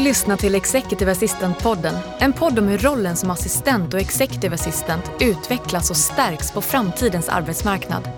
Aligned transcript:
lyssna 0.00 0.36
till 0.36 0.54
Executive 0.54 1.12
Assistant-podden. 1.12 1.98
En 2.18 2.32
podd 2.32 2.58
om 2.58 2.68
hur 2.68 2.78
rollen 2.78 3.16
som 3.16 3.30
assistent 3.30 3.94
och 3.94 4.00
executive 4.00 4.54
assistant 4.54 5.10
utvecklas 5.20 5.90
och 5.90 5.96
stärks 5.96 6.52
på 6.52 6.60
framtidens 6.60 7.28
arbetsmarknad. 7.28 8.08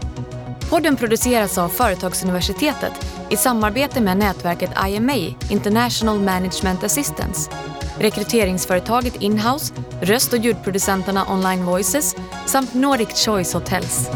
Podden 0.70 0.96
produceras 0.96 1.58
av 1.58 1.68
Företagsuniversitetet 1.68 2.92
i 3.30 3.36
samarbete 3.36 4.00
med 4.00 4.16
nätverket 4.16 4.70
IMA, 4.88 5.34
International 5.50 6.20
Management 6.20 6.84
Assistance, 6.84 7.50
rekryteringsföretaget 7.98 9.16
Inhouse, 9.22 9.74
röst 10.00 10.32
och 10.32 10.38
ljudproducenterna 10.38 11.26
Online 11.28 11.64
Voices 11.64 12.16
samt 12.46 12.74
Nordic 12.74 13.26
Choice 13.26 13.54
Hotels. 13.54 14.08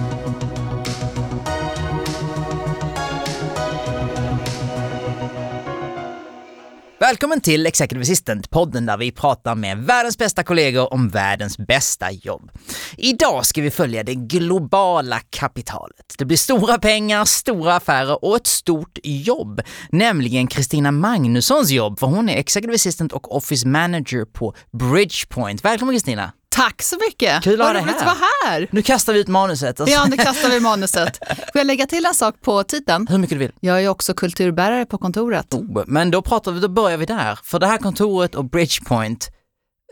Välkommen 7.06 7.40
till 7.40 7.66
Executive 7.66 8.02
Assistant-podden 8.02 8.86
där 8.86 8.96
vi 8.96 9.12
pratar 9.12 9.54
med 9.54 9.78
världens 9.78 10.18
bästa 10.18 10.42
kollegor 10.42 10.92
om 10.92 11.08
världens 11.08 11.58
bästa 11.58 12.10
jobb. 12.10 12.50
Idag 12.96 13.46
ska 13.46 13.62
vi 13.62 13.70
följa 13.70 14.04
det 14.04 14.14
globala 14.14 15.20
kapitalet. 15.30 16.14
Det 16.18 16.24
blir 16.24 16.36
stora 16.36 16.78
pengar, 16.78 17.24
stora 17.24 17.74
affärer 17.76 18.24
och 18.24 18.36
ett 18.36 18.46
stort 18.46 18.98
jobb, 19.02 19.60
nämligen 19.90 20.46
Kristina 20.46 20.90
Magnussons 20.90 21.70
jobb, 21.70 21.98
för 21.98 22.06
hon 22.06 22.28
är 22.28 22.36
Executive 22.36 22.74
Assistant 22.74 23.12
och 23.12 23.36
Office 23.36 23.68
Manager 23.68 24.24
på 24.24 24.54
Bridgepoint. 24.72 25.64
Välkommen 25.64 25.94
Kristina! 25.94 26.32
Tack 26.56 26.82
så 26.82 26.96
mycket! 27.08 27.42
Kul 27.42 27.60
att 27.60 27.66
Vad 27.66 27.76
roligt 27.76 27.94
här. 27.94 28.00
att 28.00 28.06
vara 28.06 28.28
här! 28.46 28.68
Nu 28.70 28.82
kastar 28.82 29.12
vi 29.12 29.20
ut 29.20 29.28
manuset. 29.28 29.80
Alltså. 29.80 29.94
Ja, 29.94 30.06
nu 30.10 30.16
kastar 30.16 30.48
vi 30.48 30.60
manuset. 30.60 31.18
Får 31.28 31.38
jag 31.54 31.66
lägga 31.66 31.86
till 31.86 32.06
en 32.06 32.14
sak 32.14 32.34
på 32.40 32.62
titeln? 32.64 33.06
Hur 33.10 33.18
mycket 33.18 33.34
du 33.34 33.38
vill. 33.38 33.52
Jag 33.60 33.84
är 33.84 33.88
också 33.88 34.14
kulturbärare 34.14 34.86
på 34.86 34.98
kontoret. 34.98 35.54
Oh, 35.54 35.82
Men 35.86 36.10
då, 36.10 36.22
pratar 36.22 36.52
vi, 36.52 36.60
då 36.60 36.68
börjar 36.68 36.96
vi 36.96 37.06
där. 37.06 37.38
För 37.42 37.58
det 37.58 37.66
här 37.66 37.78
kontoret 37.78 38.34
och 38.34 38.44
Bridgepoint, 38.44 39.28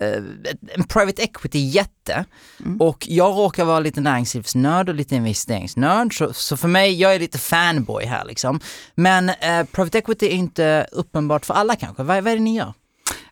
eh, 0.03 0.23
en 0.75 0.85
private 0.89 1.23
equity-jätte. 1.23 2.25
Och 2.81 3.07
jag 3.09 3.39
råkar 3.39 3.65
vara 3.65 3.81
lite 3.81 4.01
näringslivsnörd 4.01 4.89
och 4.89 4.95
lite 4.95 5.15
investeringsnörd. 5.15 6.19
Så, 6.19 6.33
så 6.33 6.57
för 6.57 6.69
mig, 6.69 7.01
jag 7.01 7.15
är 7.15 7.19
lite 7.19 7.39
fanboy 7.39 8.05
här 8.05 8.25
liksom. 8.25 8.61
Men 8.95 9.29
eh, 9.29 9.65
private 9.73 9.99
equity 9.99 10.27
är 10.27 10.31
inte 10.31 10.87
uppenbart 10.93 11.47
för 11.47 11.55
alla 11.55 11.77
kanske. 11.77 12.03
Vad, 12.03 12.25
vad 12.25 12.33
är 12.33 12.37
det 12.37 12.43
ni 12.43 12.57
gör? 12.57 12.73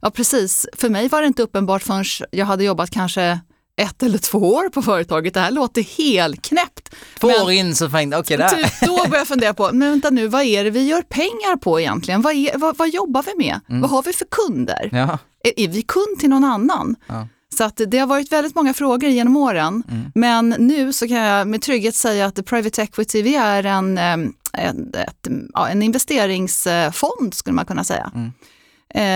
Ja, 0.03 0.11
precis. 0.11 0.67
För 0.77 0.89
mig 0.89 1.09
var 1.09 1.21
det 1.21 1.27
inte 1.27 1.43
uppenbart 1.43 1.83
förrän 1.83 2.05
jag 2.31 2.47
hade 2.47 2.65
jobbat 2.65 2.91
kanske 2.91 3.41
ett 3.77 4.03
eller 4.03 4.19
två 4.19 4.39
år 4.39 4.69
på 4.69 4.83
företaget. 4.83 5.35
Det 5.35 5.41
här 5.41 5.51
låter 5.51 5.83
helt 5.83 6.43
knäppt. 6.43 6.95
Två 7.21 7.27
Men- 7.27 7.43
år 7.43 7.51
in 7.53 7.75
så 7.75 7.89
tänkte 7.91 8.19
okej 8.19 8.37
det 8.37 8.43
här. 8.45 8.57
Typ 8.63 8.81
då 8.81 8.97
började 8.97 9.17
jag 9.17 9.29
fundera 9.29 9.55
på, 9.55 9.71
men 9.73 9.91
vänta 9.91 10.11
nu, 10.11 10.27
vad 10.29 10.43
är 10.43 10.65
det 10.65 10.71
vi 10.71 10.87
gör 10.87 11.03
pengar 11.03 11.57
på 11.57 11.81
egentligen? 11.81 12.23
Vad, 12.23 12.35
är, 12.35 12.59
vad, 12.59 12.77
vad 12.79 12.89
jobbar 12.89 13.23
vi 13.27 13.35
med? 13.47 13.61
Vad 13.67 13.91
har 13.91 14.03
vi 14.03 14.13
för 14.13 14.27
kunder? 14.31 14.89
Ja. 14.93 15.19
Är, 15.45 15.61
är 15.61 15.69
vi 15.69 15.83
kund 15.83 16.19
till 16.21 16.31
någon 16.31 16.45
annan? 16.45 16.97
Ja. 17.07 17.29
Så 17.59 17.65
att 17.65 17.81
det 17.87 17.99
har 17.99 18.07
varit 18.07 18.33
väldigt 18.33 18.55
många 18.55 18.75
frågor 18.75 19.11
genom 19.11 19.37
åren. 19.37 19.83
Men 20.15 20.49
nu 20.59 20.93
så 20.93 21.09
kan 21.09 21.17
jag 21.17 21.49
med 21.49 21.63
trygghet 21.63 21.95
säga 21.95 22.27
att 22.27 22.47
Private 22.47 22.83
Equity, 22.83 23.23
vi 23.23 23.37
är 23.37 23.65
en, 23.67 23.99
eh, 23.99 24.13
en, 24.53 24.95
ett, 24.95 25.27
en 25.71 25.83
investeringsfond 25.83 27.35
skulle 27.35 27.55
man 27.55 27.65
kunna 27.67 27.85
säga. 27.85 28.11
Eh, 28.15 28.29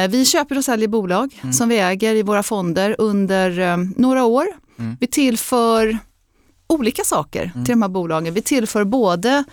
Vi 0.08 0.24
köper 0.27 0.58
och 0.58 0.64
säljer 0.64 0.88
bolag 0.88 1.41
som 1.52 1.69
vi 1.69 1.78
äger 1.78 2.14
i 2.14 2.22
våra 2.22 2.42
fonder 2.42 2.96
under 2.98 3.58
eh, 3.60 3.77
några 3.96 4.24
år. 4.24 4.46
Vi 5.00 5.06
tillför 5.06 5.98
olika 6.66 7.05
saker 7.05 7.52
till 7.55 7.72
de 7.72 7.83
här 7.83 7.88
bolagen. 7.88 8.34
Vi 8.34 8.42
tillför 8.42 8.84
både 8.84 9.44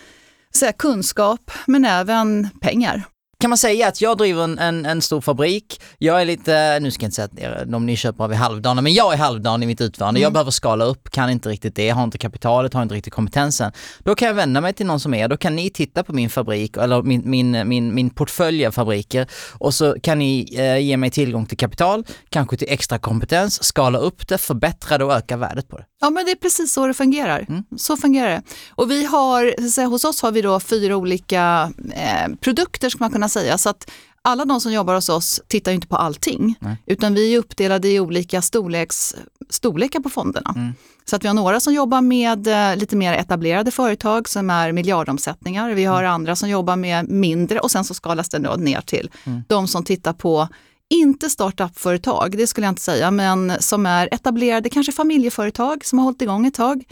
så 0.50 0.64
här, 0.64 0.72
kunskap 0.72 1.50
men 1.66 1.84
även 1.84 2.48
pengar. 2.60 3.02
Kan 3.44 3.50
man 3.50 3.58
säga 3.58 3.88
att 3.88 4.00
jag 4.00 4.18
driver 4.18 4.44
en, 4.44 4.58
en, 4.58 4.86
en 4.86 5.02
stor 5.02 5.20
fabrik, 5.20 5.80
jag 5.98 6.20
är 6.20 6.24
lite, 6.24 6.78
nu 6.80 6.90
ska 6.90 7.04
jag 7.04 7.06
inte 7.06 7.14
säga 7.14 7.62
att 7.62 7.70
de 7.70 7.86
ni 7.86 7.96
köper 7.96 8.24
av 8.24 8.32
är 8.32 8.36
halvdana, 8.36 8.82
men 8.82 8.94
jag 8.94 9.12
är 9.12 9.16
halvdan 9.16 9.62
i 9.62 9.66
mitt 9.66 9.80
utförande. 9.80 10.20
Jag 10.20 10.32
behöver 10.32 10.50
skala 10.50 10.84
upp, 10.84 11.10
kan 11.10 11.30
inte 11.30 11.48
riktigt 11.48 11.76
det, 11.76 11.88
har 11.90 12.04
inte 12.04 12.18
kapitalet, 12.18 12.74
har 12.74 12.82
inte 12.82 12.94
riktigt 12.94 13.12
kompetensen. 13.12 13.72
Då 13.98 14.14
kan 14.14 14.28
jag 14.28 14.34
vända 14.34 14.60
mig 14.60 14.72
till 14.72 14.86
någon 14.86 15.00
som 15.00 15.14
er, 15.14 15.28
då 15.28 15.36
kan 15.36 15.56
ni 15.56 15.70
titta 15.70 16.04
på 16.04 16.12
min 16.12 16.30
fabrik, 16.30 16.76
eller 16.76 17.02
min, 17.02 17.30
min, 17.30 17.68
min, 17.68 17.94
min 17.94 18.10
portfölj 18.10 18.66
av 18.66 18.72
fabriker 18.72 19.26
och 19.52 19.74
så 19.74 19.96
kan 20.02 20.18
ni 20.18 20.56
eh, 20.58 20.78
ge 20.78 20.96
mig 20.96 21.10
tillgång 21.10 21.46
till 21.46 21.58
kapital, 21.58 22.04
kanske 22.28 22.56
till 22.56 22.68
extra 22.70 22.98
kompetens, 22.98 23.64
skala 23.64 23.98
upp 23.98 24.28
det, 24.28 24.38
förbättra 24.38 24.98
det 24.98 25.04
och 25.04 25.12
öka 25.12 25.36
värdet 25.36 25.68
på 25.68 25.76
det. 25.76 25.84
Ja, 26.04 26.10
men 26.10 26.24
det 26.24 26.30
är 26.30 26.36
precis 26.36 26.72
så 26.72 26.86
det 26.86 26.94
fungerar. 26.94 27.46
Så 27.76 27.96
fungerar 27.96 28.28
det. 28.28 28.42
Och 28.70 28.90
vi 28.90 29.04
har, 29.04 29.54
så 29.62 29.70
säga, 29.70 29.86
hos 29.86 30.04
oss 30.04 30.22
har 30.22 30.32
vi 30.32 30.42
då 30.42 30.60
fyra 30.60 30.96
olika 30.96 31.72
eh, 31.92 32.34
produkter 32.40 32.88
ska 32.90 32.98
man 33.04 33.10
kunna 33.10 33.28
säga. 33.28 33.58
Så 33.58 33.68
att 33.70 33.90
alla 34.22 34.44
de 34.44 34.60
som 34.60 34.72
jobbar 34.72 34.94
hos 34.94 35.08
oss 35.08 35.40
tittar 35.48 35.70
ju 35.72 35.74
inte 35.74 35.86
på 35.86 35.96
allting, 35.96 36.58
utan 36.86 37.14
vi 37.14 37.34
är 37.34 37.38
uppdelade 37.38 37.88
i 37.88 38.00
olika 38.00 38.42
storleks, 38.42 39.14
storlekar 39.50 40.00
på 40.00 40.08
fonderna. 40.10 40.54
Så 41.04 41.16
att 41.16 41.24
vi 41.24 41.28
har 41.28 41.34
några 41.34 41.60
som 41.60 41.74
jobbar 41.74 42.00
med 42.00 42.46
eh, 42.46 42.76
lite 42.76 42.96
mer 42.96 43.12
etablerade 43.14 43.70
företag 43.70 44.28
som 44.28 44.50
är 44.50 44.72
miljardomsättningar. 44.72 45.70
Vi 45.70 45.84
har 45.84 46.04
andra 46.04 46.36
som 46.36 46.48
jobbar 46.48 46.76
med 46.76 47.08
mindre 47.08 47.58
och 47.60 47.70
sen 47.70 47.84
så 47.84 47.94
skalas 47.94 48.28
det 48.28 48.38
ner 48.38 48.80
till 48.80 49.10
de 49.48 49.68
som 49.68 49.84
tittar 49.84 50.12
på 50.12 50.48
inte 50.94 51.30
startup-företag, 51.30 52.36
det 52.38 52.46
skulle 52.46 52.66
jag 52.66 52.72
inte 52.72 52.82
säga, 52.82 53.10
men 53.10 53.52
som 53.60 53.86
är 53.86 54.08
etablerade, 54.14 54.68
kanske 54.68 54.92
familjeföretag 54.92 55.84
som 55.84 55.98
har 55.98 56.04
hållit 56.04 56.22
igång 56.22 56.46
ett 56.46 56.54
tag, 56.54 56.84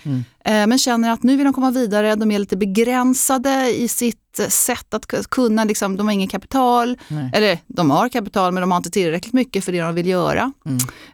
eh, 0.44 0.66
men 0.66 0.78
känner 0.78 1.10
att 1.10 1.22
nu 1.22 1.36
vill 1.36 1.44
de 1.44 1.52
komma 1.52 1.70
vidare, 1.70 2.14
de 2.14 2.30
är 2.30 2.38
lite 2.38 2.56
begränsade 2.56 3.76
i 3.76 3.88
sitt 3.88 4.18
sätt 4.48 4.94
att 4.94 5.06
kunna, 5.30 5.64
liksom, 5.64 5.96
de 5.96 6.06
har 6.06 6.14
ingen 6.14 6.28
kapital, 6.28 6.98
eller 7.32 7.58
de 7.66 7.90
har 7.90 8.08
kapital 8.08 8.52
men 8.52 8.60
de 8.60 8.70
har 8.70 8.78
inte 8.78 8.90
tillräckligt 8.90 9.32
mycket 9.32 9.64
för 9.64 9.72
det 9.72 9.80
de 9.80 9.94
vill 9.94 10.06
göra. 10.06 10.52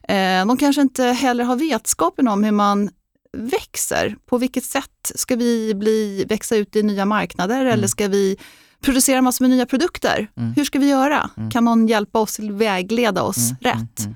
Eh, 0.08 0.46
de 0.46 0.56
kanske 0.56 0.82
inte 0.82 1.04
heller 1.04 1.44
har 1.44 1.56
vetskapen 1.56 2.28
om 2.28 2.44
hur 2.44 2.52
man 2.52 2.90
växer. 3.36 4.16
På 4.26 4.38
vilket 4.38 4.64
sätt 4.64 5.12
ska 5.14 5.36
vi 5.36 5.74
bli, 5.74 6.24
växa 6.28 6.56
ut 6.56 6.76
i 6.76 6.82
nya 6.82 7.04
marknader 7.04 7.66
eller 7.66 7.86
ska 7.86 8.08
vi 8.08 8.36
producera 8.82 9.22
massor 9.22 9.44
med 9.44 9.50
nya 9.50 9.66
produkter? 9.66 10.28
Hur 10.56 10.64
ska 10.64 10.78
vi 10.78 10.88
göra? 10.88 11.30
Kan 11.52 11.64
någon 11.64 11.86
hjälpa 11.88 12.18
oss, 12.18 12.38
vägleda 12.38 13.22
oss 13.22 13.50
rätt? 13.60 14.08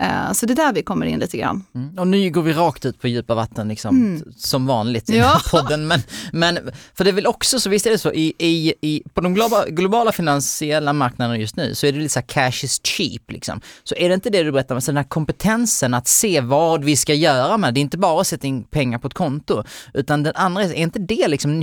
Eh, 0.00 0.32
Så 0.32 0.46
det 0.46 0.52
är 0.52 0.56
där 0.56 0.72
vi 0.72 0.82
kommer 0.82 1.06
in 1.06 1.18
lite 1.18 1.36
grann. 1.38 1.64
Mm. 1.74 1.98
Och 1.98 2.06
nu 2.08 2.30
går 2.30 2.42
vi 2.42 2.52
rakt 2.52 2.84
ut 2.84 3.00
på 3.00 3.08
djupa 3.08 3.34
vatten 3.34 3.68
liksom, 3.68 4.20
t- 4.24 4.30
som 4.36 4.66
vanligt 4.66 5.10
i 5.10 5.12
den 5.12 5.20
Ja. 5.22 5.26
här 5.28 5.50
podden. 5.62 5.86
Men, 5.86 6.00
men 6.32 6.58
för 6.94 7.04
det 7.04 7.10
är 7.10 7.12
väl 7.12 7.26
också 7.26 7.60
så, 7.60 7.70
visst 7.70 7.86
är 7.86 7.90
det 7.90 7.98
så, 7.98 8.12
i, 8.12 8.32
i, 8.38 8.74
i, 8.80 9.02
på 9.14 9.20
de 9.20 9.34
globala, 9.34 9.68
globala 9.68 10.12
finansiella 10.12 10.92
marknaderna 10.92 11.38
just 11.38 11.56
nu 11.56 11.74
så 11.74 11.86
är 11.86 11.92
det 11.92 11.98
lite 11.98 12.12
så 12.12 12.18
här 12.20 12.26
cash 12.26 12.64
is 12.64 12.80
cheap 12.86 13.22
liksom. 13.32 13.60
Så 13.84 13.94
är 13.94 14.08
det 14.08 14.14
inte 14.14 14.30
det 14.30 14.42
du 14.42 14.52
berättar 14.52 14.74
om, 14.74 14.80
så 14.80 14.90
den 14.90 14.96
här 14.96 15.04
kompetensen 15.04 15.94
att 15.94 16.08
se 16.08 16.40
vad 16.40 16.84
vi 16.84 16.96
ska 16.96 17.14
göra 17.14 17.56
med 17.56 17.74
det, 17.74 17.80
är 17.80 17.82
inte 17.82 17.98
bara 17.98 18.20
att 18.20 18.26
sätta 18.26 18.46
in 18.46 18.64
pengar 18.64 18.98
på 18.98 19.06
ett 19.06 19.14
konto, 19.14 19.62
utan 19.94 20.22
den 20.22 20.32
andra, 20.36 20.62
är 20.62 20.74
inte 20.74 20.98
det 20.98 21.28
liksom 21.28 21.58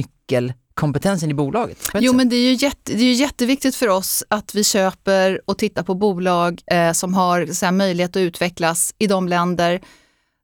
nyckelkompetensen 0.72 1.32
i 1.32 1.34
bolaget? 1.34 1.90
Jo 1.94 2.14
men 2.14 2.30
det 2.30 2.36
är, 2.36 2.50
ju 2.50 2.54
jätte, 2.54 2.94
det 2.94 3.00
är 3.00 3.06
ju 3.06 3.14
jätteviktigt 3.14 3.76
för 3.76 3.88
oss 3.88 4.24
att 4.30 4.56
vi 4.56 4.64
köper 4.64 5.42
och 5.46 5.58
tittar 5.58 5.84
på 5.84 5.96
bolag 5.96 6.62
eh, 6.68 6.92
som 6.92 7.14
har 7.14 7.46
så 7.46 7.66
här, 7.66 7.72
möjlighet 7.72 8.16
att 8.16 8.22
utvecklas 8.22 8.94
i 9.00 9.08
de 9.08 9.28
länder 9.28 9.82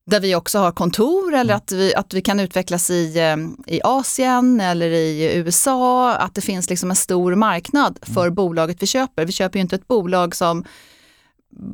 där 0.06 0.20
vi 0.20 0.36
också 0.36 0.60
har 0.60 0.72
kontor 0.72 1.34
eller 1.34 1.54
att 1.54 1.72
vi, 1.72 1.96
att 1.96 2.14
vi 2.14 2.22
kan 2.22 2.40
utvecklas 2.40 2.90
i, 2.90 3.18
eh, 3.18 3.76
i 3.76 3.82
Asien 3.84 4.62
eller 4.62 4.90
i 4.90 5.36
USA. 5.36 6.14
Att 6.14 6.36
det 6.36 6.42
finns 6.42 6.70
liksom 6.70 6.90
en 6.90 6.96
stor 6.96 7.36
marknad 7.36 8.00
för 8.02 8.30
bolaget 8.30 8.78
vi 8.82 8.88
köper. 8.88 9.26
Vi 9.26 9.32
köper 9.32 9.60
ju 9.60 9.62
inte 9.62 9.76
ett 9.76 9.88
bolag 9.88 10.36
som 10.36 10.66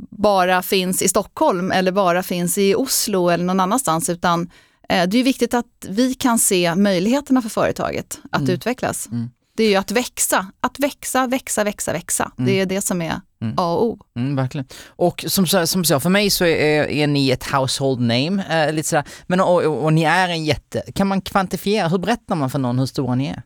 bara 0.10 0.62
finns 0.62 1.02
i 1.02 1.08
Stockholm 1.08 1.72
eller 1.72 1.92
bara 1.92 2.24
finns 2.24 2.58
i 2.58 2.76
Oslo 2.76 3.30
eller 3.30 3.44
någon 3.44 3.60
annanstans 3.60 4.10
utan 4.10 4.50
det 4.88 5.18
är 5.18 5.24
viktigt 5.24 5.54
att 5.54 5.86
vi 5.90 6.14
kan 6.14 6.40
se 6.40 6.76
möjligheterna 6.76 7.42
för 7.42 7.50
företaget 7.50 8.20
att 8.32 8.50
utvecklas. 8.50 9.10
Det 9.58 9.64
är 9.64 9.70
ju 9.70 9.76
att 9.76 9.92
växa, 9.92 10.48
att 10.60 10.80
växa, 10.80 11.28
växa, 11.28 11.64
växa, 11.64 11.94
växa. 11.94 12.32
Det 12.38 12.60
är 12.60 12.66
det 12.66 12.82
som 12.82 13.02
är 13.02 13.22
A 13.58 13.74
och 13.74 13.86
O. 13.86 14.00
Mm, 14.16 14.36
verkligen. 14.36 14.68
Och 14.88 15.26
som, 15.28 15.48
som 15.48 15.86
sa, 15.86 16.00
för 16.00 16.10
mig 16.10 16.30
så 16.30 16.46
är, 16.46 16.90
är 16.90 17.08
ni 17.08 17.30
ett 17.30 17.44
household 17.52 18.00
name, 18.00 18.44
eh, 18.50 18.74
lite 18.74 18.90
sådär. 18.90 19.06
Men 19.28 19.40
och, 19.40 19.64
och, 19.64 19.84
och 19.84 19.94
ni 19.94 20.04
är 20.04 20.30
en 20.30 20.46
jätte, 20.46 20.84
kan 20.96 21.08
man 21.08 21.22
kvantifiera, 21.22 21.88
hur 21.88 21.98
berättar 21.98 22.36
man 22.36 22.50
för 22.50 22.60
någon 22.60 22.80
hur 22.80 22.86
stora 22.86 23.16
ni 23.16 23.28
är? 23.28 23.42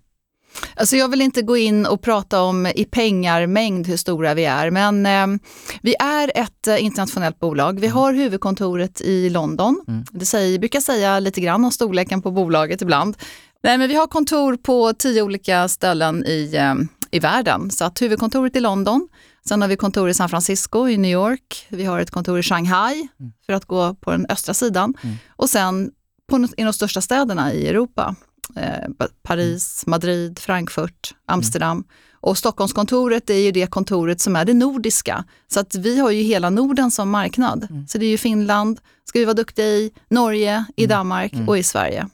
Alltså 0.75 0.95
jag 0.95 1.09
vill 1.09 1.21
inte 1.21 1.41
gå 1.41 1.57
in 1.57 1.85
och 1.85 2.01
prata 2.01 2.41
om 2.41 2.65
i 2.65 2.85
pengarmängd 2.85 3.87
hur 3.87 3.97
stora 3.97 4.33
vi 4.33 4.45
är, 4.45 4.71
men 4.71 5.05
eh, 5.05 5.39
vi 5.81 5.95
är 5.99 6.31
ett 6.35 6.67
eh, 6.67 6.83
internationellt 6.83 7.39
bolag. 7.39 7.79
Vi 7.79 7.87
har 7.87 8.13
huvudkontoret 8.13 9.01
i 9.01 9.29
London. 9.29 9.81
Det 10.11 10.25
säger, 10.25 10.59
brukar 10.59 10.79
säga 10.79 11.19
lite 11.19 11.41
grann 11.41 11.65
om 11.65 11.71
storleken 11.71 12.21
på 12.21 12.31
bolaget 12.31 12.81
ibland. 12.81 13.17
Nej, 13.63 13.77
men 13.77 13.89
vi 13.89 13.95
har 13.95 14.07
kontor 14.07 14.57
på 14.57 14.93
tio 14.93 15.21
olika 15.21 15.67
ställen 15.67 16.25
i, 16.25 16.55
eh, 16.55 16.75
i 17.11 17.19
världen. 17.19 17.71
Så 17.71 17.85
att 17.85 18.01
huvudkontoret 18.01 18.55
i 18.55 18.59
London, 18.59 19.07
sen 19.47 19.61
har 19.61 19.69
vi 19.69 19.75
kontor 19.75 20.09
i 20.09 20.13
San 20.13 20.29
Francisco, 20.29 20.87
i 20.87 20.97
New 20.97 21.11
York, 21.11 21.67
vi 21.69 21.83
har 21.83 21.99
ett 21.99 22.11
kontor 22.11 22.39
i 22.39 22.43
Shanghai 22.43 23.07
för 23.45 23.53
att 23.53 23.65
gå 23.65 23.95
på 23.95 24.11
den 24.11 24.25
östra 24.29 24.53
sidan 24.53 24.93
och 25.29 25.49
sen 25.49 25.91
på, 26.29 26.47
i 26.57 26.63
de 26.63 26.73
största 26.73 27.01
städerna 27.01 27.53
i 27.53 27.67
Europa. 27.67 28.15
Eh, 28.55 29.07
Paris, 29.23 29.83
Madrid, 29.87 30.39
Frankfurt, 30.39 31.13
Amsterdam 31.25 31.83
Och 32.19 32.37
Stockholmskontoret 32.37 33.29
är 33.29 33.33
ju 33.39 33.51
det 33.51 33.67
kontoret 33.67 34.21
som 34.21 34.35
är 34.35 34.45
det 34.45 34.53
nordiska. 34.53 35.23
Så 35.47 35.59
att 35.59 35.75
vi 35.75 35.99
har 35.99 36.11
ju 36.11 36.21
hela 36.21 36.49
Norden 36.49 36.91
som 36.91 37.09
marknad. 37.09 37.67
Mm. 37.69 37.87
Så 37.87 37.97
det 37.97 38.05
är 38.05 38.09
ju 38.09 38.17
Finland, 38.17 38.79
ska 39.05 39.19
vi 39.19 39.25
vara 39.25 39.33
duktiga 39.33 39.65
i, 39.65 39.91
Norge, 40.09 40.65
i 40.75 40.83
Mm. 40.83 40.97
Danmark 40.97 41.33
och 41.47 41.57
i 41.57 41.63
Sverige. 41.63 42.07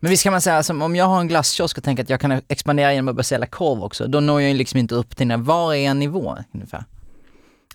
Men 0.00 0.10
visst 0.10 0.22
kan 0.22 0.32
man 0.32 0.40
säga, 0.40 0.56
alltså, 0.56 0.72
om 0.72 0.96
jag 0.96 1.04
har 1.04 1.20
en 1.20 1.28
glasskiosk 1.28 1.78
och 1.78 1.84
tänker 1.84 2.02
att 2.02 2.10
jag 2.10 2.20
kan 2.20 2.40
expandera 2.48 2.92
genom 2.94 3.08
att 3.08 3.14
börja 3.14 3.24
sälja 3.24 3.46
korv 3.46 3.82
också, 3.84 4.06
då 4.06 4.20
når 4.20 4.40
jag 4.40 4.50
ju 4.50 4.56
liksom 4.56 4.78
inte 4.78 4.94
upp 4.94 5.16
till 5.16 5.28
den. 5.28 5.44
Var 5.44 5.74
är 5.74 5.90
en 5.90 5.98
nivå 5.98 6.38
ungefär? 6.54 6.84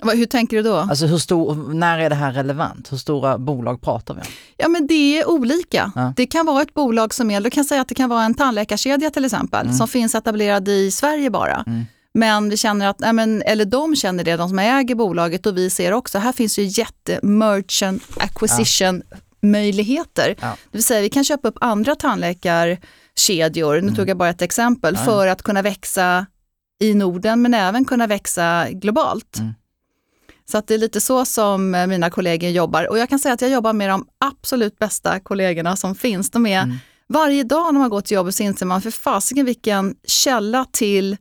Hur 0.01 0.25
tänker 0.25 0.57
du 0.57 0.63
då? 0.63 0.75
Alltså 0.75 1.05
hur 1.05 1.17
stor, 1.17 1.73
när 1.73 1.99
är 1.99 2.09
det 2.09 2.15
här 2.15 2.31
relevant? 2.33 2.91
Hur 2.91 2.97
stora 2.97 3.37
bolag 3.37 3.81
pratar 3.81 4.13
vi 4.13 4.21
om? 4.21 4.27
Ja 4.57 4.67
men 4.67 4.87
det 4.87 5.19
är 5.19 5.29
olika. 5.29 5.91
Ja. 5.95 6.13
Det 6.15 6.25
kan 6.25 6.45
vara 6.45 6.61
ett 6.61 6.73
bolag 6.73 7.13
som 7.13 7.31
är, 7.31 7.41
du 7.41 7.49
kan 7.49 7.65
säga 7.65 7.81
att 7.81 7.87
det 7.87 7.95
kan 7.95 8.09
vara 8.09 8.23
en 8.23 8.33
tandläkarkedja 8.33 9.09
till 9.09 9.25
exempel, 9.25 9.65
Mm. 9.65 9.77
som 9.77 9.87
finns 9.87 10.15
etablerad 10.15 10.67
i 10.67 10.91
Sverie 10.91 11.29
bara. 11.29 11.65
Men 12.13 12.49
vi 12.49 12.57
känner 12.57 12.87
att, 12.87 12.99
nej 12.99 13.13
men, 13.13 13.41
eller 13.41 13.65
de 13.65 13.95
känner 13.95 14.23
det, 14.23 14.35
de 14.37 14.49
som 14.49 14.59
äger 14.59 14.95
bolaget 14.95 15.45
och 15.45 15.57
vi 15.57 15.69
ser 15.69 15.91
också, 15.91 16.19
här 16.19 16.31
finns 16.31 16.59
ju 16.59 16.63
jätte 16.63 17.19
merchant 17.23 18.03
acquisition 18.17 19.01
möjligheter. 19.41 20.35
Ja. 20.41 20.47
Det 20.47 20.77
vill 20.77 20.83
säga 20.83 21.01
vi 21.01 21.09
kan 21.09 21.23
köpa 21.23 21.47
upp 21.47 21.57
andra 21.61 21.95
tandläkarkedjor, 21.95 23.81
nu 23.81 23.95
tog 23.95 24.09
jag 24.09 24.17
bara 24.17 24.29
ett 24.29 24.41
exempel, 24.41 24.95
Mm. 24.95 25.05
Ja. 25.05 25.11
för 25.11 25.27
att 25.27 25.41
kunna 25.43 25.61
växa 25.61 26.25
i 26.83 26.93
Norden 26.93 27.41
men 27.41 27.53
även 27.53 27.85
kunna 27.85 28.07
växa 28.07 28.67
globalt. 28.71 29.37
Mm. 30.47 30.51
Så 30.51 30.57
att 30.57 30.67
det 30.67 30.73
är 30.73 30.77
lite 30.77 31.01
så 31.01 31.25
som 31.25 31.75
eh, 31.75 31.87
mina 31.87 32.09
kollegor 32.09 32.49
jobbar. 32.49 32.89
Och 32.89 32.97
jag 32.97 33.09
kan 33.09 33.19
säga 33.19 33.33
att 33.33 33.41
jag 33.41 33.51
jobbar 33.51 33.73
med 33.73 33.89
de 33.89 34.07
absolut 34.19 34.79
bästa 34.79 35.19
kollegorna 35.19 35.75
som 35.75 35.95
finns. 35.95 36.31
De 36.31 36.45
är, 36.45 36.63
Mm. 36.63 36.77
Varje 37.09 37.43
dag 37.43 37.73
när 37.73 37.79
man 37.79 37.89
går 37.89 38.01
till 38.01 38.15
jobbet 38.15 38.35
så 38.35 38.43
inser 38.43 38.65
man 38.65 38.81
för 38.81 38.91
fasiken 38.91 39.45
vilken 39.45 39.95
källa 40.07 40.65
till 40.71 41.17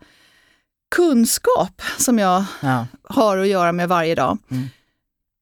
kunskap 0.94 1.82
som 1.98 2.18
jag 2.18 2.44
Ja. 2.60 2.86
har 3.02 3.38
att 3.38 3.48
göra 3.48 3.72
med 3.72 3.88
varje 3.88 4.14
dag. 4.14 4.38
Mm. 4.50 4.64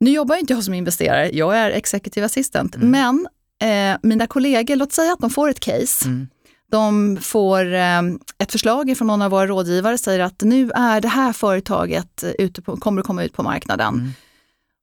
Nu 0.00 0.10
jobbar 0.10 0.36
inte 0.36 0.52
jag 0.52 0.64
som 0.64 0.74
investerare, 0.74 1.30
jag 1.32 1.56
är 1.58 1.70
executive 1.70 2.26
assistant. 2.26 2.76
Men 2.76 3.26
eh, 3.62 3.96
mina 4.02 4.26
kollegor, 4.26 4.76
låt 4.76 4.92
säga 4.92 5.12
att 5.12 5.18
de 5.20 5.30
får 5.30 5.48
ett 5.48 5.60
case. 5.60 6.04
Mm. 6.08 6.28
De 6.74 7.18
får 7.20 7.74
eh, 7.74 8.02
ett 8.38 8.52
förslag 8.52 8.96
från 8.98 9.06
någon 9.06 9.22
av 9.22 9.30
våra 9.30 9.46
rådgivare, 9.46 9.98
säger 9.98 10.20
att 10.20 10.42
nu 10.42 10.70
är 10.70 11.00
det 11.00 11.08
här 11.08 11.32
företaget 11.32 12.22
eh, 12.22 12.30
ute 12.30 12.62
på, 12.62 12.76
kommer 12.76 13.00
att 13.00 13.06
komma 13.06 13.24
ut 13.24 13.32
på 13.32 13.42
marknaden. 13.42 13.94
Mm. 13.94 14.12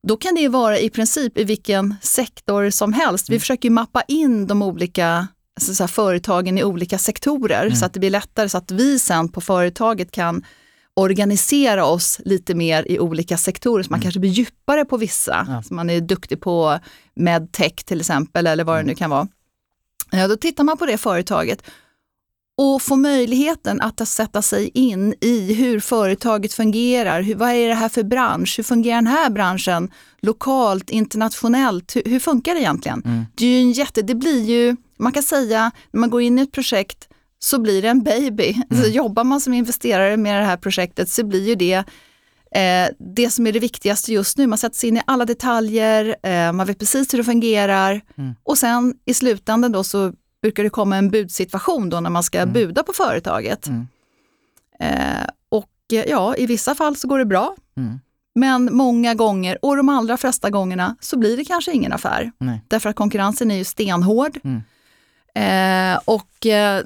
Då 0.08 0.18
kan 0.18 0.36
det 0.36 0.48
vara 0.48 0.80
i 0.80 0.90
princip 0.90 1.38
i 1.38 1.44
vilken 1.44 1.96
sektor 2.02 2.70
som 2.70 2.94
helst. 2.94 3.30
Vi 3.30 3.40
försöker 3.40 3.70
ju 3.70 3.74
mappa 3.74 4.02
in 4.02 4.48
de 4.48 4.62
olika 4.62 5.28
så 5.60 5.88
företagen 5.88 6.58
i 6.58 6.64
olika 6.64 6.98
sektorer 6.98 7.70
så 7.70 7.86
att 7.86 7.94
det 7.94 8.00
blir 8.00 8.10
lättare 8.10 8.50
så 8.50 8.58
att 8.58 8.72
vi 8.72 9.00
sen 9.00 9.30
på 9.30 9.42
företaget 9.42 10.12
kan 10.12 10.44
organisera 10.94 11.86
oss 11.86 12.22
lite 12.26 12.56
mer 12.56 12.92
i 12.92 13.00
olika 13.00 13.38
sektorer, 13.38 13.84
så 13.84 13.90
man 13.90 14.02
kanske 14.02 14.20
blir 14.20 14.32
djupare 14.32 14.86
på 14.86 14.98
vissa. 14.98 15.46
Ja. 15.50 15.64
Så 15.64 15.74
man 15.74 15.90
är 15.90 16.02
duktig 16.02 16.42
på 16.42 16.80
medtech 17.16 17.76
till 17.76 18.00
exempel, 18.00 18.48
eller 18.48 18.64
vad 18.64 18.78
det 18.78 18.84
nu 18.84 18.96
kan 18.96 19.10
vara. 19.10 19.28
Ja, 20.12 20.28
då 20.28 20.36
tittar 20.36 20.64
man 20.64 20.78
på 20.78 20.86
det 20.86 20.98
företaget 20.98 21.64
och 22.62 22.82
får 22.82 22.98
möjligheten 22.98 23.82
att 23.82 24.08
sätta 24.08 24.42
sig 24.42 24.72
in 24.74 25.16
i 25.22 25.54
hur 25.54 25.80
företaget 25.80 26.54
fungerar. 26.54 27.22
Hur, 27.22 27.36
vad 27.36 27.50
är 27.50 27.68
det 27.68 27.74
här 27.74 27.90
för 27.90 28.04
bransch? 28.04 28.58
Hur 28.58 28.64
fungerar 28.64 28.96
den 28.96 29.08
här 29.08 29.30
branschen 29.30 29.92
lokalt, 30.20 30.90
internationellt? 30.90 31.96
Hur, 31.96 32.04
hur 32.06 32.20
funkar 32.20 32.54
det 32.54 32.60
egentligen? 32.60 33.28
Det, 33.36 33.46
är 33.46 33.62
en 33.62 33.72
jätte, 33.72 34.02
det 34.02 34.16
blir 34.16 34.44
ju, 34.44 34.76
man 34.98 35.12
kan 35.12 35.24
säga, 35.24 35.72
när 35.92 36.00
man 36.00 36.10
går 36.10 36.22
in 36.22 36.40
i 36.40 36.42
ett 36.42 36.52
projekt 36.52 37.08
så 37.40 37.60
blir 37.60 37.82
det 37.82 37.88
en 37.88 38.04
baby. 38.04 38.56
Så 38.84 38.90
jobbar 38.90 39.24
man 39.24 39.42
som 39.42 39.54
investerare 39.54 40.18
med 40.18 40.42
det 40.42 40.46
här 40.46 40.58
projektet 40.58 41.10
så 41.10 41.24
blir 41.24 41.48
ju 41.48 41.56
det 41.56 41.84
eh, 42.56 42.96
det 43.16 43.30
som 43.30 43.48
är 43.48 43.52
det 43.52 43.60
viktigaste 43.60 44.14
just 44.14 44.38
nu. 44.38 44.48
Man 44.48 44.58
sätter 44.58 44.78
sig 44.78 44.90
in 44.90 44.98
i 44.98 45.02
alla 45.08 45.26
detaljer, 45.26 46.16
eh, 46.24 46.52
man 46.52 46.68
vet 46.68 46.80
precis 46.80 47.14
hur 47.14 47.18
det 47.18 47.24
fungerar 47.24 48.02
och 48.44 48.58
sen 48.58 48.94
i 49.06 49.14
slutändan 49.14 49.72
då 49.72 49.84
så 49.84 50.14
brukar 50.42 50.64
det 50.64 50.70
komma 50.70 50.98
en 50.98 51.10
budsituation 51.10 51.90
då 51.90 52.00
när 52.00 52.10
man 52.10 52.24
ska 52.24 52.46
buda 52.46 52.84
på 52.84 52.94
företaget. 52.94 53.68
Mm. 53.68 53.88
Eh, 54.80 55.28
och 55.50 55.70
eh, 55.94 56.06
ja, 56.10 56.36
i 56.36 56.46
vissa 56.46 56.76
fall 56.76 56.96
så 56.96 57.08
går 57.08 57.20
det 57.20 57.26
bra. 57.26 57.56
Mm. 57.78 58.00
Men 58.36 58.76
många 58.76 59.14
gånger, 59.14 59.66
och 59.66 59.78
de 59.78 59.90
allra 59.90 60.18
flesta 60.18 60.50
gångerna, 60.50 60.96
så 61.00 61.18
blir 61.18 61.38
det 61.38 61.46
kanske 61.46 61.72
ingen 61.72 61.94
affär. 61.94 62.32
Nej. 62.38 62.62
Därför 62.68 62.90
att 62.90 62.96
konkurrensen 62.96 63.52
är 63.52 63.56
ju 63.56 63.64
stenhård. 63.64 64.40
Mm. 64.44 64.62
Eh, 65.36 66.00
och 66.06 66.46
eh, 66.46 66.84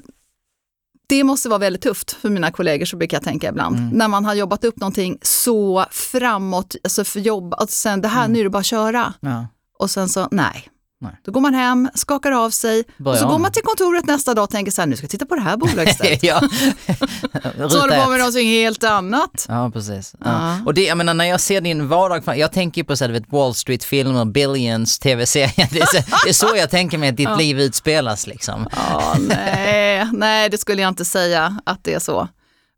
det 1.06 1.24
måste 1.24 1.48
vara 1.48 1.58
väldigt 1.58 1.82
tufft 1.82 2.12
för 2.12 2.30
mina 2.30 2.50
kollegor, 2.50 2.86
så 2.86 2.96
brukar 2.96 3.16
jag 3.16 3.24
tänka 3.24 3.48
ibland. 3.48 3.76
Mm. 3.76 3.88
När 3.88 4.08
man 4.08 4.24
har 4.24 4.34
jobbat 4.34 4.64
upp 4.64 4.76
någonting 4.76 5.18
så 5.22 5.84
framåt, 5.90 6.76
alltså 6.84 7.04
för 7.04 7.20
jobb, 7.20 7.54
och 7.54 7.70
sen 7.70 8.00
det 8.00 8.08
här, 8.08 8.28
nu 8.28 8.38
är 8.40 8.44
det 8.44 8.50
bara 8.50 8.58
att 8.58 8.66
köra. 8.66 9.14
Ja. 9.20 9.46
Och 9.78 9.90
sen 9.90 10.08
så, 10.08 10.28
nej. 10.30 10.68
Nej. 11.00 11.12
Då 11.24 11.32
går 11.32 11.40
man 11.40 11.54
hem, 11.54 11.88
skakar 11.94 12.32
av 12.32 12.50
sig 12.50 12.84
Börjar 12.98 13.12
och 13.14 13.18
så 13.18 13.24
om. 13.26 13.32
går 13.32 13.38
man 13.38 13.52
till 13.52 13.62
kontoret 13.62 14.06
nästa 14.06 14.34
dag 14.34 14.42
och 14.42 14.50
tänker 14.50 14.72
så 14.72 14.82
här, 14.82 14.86
nu 14.86 14.96
ska 14.96 15.04
jag 15.04 15.10
titta 15.10 15.26
på 15.26 15.34
det 15.34 15.40
här 15.40 15.56
bolaget 15.56 15.88
istället. 15.90 16.22
ja. 16.22 16.40
så 17.70 17.80
håller 17.80 18.04
på 18.04 18.10
med 18.10 18.18
någonting 18.18 18.48
helt 18.48 18.84
annat. 18.84 19.46
Ja, 19.48 19.70
precis. 19.72 20.14
Ja. 20.18 20.26
Ja. 20.30 20.58
Och 20.66 20.74
det, 20.74 20.84
jag 20.84 20.98
menar, 20.98 21.14
när 21.14 21.24
jag 21.24 21.40
ser 21.40 21.60
din 21.60 21.88
vardag, 21.88 22.38
jag 22.38 22.52
tänker 22.52 22.84
på 22.84 22.96
så 22.96 23.04
här, 23.04 23.12
vet, 23.12 23.32
Wall 23.32 23.54
Street-filmer, 23.54 24.24
Billions, 24.24 24.98
tv-serier. 24.98 25.68
Det, 25.72 26.06
det 26.24 26.28
är 26.28 26.32
så 26.32 26.56
jag 26.56 26.70
tänker 26.70 26.98
mig 26.98 27.08
att 27.08 27.16
ditt 27.16 27.38
liv 27.38 27.60
utspelas 27.60 28.26
liksom. 28.26 28.68
Ja, 28.76 29.16
nej, 29.28 30.08
nej, 30.12 30.48
det 30.48 30.58
skulle 30.58 30.82
jag 30.82 30.88
inte 30.88 31.04
säga 31.04 31.58
att 31.66 31.84
det 31.84 31.94
är 31.94 31.98
så. 31.98 32.28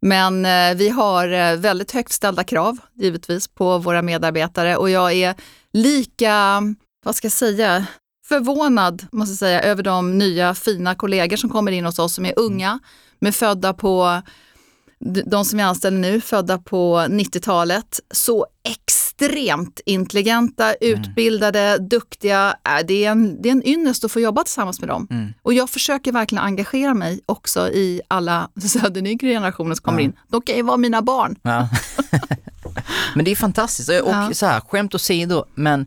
Men 0.03 0.47
eh, 0.47 0.75
vi 0.77 0.89
har 0.89 1.29
eh, 1.33 1.57
väldigt 1.57 1.93
högt 1.93 2.13
ställda 2.13 2.45
krav, 2.45 2.77
givetvis, 2.95 3.49
på 3.49 3.79
våra 3.79 4.03
medarbetare 4.03 4.77
och 4.77 4.91
jag 4.91 5.13
är 5.13 5.35
lika, 5.73 6.63
vad 7.05 7.15
ska 7.15 7.25
jag 7.25 7.33
säga, 7.33 7.87
förvånad, 8.29 9.07
måste 9.13 9.31
jag 9.33 9.39
säga, 9.39 9.61
över 9.63 9.83
de 9.83 10.19
nya 10.19 10.55
fina 10.55 10.95
kollegor 10.95 11.37
som 11.37 11.51
kommer 11.51 11.73
in 11.73 11.85
hos 11.85 11.99
oss 11.99 12.15
som 12.15 12.25
är 12.27 12.33
unga, 12.39 12.79
med 13.19 13.35
födda 13.35 13.73
på 13.73 14.23
de 15.27 15.45
som 15.45 15.61
är 15.61 15.65
anställda 15.65 15.99
nu, 16.01 16.21
födda 16.21 16.59
på 16.59 16.97
90-talet, 16.99 18.01
så 18.11 18.47
extremt 18.65 19.81
intelligenta, 19.87 20.75
utbildade, 20.75 21.79
duktiga. 21.79 22.57
Äh, 22.65 22.87
Det 22.87 23.05
är, 23.05 23.11
en, 23.11 23.43
det 23.43 23.49
är 23.49 23.53
en 23.53 23.67
ynnest 23.69 24.05
att 24.05 24.13
få 24.13 24.21
jobba 24.21 24.45
tillsammans 24.45 24.81
med 24.81 24.89
dem. 24.89 25.07
Mm. 25.11 25.33
Och 25.43 25.55
jag 25.55 25.71
försöker 25.71 26.13
verkligen 26.13 26.45
engagera 26.45 26.95
mig 26.95 27.21
också 27.27 27.69
i 27.69 28.01
alla 28.09 28.49
så 28.61 28.89
den 28.89 29.07
yngre 29.07 29.29
generationen 29.29 29.77
som 29.77 29.83
kommer 29.83 29.99
Ja. 29.99 30.05
in. 30.05 30.13
De 30.29 30.43
kan 30.43 30.57
ju 30.57 30.63
vara 30.63 30.77
mina 30.77 31.03
barn. 31.03 31.37
Ja. 31.43 31.69
men 33.15 33.25
det 33.25 33.31
är 33.31 33.37
fantastiskt. 33.37 33.89
Och 33.89 33.95
Ja. 34.11 34.31
så 34.33 34.47
här, 34.47 34.61
skämt 34.61 34.95
åsido, 34.95 35.45
men 35.55 35.87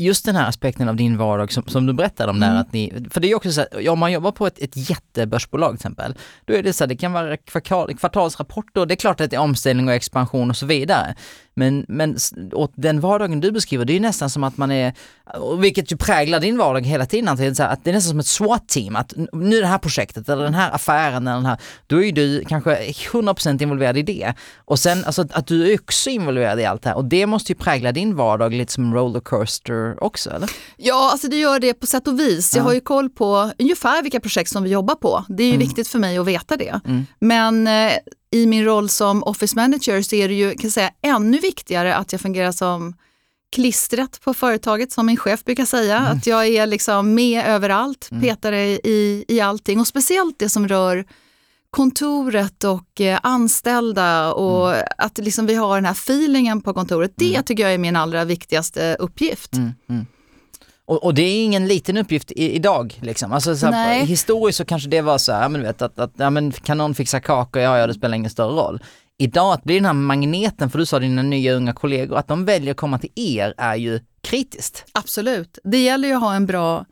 just 0.00 0.24
den 0.24 0.36
här 0.36 0.48
aspekten 0.48 0.88
av 0.88 0.96
din 0.96 1.16
vardag 1.16 1.52
som, 1.52 1.64
som 1.66 1.86
du 1.86 1.92
berättade 1.92 2.30
om 2.30 2.40
där, 2.40 2.48
Mm. 2.48 2.60
att 2.60 2.72
ni, 2.72 2.92
för 3.10 3.20
det 3.20 3.30
är 3.30 3.34
också 3.34 3.52
så 3.52 3.60
här, 3.60 3.88
om 3.88 3.98
man 3.98 4.12
jobbar 4.12 4.32
på 4.32 4.46
ett, 4.46 4.58
ett 4.58 4.90
jättebörsbolag 4.90 5.70
till 5.70 5.74
exempel, 5.76 6.14
då 6.44 6.54
är 6.54 6.62
det 6.62 6.72
så 6.72 6.84
här, 6.84 6.88
det 6.88 6.96
kan 6.96 7.12
vara 7.12 7.36
kvartal, 7.36 7.94
kvartalsrapporter, 7.96 8.86
det 8.86 8.94
är 8.94 8.96
klart 8.96 9.20
att 9.20 9.30
det 9.30 9.36
är 9.36 9.40
omställning 9.40 9.88
och 9.88 9.94
expansion 9.94 10.50
och 10.50 10.56
så 10.56 10.66
vidare. 10.66 11.14
Men, 11.54 11.84
men 11.88 12.16
åt 12.52 12.72
den 12.76 13.00
vardagen 13.00 13.40
du 13.40 13.52
beskriver, 13.52 13.84
det 13.84 13.92
är 13.92 13.94
ju 13.94 14.00
nästan 14.00 14.30
som 14.30 14.44
att 14.44 14.56
man 14.56 14.70
är, 14.70 14.92
vilket 15.60 15.92
ju 15.92 15.96
präglar 15.96 16.40
din 16.40 16.58
vardag 16.58 16.86
hela 16.86 17.06
tiden, 17.06 17.28
att 17.28 17.38
det 17.84 17.90
är 17.90 17.92
nästan 17.92 18.10
som 18.10 18.20
ett 18.20 18.26
SWAT-team, 18.26 18.96
att 18.96 19.14
nu 19.32 19.60
det 19.60 19.66
här 19.66 19.78
projektet 19.78 20.28
eller 20.28 20.44
den 20.44 20.54
här 20.54 20.70
affären 20.74 21.26
eller 21.26 21.36
den 21.36 21.46
här, 21.46 21.58
då 21.86 21.96
är 21.96 22.06
ju 22.06 22.12
du 22.12 22.44
kanske 22.48 22.76
100% 22.90 23.62
involverad 23.62 23.98
i 23.98 24.02
det. 24.02 24.34
Och 24.56 24.78
sen 24.78 25.04
alltså, 25.04 25.26
att 25.32 25.46
du 25.46 25.72
är 25.72 25.80
också 25.80 26.10
involverad 26.10 26.60
i 26.60 26.64
allt 26.64 26.82
det 26.82 26.88
här 26.88 26.96
och 26.96 27.04
det 27.04 27.26
måste 27.26 27.52
ju 27.52 27.56
prägla 27.58 27.92
din 27.92 28.16
vardag 28.16 28.54
lite 28.54 28.72
som 28.72 28.94
rollercoaster 28.94 30.04
också 30.04 30.30
eller? 30.30 30.50
Ja, 30.76 31.10
alltså 31.12 31.28
det 31.28 31.36
gör 31.36 31.60
det 31.60 31.74
på 31.74 31.86
sätt 31.86 32.08
och 32.08 32.20
vis. 32.20 32.54
Jag 32.54 32.60
Ja. 32.62 32.64
har 32.64 32.72
ju 32.74 32.80
koll 32.80 33.10
på 33.10 33.50
ungefär 33.58 34.02
vilka 34.02 34.20
projekt 34.20 34.50
som 34.50 34.62
vi 34.62 34.70
jobbar 34.70 34.94
på. 34.94 35.24
Det 35.28 35.42
är 35.42 35.52
ju 35.52 35.56
viktigt 35.58 35.88
för 35.88 35.98
mig 35.98 36.18
att 36.18 36.26
veta 36.26 36.56
det. 36.56 36.80
Mm. 36.84 37.06
Men 37.18 37.66
eh, 37.66 37.92
i 38.32 38.46
min 38.46 38.64
roll 38.64 38.88
som 38.88 39.22
office 39.24 39.56
manager 39.56 40.02
så 40.02 40.16
är 40.16 40.28
det 40.28 40.34
ju 40.34 40.54
kan 40.54 40.70
säga, 40.70 40.90
ännu 41.02 41.38
viktigare 41.38 41.96
att 41.96 42.12
jag 42.12 42.20
fungerar 42.20 42.52
som 42.52 42.94
klistret 43.52 44.20
på 44.20 44.34
företaget, 44.34 44.92
som 44.92 45.06
min 45.06 45.16
chef 45.16 45.44
brukar 45.44 45.64
säga. 45.64 45.98
Att 45.98 46.26
jag 46.26 46.46
är 46.46 46.66
liksom 46.66 47.14
med 47.14 47.46
överallt, 47.46 48.08
petar 48.22 48.52
i, 48.52 49.24
i 49.28 49.40
allting 49.40 49.80
och 49.80 49.86
speciellt 49.86 50.38
det 50.38 50.48
som 50.48 50.68
rör 50.68 51.04
kontoret 51.70 52.64
och 52.64 53.00
eh, 53.00 53.18
anställda 53.22 54.32
och 54.32 54.74
att 54.98 55.18
liksom 55.18 55.46
vi 55.46 55.54
har 55.54 55.74
den 55.76 55.84
här 55.84 55.92
feelingen 55.92 56.60
på 56.60 56.74
kontoret. 56.74 57.12
Det 57.16 57.42
tycker 57.42 57.62
jag 57.62 57.74
är 57.74 57.78
min 57.78 57.96
allra 57.96 58.24
viktigaste 58.24 58.96
uppgift. 58.98 59.52
Och, 60.90 61.04
och 61.04 61.14
det 61.14 61.22
är 61.22 61.44
ingen 61.44 61.66
liten 61.68 61.96
uppgift 61.96 62.32
i, 62.32 62.54
idag 62.54 62.98
liksom. 63.02 63.32
Alltså, 63.32 63.56
så 63.56 63.66
här, 63.66 64.00
historiskt 64.00 64.58
så 64.58 64.64
kanske 64.64 64.88
det 64.88 65.00
var 65.00 65.18
så 65.18 65.32
här, 65.32 65.48
men 65.48 65.60
du 65.60 65.66
vet, 65.66 65.82
att, 65.82 65.98
att 65.98 66.12
ja, 66.16 66.30
men 66.30 66.52
kan 66.52 66.78
någon 66.78 66.94
fixa 66.94 67.20
kakor, 67.20 67.62
ja, 67.62 67.78
ja 67.78 67.86
det 67.86 67.94
spelar 67.94 68.16
ingen 68.16 68.30
större 68.30 68.52
roll. 68.52 68.82
Idag 69.18 69.52
att 69.52 69.64
bli 69.64 69.74
den 69.74 69.84
här 69.84 69.92
magneten, 69.92 70.70
för 70.70 70.78
du 70.78 70.86
sa 70.86 70.98
dina 70.98 71.22
nya 71.22 71.52
unga 71.54 71.72
kollegor, 71.72 72.16
att 72.16 72.28
de 72.28 72.44
väljer 72.44 72.70
att 72.70 72.76
komma 72.76 72.98
till 72.98 73.10
er 73.14 73.54
är 73.56 73.74
ju 73.74 74.00
kritiskt. 74.20 74.84
Absolut. 74.92 75.58
Det 75.64 75.78
gäller 75.78 76.08
ju 76.08 76.14
att 76.14 76.20
ha 76.20 76.34
en 76.34 76.46
bra 76.46 76.84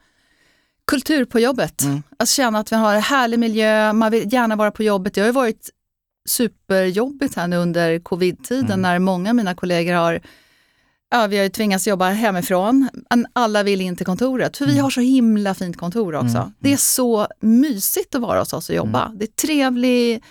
kultur 0.86 1.24
på 1.24 1.40
jobbet. 1.40 1.82
Mm. 1.82 2.02
Att 2.18 2.28
känna 2.28 2.58
att 2.58 2.72
vi 2.72 2.76
har 2.76 2.94
en 2.94 3.02
härlig 3.02 3.38
miljö, 3.38 3.92
man 3.92 4.10
vill 4.10 4.32
gärna 4.32 4.56
vara 4.56 4.70
på 4.70 4.82
jobbet. 4.82 5.16
Jag 5.16 5.24
har 5.24 5.28
ju 5.28 5.32
varit 5.32 5.70
superjobbigt 6.28 7.34
här 7.34 7.48
nu 7.48 7.56
under 7.56 7.98
covid-tiden 7.98 8.64
mm. 8.64 8.82
när 8.82 8.98
många 8.98 9.30
av 9.30 9.36
mina 9.36 9.54
kollegor 9.54 9.92
har 9.92 10.20
Ja, 11.10 11.26
vi 11.26 11.36
har 11.36 11.44
ju 11.44 11.50
tvingats 11.50 11.86
jobba 11.86 12.08
hemifrån. 12.08 12.88
Alla 13.32 13.62
vill 13.62 13.80
in 13.80 13.96
till 13.96 14.06
kontoret, 14.06 14.56
för 14.56 14.66
vi 14.66 14.72
mm. 14.72 14.82
har 14.82 14.90
så 14.90 15.00
himla 15.00 15.54
fint 15.54 15.76
kontor 15.76 16.14
också. 16.14 16.36
Mm. 16.36 16.52
Det 16.60 16.72
är 16.72 16.76
så 16.76 17.26
mysigt 17.40 18.14
att 18.14 18.20
vara 18.20 18.38
hos 18.38 18.52
oss 18.52 18.68
och 18.68 18.74
jobba. 18.74 19.04
Mm. 19.04 19.18
Det 19.18 19.24
är 19.24 19.46
trevlig, 19.46 20.24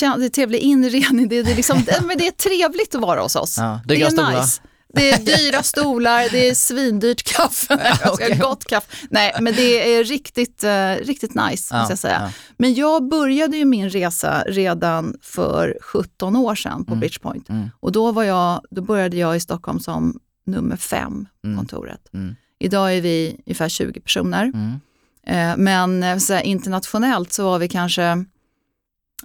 det 0.00 0.24
är 0.24 0.28
trevlig 0.28 0.58
inredning, 0.58 1.28
det 1.28 1.38
är, 1.38 1.56
liksom, 1.56 1.84
men 2.02 2.18
det 2.18 2.26
är 2.26 2.30
trevligt 2.30 2.94
att 2.94 3.00
vara 3.00 3.20
hos 3.20 3.36
oss. 3.36 3.58
Ja, 3.58 3.80
det 3.86 4.02
är 4.02 4.36
nice. 4.36 4.60
Det 4.94 5.12
är 5.12 5.18
dyra 5.18 5.62
stolar, 5.62 6.28
det 6.30 6.48
är 6.48 6.54
svindyrt 6.54 7.22
kaffe, 7.22 7.96
okay. 8.12 8.38
gott 8.38 8.64
kaffe. 8.64 8.86
Nej, 9.10 9.34
men 9.40 9.54
det 9.54 9.94
är 9.94 10.04
riktigt, 10.04 10.64
uh, 10.64 11.06
riktigt 11.06 11.34
nice, 11.34 11.74
ja, 11.74 11.78
måste 11.78 11.92
jag 11.92 11.98
säga. 11.98 12.20
Ja. 12.22 12.30
Men 12.56 12.74
jag 12.74 13.08
började 13.08 13.56
ju 13.56 13.64
min 13.64 13.90
resa 13.90 14.44
redan 14.46 15.16
för 15.22 15.78
17 15.80 16.36
år 16.36 16.54
sedan 16.54 16.84
på 16.84 16.92
mm. 16.92 17.00
Bridgepoint. 17.00 17.48
Mm. 17.48 17.70
Och 17.80 17.92
då, 17.92 18.12
var 18.12 18.22
jag, 18.22 18.60
då 18.70 18.82
började 18.82 19.16
jag 19.16 19.36
i 19.36 19.40
Stockholm 19.40 19.80
som 19.80 20.20
nummer 20.44 20.76
fem 20.76 21.26
på 21.42 21.46
mm. 21.46 21.58
kontoret. 21.58 22.08
Mm. 22.14 22.36
Idag 22.58 22.96
är 22.96 23.00
vi 23.00 23.36
ungefär 23.46 23.68
20 23.68 24.00
personer. 24.00 24.52
Mm. 24.54 24.80
Eh, 25.26 25.56
men 25.56 26.02
eh, 26.02 26.18
så 26.18 26.40
internationellt 26.40 27.32
så 27.32 27.44
var 27.44 27.58
vi 27.58 27.68
kanske 27.68 28.24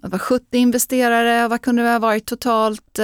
det 0.02 0.08
var 0.08 0.20
70 0.20 0.58
investerare, 0.58 1.48
vad 1.48 1.62
kunde 1.62 1.84
det 1.84 1.90
ha 1.90 2.00
varit 2.00 2.26
totalt? 2.26 3.00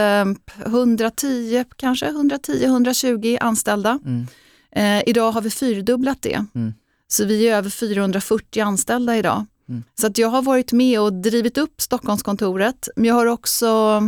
110 0.66 1.56
eh, 1.58 1.66
kanske, 1.76 2.06
110-120 2.06 3.38
anställda. 3.42 4.00
Mm. 4.06 4.28
Eh, 4.72 5.10
idag 5.10 5.32
har 5.32 5.42
vi 5.42 5.50
fyrdubblat 5.50 6.22
det. 6.22 6.46
Mm. 6.56 6.74
Så 7.08 7.26
vi 7.26 7.48
är 7.48 7.58
över 7.58 7.70
440 7.70 8.62
anställda 8.62 9.18
idag. 9.18 9.46
Mm. 9.70 9.84
Så 10.00 10.08
att 10.08 10.18
jag 10.18 10.28
har 10.28 10.42
varit 10.42 10.72
med 10.72 11.02
och 11.02 11.14
drivit 11.14 11.58
upp 11.58 11.82
Stockholmskontoret. 11.82 12.90
Men 12.96 13.06
jag 13.06 13.16
har 13.16 13.26
också, 13.26 14.02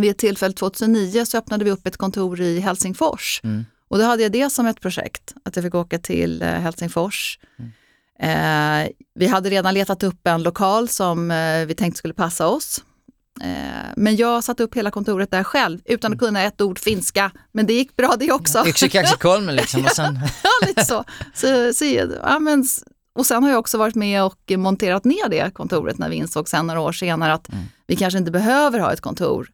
vid 0.00 0.10
ett 0.10 0.18
tillfälle 0.18 0.54
2009 0.54 1.24
så 1.24 1.38
öppnade 1.38 1.64
vi 1.64 1.70
upp 1.70 1.86
ett 1.86 1.96
kontor 1.96 2.40
i 2.40 2.60
Helsingfors. 2.60 3.40
Mm. 3.44 3.64
Och 3.88 3.98
då 3.98 4.04
hade 4.04 4.22
jag 4.22 4.32
det 4.32 4.50
som 4.50 4.66
ett 4.66 4.80
projekt, 4.80 5.34
att 5.44 5.56
jag 5.56 5.64
fick 5.64 5.74
åka 5.74 5.98
till 5.98 6.42
eh, 6.42 6.48
Helsingfors. 6.48 7.38
Mm. 7.58 7.70
Eh, 8.20 8.88
vi 9.14 9.26
hade 9.26 9.50
redan 9.50 9.74
letat 9.74 10.02
upp 10.02 10.26
en 10.26 10.42
lokal 10.42 10.88
som 10.88 11.30
eh, 11.30 11.66
vi 11.66 11.74
tänkte 11.74 11.98
skulle 11.98 12.14
passa 12.14 12.46
oss. 12.46 12.84
Eh, 13.40 13.92
men 13.96 14.16
jag 14.16 14.44
satte 14.44 14.62
upp 14.62 14.74
hela 14.74 14.90
kontoret 14.90 15.30
där 15.30 15.44
själv 15.44 15.80
utan 15.84 16.12
att 16.12 16.18
kunna 16.18 16.42
ett 16.42 16.60
ord 16.60 16.78
finska. 16.78 17.30
Men 17.52 17.66
det 17.66 17.72
gick 17.72 17.96
bra 17.96 18.14
det 18.18 18.32
också. 18.32 18.64
Yxekaxekolmen 18.66 19.56
liksom. 19.56 19.84
Och 19.84 19.90
sen... 19.90 20.20
ja, 20.42 20.66
lite 20.66 20.84
så. 20.84 21.04
så, 21.34 21.72
så 21.74 21.84
ja, 22.22 22.38
men, 22.38 22.64
och 23.14 23.26
sen 23.26 23.42
har 23.42 23.50
jag 23.50 23.58
också 23.58 23.78
varit 23.78 23.94
med 23.94 24.24
och 24.24 24.52
monterat 24.56 25.04
ner 25.04 25.28
det 25.28 25.54
kontoret 25.54 25.98
när 25.98 26.08
vi 26.08 26.16
insåg 26.16 26.48
sen 26.48 26.66
några 26.66 26.80
år 26.80 26.92
senare 26.92 27.32
att 27.32 27.52
mm. 27.52 27.64
vi 27.86 27.96
kanske 27.96 28.18
inte 28.18 28.30
behöver 28.30 28.78
ha 28.78 28.92
ett 28.92 29.00
kontor 29.00 29.48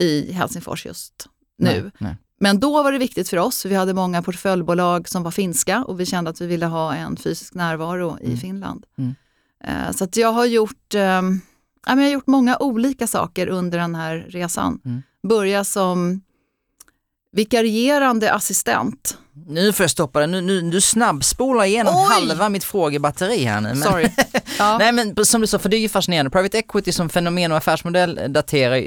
i 0.00 0.32
Helsingfors 0.32 0.86
just 0.86 1.28
nu. 1.58 1.82
Nej, 1.82 1.90
nej. 1.98 2.16
Men 2.40 2.60
då 2.60 2.82
var 2.82 2.92
det 2.92 2.98
viktigt 2.98 3.28
för 3.28 3.36
oss, 3.36 3.64
vi 3.64 3.74
hade 3.74 3.94
många 3.94 4.22
portföljbolag 4.22 5.08
som 5.08 5.22
var 5.22 5.30
finska 5.30 5.84
och 5.84 6.00
vi 6.00 6.06
kände 6.06 6.30
att 6.30 6.40
vi 6.40 6.46
ville 6.46 6.66
ha 6.66 6.94
en 6.94 7.16
fysisk 7.16 7.54
närvaro 7.54 8.10
mm. 8.10 8.32
i 8.32 8.36
Finland. 8.36 8.86
Mm. 8.98 9.14
Uh, 9.68 9.92
så 9.92 10.04
att 10.04 10.16
jag 10.16 10.32
har 10.32 10.44
gjort, 10.44 10.94
uh, 10.94 11.00
jag 11.86 11.96
har 11.96 12.08
gjort 12.08 12.26
många 12.26 12.56
olika 12.56 13.06
saker 13.06 13.46
under 13.46 13.78
den 13.78 13.94
här 13.94 14.26
resan. 14.28 14.80
Mm. 14.84 15.02
Börja 15.28 15.64
som 15.64 16.20
vikarierande 17.38 18.32
assistent 18.32 19.18
nu 19.46 19.72
får 19.72 19.84
jag 19.84 19.90
stoppa 19.90 20.20
det, 20.20 20.26
nu, 20.26 20.40
nu, 20.40 20.60
du 20.60 20.80
snabbspolar 20.80 21.64
igenom 21.64 21.94
Oj! 21.96 22.06
halva 22.08 22.48
mitt 22.48 22.64
frågebatteri 22.64 23.44
här 23.44 23.60
nu. 23.60 23.68
Men, 23.68 23.82
Sorry. 23.82 24.08
Ja. 24.58 24.78
Nej 24.78 24.92
men 24.92 25.24
som 25.24 25.40
du 25.40 25.46
sa, 25.46 25.58
för 25.58 25.68
det 25.68 25.76
är 25.76 25.80
ju 25.80 25.88
fascinerande. 25.88 26.30
Private 26.30 26.58
equity 26.58 26.92
som 26.92 27.08
fenomen 27.08 27.52
och 27.52 27.58
affärsmodell 27.58 28.20
daterar 28.28 28.78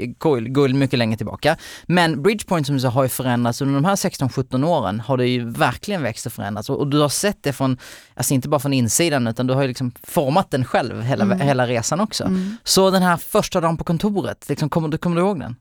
guld 0.48 0.74
mycket 0.74 0.98
längre 0.98 1.16
tillbaka. 1.16 1.56
Men 1.86 2.22
Bridgepoint 2.22 2.66
som 2.66 2.74
du 2.74 2.80
sa 2.80 2.88
har 2.88 3.02
ju 3.02 3.08
förändrats 3.08 3.60
under 3.60 3.74
de 3.74 3.84
här 3.84 3.96
16-17 3.96 4.66
åren 4.66 5.00
har 5.00 5.16
det 5.16 5.26
ju 5.26 5.50
verkligen 5.50 6.02
växt 6.02 6.26
och 6.26 6.32
förändrats 6.32 6.70
och, 6.70 6.78
och, 6.78 6.86
du 6.86 6.98
har 7.00 7.08
sett 7.08 7.38
det 7.42 7.52
från, 7.52 7.78
alltså 8.14 8.34
inte 8.34 8.48
bara 8.48 8.60
från 8.60 8.72
insidan 8.72 9.26
utan 9.26 9.46
du 9.46 9.54
har 9.54 9.62
ju 9.62 9.68
liksom 9.68 9.92
format 10.02 10.50
den 10.50 10.64
själv 10.64 11.02
hela, 11.02 11.24
mm. 11.24 11.40
hela 11.40 11.66
resan 11.66 12.00
också. 12.00 12.24
Mm. 12.24 12.56
Så 12.64 12.90
den 12.90 13.02
här 13.02 13.16
första 13.16 13.60
dagen 13.60 13.76
på 13.76 13.84
kontoret, 13.84 14.48
liksom, 14.48 14.70
kommer, 14.70 14.96
kommer 14.96 15.16
du 15.16 15.22
ihåg 15.22 15.40
den? 15.40 15.56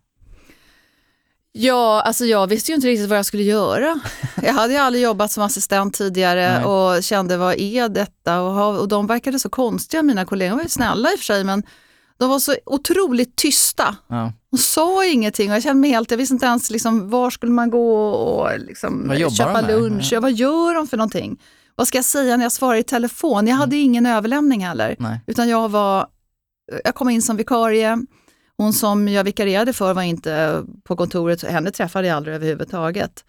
Ja, 1.53 2.01
alltså 2.01 2.25
jag 2.25 2.47
visste 2.47 2.71
ju 2.71 2.75
inte 2.75 2.87
riktigt 2.87 3.09
vad 3.09 3.17
jag 3.17 3.25
skulle 3.25 3.43
göra. 3.43 3.99
Jag 4.41 4.53
hade 4.53 4.73
ju 4.73 4.79
aldrig 4.79 5.03
jobbat 5.03 5.31
som 5.31 5.43
assistent 5.43 5.93
tidigare 5.93 6.57
Nej. 6.57 6.65
och 6.65 7.03
kände 7.03 7.37
vad 7.37 7.59
är 7.59 7.89
detta? 7.89 8.41
Och, 8.41 8.79
och 8.79 8.87
de 8.87 9.07
verkade 9.07 9.39
så 9.39 9.49
konstiga, 9.49 10.03
mina 10.03 10.25
kollegor 10.25 10.55
var 10.55 10.63
ju 10.63 10.69
snälla 10.69 11.11
i 11.11 11.15
och 11.15 11.19
för 11.19 11.25
sig 11.25 11.43
men 11.43 11.63
de 12.17 12.29
var 12.29 12.39
så 12.39 12.55
otroligt 12.65 13.35
tysta. 13.35 13.95
Ja. 14.07 14.33
De 14.51 14.57
sa 14.57 15.05
ingenting 15.05 15.49
och 15.49 15.55
jag 15.55 15.63
kände 15.63 15.81
mig 15.81 15.89
helt, 15.89 16.11
jag 16.11 16.17
visste 16.17 16.33
inte 16.33 16.45
ens 16.45 16.71
liksom, 16.71 17.09
var 17.09 17.29
skulle 17.29 17.51
man 17.51 17.69
gå 17.69 18.09
och 18.09 18.59
liksom, 18.59 19.15
köpa 19.37 19.61
lunch. 19.61 20.09
Ja. 20.11 20.19
Vad 20.19 20.31
gör 20.31 20.73
de 20.73 20.87
för 20.87 20.97
någonting? 20.97 21.39
Vad 21.75 21.87
ska 21.87 21.97
jag 21.97 22.05
säga 22.05 22.37
när 22.37 22.45
jag 22.45 22.51
svarar 22.51 22.77
i 22.77 22.83
telefon? 22.83 23.47
Jag 23.47 23.55
hade 23.55 23.75
mm. 23.75 23.85
ingen 23.85 24.05
överlämning 24.05 24.65
heller. 24.65 24.95
Nej. 24.99 25.19
Utan 25.27 25.49
jag 25.49 25.69
var, 25.69 26.07
jag 26.83 26.95
kom 26.95 27.09
in 27.09 27.21
som 27.21 27.37
vikarie 27.37 27.97
hon 28.61 28.73
som 28.73 29.07
jag 29.07 29.23
vikarierade 29.23 29.73
för 29.73 29.93
var 29.93 30.01
inte 30.01 30.63
på 30.83 30.95
kontoret, 30.95 31.43
henne 31.43 31.71
träffade 31.71 32.07
jag 32.07 32.17
aldrig 32.17 32.35
överhuvudtaget. 32.35 33.23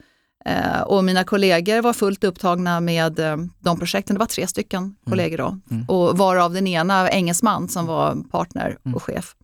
Eh, 0.45 0.81
och 0.81 1.05
mina 1.05 1.25
kollegor 1.25 1.83
var 1.83 1.93
fullt 1.93 2.25
upptagna 2.25 2.81
med 2.81 3.19
eh, 3.19 3.37
de 3.61 3.79
projekten, 3.79 4.15
det 4.15 4.21
var 4.21 4.27
tre 4.27 4.47
stycken 4.47 4.83
mm. 4.83 4.97
kollegor 5.09 5.39
då. 5.39 5.59
Mm. 5.71 5.85
Och 5.89 6.19
varav 6.19 6.53
den 6.53 6.67
ena 6.67 7.11
engelsman 7.11 7.69
som 7.69 7.87
var 7.87 8.17
partner 8.31 8.79
och 8.81 8.87
mm. 8.87 9.01
chef. 9.01 9.35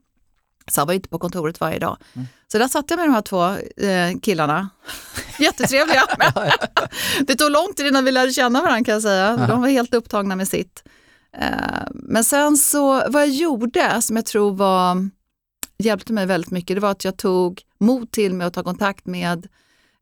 Så 0.71 0.80
han 0.80 0.87
var 0.87 0.95
inte 0.95 1.09
på 1.09 1.18
kontoret 1.18 1.61
varje 1.61 1.78
dag. 1.78 1.97
Mm. 2.14 2.26
Så 2.52 2.59
där 2.59 2.68
satt 2.68 2.90
jag 2.90 2.99
med 2.99 3.09
de 3.09 3.14
här 3.14 3.23
två 3.23 3.45
eh, 3.87 4.18
killarna. 4.23 4.68
Jättetrevliga. 5.38 6.02
det 7.26 7.35
tog 7.35 7.50
lång 7.50 7.75
tid 7.76 7.87
innan 7.87 8.04
vi 8.04 8.12
lärde 8.12 8.33
känna 8.33 8.62
varandra 8.62 8.85
kan 8.85 8.95
jag 8.95 9.02
säga. 9.02 9.37
De 9.37 9.61
var 9.61 9.68
helt 9.68 9.95
upptagna 9.95 10.37
med 10.37 10.49
sitt. 10.49 10.85
Eh, 11.37 11.88
men 11.92 12.25
sen 12.25 12.57
så, 12.57 13.02
vad 13.09 13.23
jag 13.23 13.28
gjorde 13.28 14.02
som 14.02 14.16
jag 14.16 14.26
tror 14.26 14.54
var 14.54 15.11
hjälpte 15.78 16.12
mig 16.12 16.26
väldigt 16.26 16.50
mycket, 16.50 16.76
det 16.76 16.80
var 16.80 16.90
att 16.90 17.04
jag 17.04 17.16
tog 17.16 17.62
mod 17.78 18.11
till 18.11 18.35
mig 18.35 18.47
att 18.47 18.54
ta 18.54 18.62
kontakt 18.62 19.06
med 19.06 19.47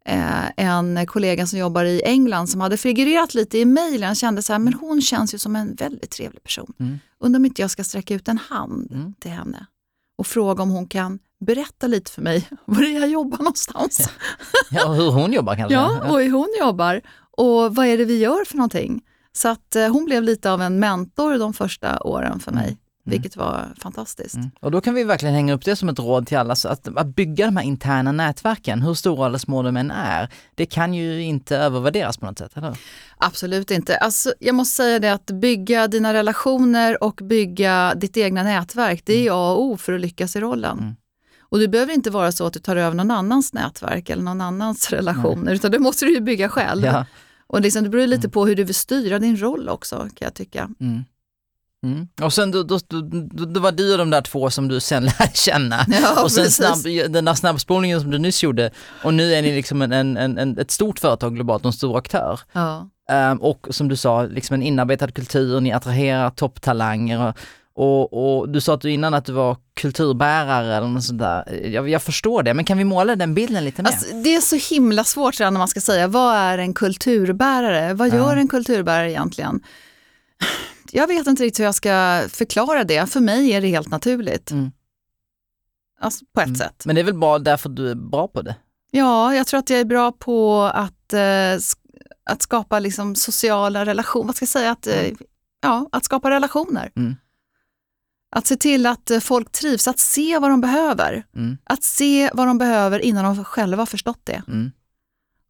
eh, 0.04 0.50
en 0.56 1.06
kollega 1.06 1.46
som 1.46 1.58
jobbar 1.58 1.84
i 1.84 2.02
England 2.04 2.46
som 2.46 2.60
hade 2.60 2.76
figurerat 2.76 3.34
lite 3.34 3.58
i 3.58 3.64
mejlen. 3.64 4.08
Jag 4.08 4.16
kände 4.16 4.42
så 4.42 4.52
här, 4.52 4.60
men 4.60 4.74
hon 4.74 5.02
känns 5.02 5.34
ju 5.34 5.38
som 5.38 5.56
en 5.56 5.74
väldigt 5.74 6.10
trevlig 6.10 6.42
person. 6.42 6.72
Mm. 6.80 6.98
Undrar 7.18 7.38
om 7.38 7.44
inte 7.44 7.62
jag 7.62 7.70
ska 7.70 7.84
sträcka 7.84 8.14
ut 8.14 8.28
en 8.28 8.38
hand 8.38 8.92
mm. 8.92 9.14
till 9.18 9.30
henne 9.30 9.66
och 10.18 10.26
fråga 10.26 10.62
om 10.62 10.70
hon 10.70 10.86
kan 10.86 11.18
berätta 11.40 11.86
lite 11.86 12.10
för 12.10 12.22
mig 12.22 12.48
var 12.64 12.82
det 12.82 12.88
jag 12.88 13.08
jobbar 13.08 13.38
någonstans. 13.38 14.10
Ja, 14.70 14.88
och 14.88 14.94
hur 14.94 15.10
hon 15.10 15.32
jobbar 15.32 15.56
kanske? 15.56 15.74
Ja, 15.74 16.10
och 16.10 16.20
hur 16.20 16.32
hon 16.32 16.48
jobbar 16.60 17.00
och 17.30 17.74
vad 17.74 17.86
är 17.86 17.98
det 17.98 18.04
vi 18.04 18.18
gör 18.18 18.44
för 18.44 18.56
någonting. 18.56 19.02
Så 19.32 19.48
att 19.48 19.76
eh, 19.76 19.88
hon 19.88 20.04
blev 20.04 20.22
lite 20.22 20.50
av 20.50 20.62
en 20.62 20.78
mentor 20.80 21.38
de 21.38 21.52
första 21.52 22.00
åren 22.02 22.40
för 22.40 22.52
mig. 22.52 22.78
Mm. 23.06 23.12
vilket 23.12 23.36
var 23.36 23.68
fantastiskt. 23.78 24.34
Mm. 24.34 24.50
Och 24.60 24.70
då 24.70 24.80
kan 24.80 24.94
vi 24.94 25.04
verkligen 25.04 25.34
hänga 25.34 25.54
upp 25.54 25.64
det 25.64 25.76
som 25.76 25.88
ett 25.88 25.98
råd 25.98 26.26
till 26.26 26.38
alla, 26.38 26.56
så 26.56 26.68
att, 26.68 26.96
att 26.96 27.06
bygga 27.06 27.46
de 27.46 27.56
här 27.56 27.64
interna 27.64 28.12
nätverken, 28.12 28.82
hur 28.82 28.94
stora 28.94 29.26
eller 29.26 29.38
små 29.38 29.62
de 29.62 29.76
än 29.76 29.90
är, 29.90 30.28
det 30.54 30.66
kan 30.66 30.94
ju 30.94 31.22
inte 31.22 31.56
övervärderas 31.56 32.18
på 32.18 32.26
något 32.26 32.38
sätt, 32.38 32.56
eller 32.56 32.78
Absolut 33.18 33.70
inte. 33.70 33.96
Alltså, 33.96 34.32
jag 34.40 34.54
måste 34.54 34.76
säga 34.76 34.98
det 34.98 35.12
att 35.12 35.26
bygga 35.26 35.88
dina 35.88 36.12
relationer 36.12 37.04
och 37.04 37.20
bygga 37.22 37.94
ditt 37.94 38.16
egna 38.16 38.42
nätverk, 38.42 39.02
det 39.04 39.12
är 39.14 39.22
mm. 39.22 39.34
A 39.34 39.52
och 39.52 39.62
O 39.62 39.76
för 39.76 39.92
att 39.92 40.00
lyckas 40.00 40.36
i 40.36 40.40
rollen. 40.40 40.78
Mm. 40.78 40.96
Och 41.48 41.58
det 41.58 41.68
behöver 41.68 41.92
inte 41.92 42.10
vara 42.10 42.32
så 42.32 42.46
att 42.46 42.52
du 42.52 42.58
tar 42.58 42.76
över 42.76 42.96
någon 42.96 43.10
annans 43.10 43.52
nätverk 43.52 44.10
eller 44.10 44.22
någon 44.22 44.40
annans 44.40 44.90
relationer, 44.90 45.44
Nej. 45.44 45.54
utan 45.54 45.70
det 45.70 45.78
måste 45.78 46.04
du 46.04 46.20
bygga 46.20 46.48
själv. 46.48 46.84
Ja. 46.84 47.06
Och 47.46 47.60
liksom, 47.60 47.82
det 47.82 47.88
beror 47.88 48.06
lite 48.06 48.26
mm. 48.26 48.30
på 48.30 48.46
hur 48.46 48.56
du 48.56 48.64
vill 48.64 48.74
styra 48.74 49.18
din 49.18 49.36
roll 49.36 49.68
också, 49.68 49.96
kan 49.96 50.26
jag 50.26 50.34
tycka. 50.34 50.70
Mm. 50.80 51.04
Mm. 51.84 52.08
Och 52.22 52.32
sen 52.32 52.50
då, 52.50 52.62
då, 52.62 52.78
då, 52.88 53.00
då, 53.44 53.60
var 53.60 53.72
du 53.72 53.92
och 53.92 53.98
de 53.98 54.10
där 54.10 54.20
två 54.20 54.50
som 54.50 54.68
du 54.68 54.80
sen 54.80 55.04
lärde 55.18 55.30
känna. 55.34 55.86
Ja, 55.88 56.22
och 56.22 56.32
sen 56.32 56.50
snabb, 56.50 56.82
den 57.08 57.24
där 57.24 57.34
snabbspolningen 57.34 58.00
som 58.00 58.10
du 58.10 58.18
nyss 58.18 58.42
gjorde 58.42 58.70
och 59.02 59.14
nu 59.14 59.34
är 59.34 59.42
ni 59.42 59.54
liksom 59.54 59.82
en, 59.82 59.92
en, 59.92 60.38
en 60.38 60.58
ett 60.58 60.70
stort 60.70 60.98
företag 60.98 61.34
globalt, 61.34 61.64
en 61.64 61.72
stor 61.72 61.98
aktör. 61.98 62.40
Ja. 62.52 62.88
Um, 63.12 63.38
och 63.38 63.66
som 63.70 63.88
du 63.88 63.96
sa, 63.96 64.22
liksom 64.22 64.54
en 64.54 64.62
inarbetad 64.62 65.10
kultur, 65.10 65.60
ni 65.60 65.72
attraherar 65.72 66.30
topptalanger. 66.30 67.28
Och, 67.28 67.34
och, 67.74 68.38
och, 68.38 68.48
du 68.48 68.60
sa 68.60 68.74
att 68.74 68.80
du 68.80 68.90
innan 68.90 69.14
att 69.14 69.24
du 69.24 69.32
var 69.32 69.56
kulturbärare 69.74 70.76
eller 70.76 70.88
något 70.88 71.04
sånt 71.04 71.18
där. 71.18 71.66
Jag, 71.66 71.88
jag 71.88 72.02
förstår 72.02 72.42
det, 72.42 72.54
men 72.54 72.64
kan 72.64 72.78
vi 72.78 72.84
måla 72.84 73.16
den 73.16 73.34
bilden 73.34 73.64
lite 73.64 73.82
mer? 73.82 73.90
Alltså, 73.90 74.14
det 74.14 74.34
är 74.34 74.40
så 74.40 74.74
himla 74.74 75.04
svårt 75.04 75.40
när 75.40 75.50
man 75.50 75.68
ska 75.68 75.80
säga, 75.80 76.08
vad 76.08 76.36
är 76.36 76.58
en 76.58 76.74
kulturbärare? 76.74 77.94
Vad 77.94 78.08
gör 78.08 78.34
ja. 78.34 78.40
en 78.40 78.48
kulturbärare 78.48 79.10
egentligen? 79.10 79.60
Jag 80.96 81.06
vet 81.06 81.26
inte 81.26 81.42
riktigt 81.42 81.60
hur 81.60 81.64
jag 81.64 81.74
ska 81.74 82.24
förklara 82.28 82.84
det. 82.84 83.10
För 83.10 83.20
mig 83.20 83.52
är 83.52 83.60
det 83.60 83.68
helt 83.68 83.88
naturligt. 83.88 84.50
Mm. 84.50 84.72
Alltså, 86.00 86.24
på 86.34 86.40
ett 86.40 86.46
mm. 86.46 86.58
sätt. 86.58 86.82
Men 86.86 86.94
det 86.94 87.00
är 87.00 87.04
väl 87.04 87.14
bara 87.14 87.38
därför 87.38 87.68
du 87.68 87.90
är 87.90 87.94
bra 87.94 88.28
på 88.28 88.42
det? 88.42 88.56
Ja, 88.90 89.34
jag 89.34 89.46
tror 89.46 89.60
att 89.60 89.70
jag 89.70 89.80
är 89.80 89.84
bra 89.84 90.12
på 90.12 90.62
att, 90.62 91.12
eh, 91.12 91.54
att 92.24 92.42
skapa 92.42 92.78
liksom 92.78 93.14
sociala 93.14 93.86
relationer. 93.86 94.26
Vad 94.26 94.36
ska 94.36 94.42
jag 94.42 94.48
säga? 94.48 94.70
Att, 94.70 94.86
eh, 94.86 95.12
ja, 95.62 95.88
att 95.92 96.04
skapa 96.04 96.30
relationer. 96.30 96.92
Mm. 96.96 97.16
Att 98.30 98.46
se 98.46 98.56
till 98.56 98.86
att 98.86 99.10
eh, 99.10 99.20
folk 99.20 99.52
trivs, 99.52 99.88
att 99.88 99.98
se 99.98 100.38
vad 100.38 100.50
de 100.50 100.60
behöver. 100.60 101.26
Mm. 101.36 101.58
Att 101.64 101.82
se 101.82 102.30
vad 102.34 102.46
de 102.46 102.58
behöver 102.58 102.98
innan 102.98 103.24
de 103.24 103.44
själva 103.44 103.80
har 103.80 103.86
förstått 103.86 104.20
det. 104.24 104.42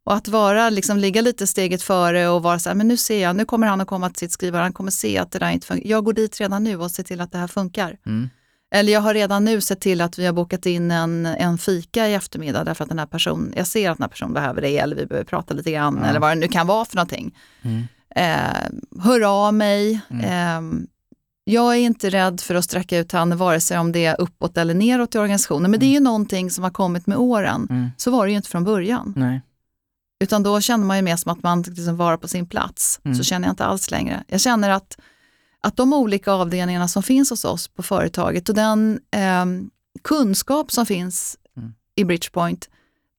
Mm. 0.07 0.13
Och 0.13 0.15
att 0.15 0.29
vara, 0.29 0.71
liksom, 0.71 0.99
ligga 0.99 1.21
lite 1.21 1.47
steget 1.47 1.83
före 1.83 2.29
och 2.29 2.43
vara 2.43 2.59
så 2.59 2.69
här, 2.69 2.75
men 2.75 2.89
nu 2.89 2.97
ser 2.97 3.23
jag, 3.23 3.37
nu 3.37 3.45
kommer 3.45 3.67
han 3.67 3.81
att 3.81 3.89
komma 3.89 4.11
till 4.11 4.19
sitt 4.19 4.33
skrivare, 4.33 4.63
han 4.63 4.73
kommer 4.73 4.91
se 4.91 5.19
att 5.19 5.33
det 5.33 5.39
där 5.39 5.51
inte 5.51 5.67
funkar. 5.67 5.89
Jag 5.89 6.05
går 6.05 6.13
dit 6.13 6.41
redan 6.41 6.65
nu 6.65 6.77
och 6.77 6.91
ser 6.91 7.03
till 7.03 7.21
att 7.21 7.33
det 7.33 7.39
här 7.39 7.47
funkar. 7.49 7.97
Mm. 8.07 8.31
Eller 8.75 8.93
jag 8.93 9.01
har 9.01 9.15
redan 9.15 9.45
nu 9.45 9.61
sett 9.61 9.81
till 9.81 10.01
att 10.01 10.19
vi 10.19 10.27
har 10.27 10.33
bokat 10.33 10.67
in 10.67 10.91
en, 10.91 11.27
en 11.27 11.59
fika 11.59 12.09
i 12.09 12.15
eftermiddag 12.15 12.65
därför 12.65 12.85
att 12.85 12.89
den 12.89 12.99
här 12.99 13.07
personen, 13.07 13.53
jag 13.57 13.67
ser 13.67 13.91
att 13.91 13.99
den 13.99 14.03
här 14.03 14.09
personen 14.09 14.35
behöver 14.35 14.63
det 14.63 14.79
eller 14.79 14.97
vi 14.97 15.07
behöver 15.07 15.25
prata 15.25 15.55
lite 15.55 15.71
grann 15.73 15.99
Ja. 16.03 16.09
eller 16.09 16.21
vad 16.21 16.31
det 16.31 16.35
nu 16.35 16.49
kan 16.49 16.67
vara 16.67 16.85
för 16.85 16.97
någonting. 16.97 17.35
Mm. 17.63 17.83
Eh, 18.17 19.03
hör 19.05 19.47
av 19.47 19.55
mig. 19.55 20.01
Eh, 20.11 20.61
jag 21.45 21.75
är 21.75 21.79
inte 21.79 22.11
rädd 22.11 22.41
för 22.41 22.55
att 22.55 22.65
sträcka 22.65 22.99
ut 22.99 23.13
handen 23.13 23.39
vare 23.39 23.61
sig 23.61 23.79
om 23.79 23.93
det 23.93 24.05
är 24.05 24.21
uppåt 24.21 24.57
eller 24.59 24.75
neråt 24.75 25.15
i 25.15 25.19
organisationen. 25.19 25.71
Men 25.71 25.81
det 25.81 25.87
är 25.87 25.91
ju 25.93 26.01
någonting 26.01 26.51
som 26.51 26.65
har 26.65 26.71
kommit 26.71 27.07
med 27.07 27.17
åren. 27.19 27.67
Mm. 27.71 27.89
Så 27.97 28.11
var 28.11 28.27
det 28.27 28.31
ju 28.31 28.37
inte 28.37 28.49
från 28.49 28.65
början. 28.65 29.13
Nej. 29.17 29.41
Utan 30.21 30.43
då 30.43 30.61
kände 30.61 30.87
man 30.87 30.97
ju 30.97 31.03
mer 31.03 31.17
som 31.17 31.33
att 31.33 31.43
man 31.43 31.63
liksom 31.63 31.97
var 31.97 32.17
på 32.17 32.29
sin 32.29 32.47
plats. 32.47 33.01
Mm. 33.05 33.17
Så 33.17 33.25
känner 33.25 33.49
jag 33.49 33.53
inte 33.53 33.65
alls 33.65 33.91
längre. 33.91 34.25
Jag 34.29 34.41
känner 34.41 34.71
att, 34.71 34.99
att 35.61 35.77
de 35.77 35.93
olika 35.93 36.33
avdelningarna 36.33 36.89
som 36.89 37.03
finns 37.03 37.31
hos 37.31 37.45
oss 37.45 37.69
på 37.69 37.83
företaget 37.83 38.49
och 38.49 38.55
den 38.55 39.01
ehm, 39.11 39.71
kunskap 40.05 40.73
som 40.73 40.87
finns 40.87 41.37
Mm. 41.57 41.73
i 41.95 42.05
Bridgepoint, 42.05 42.71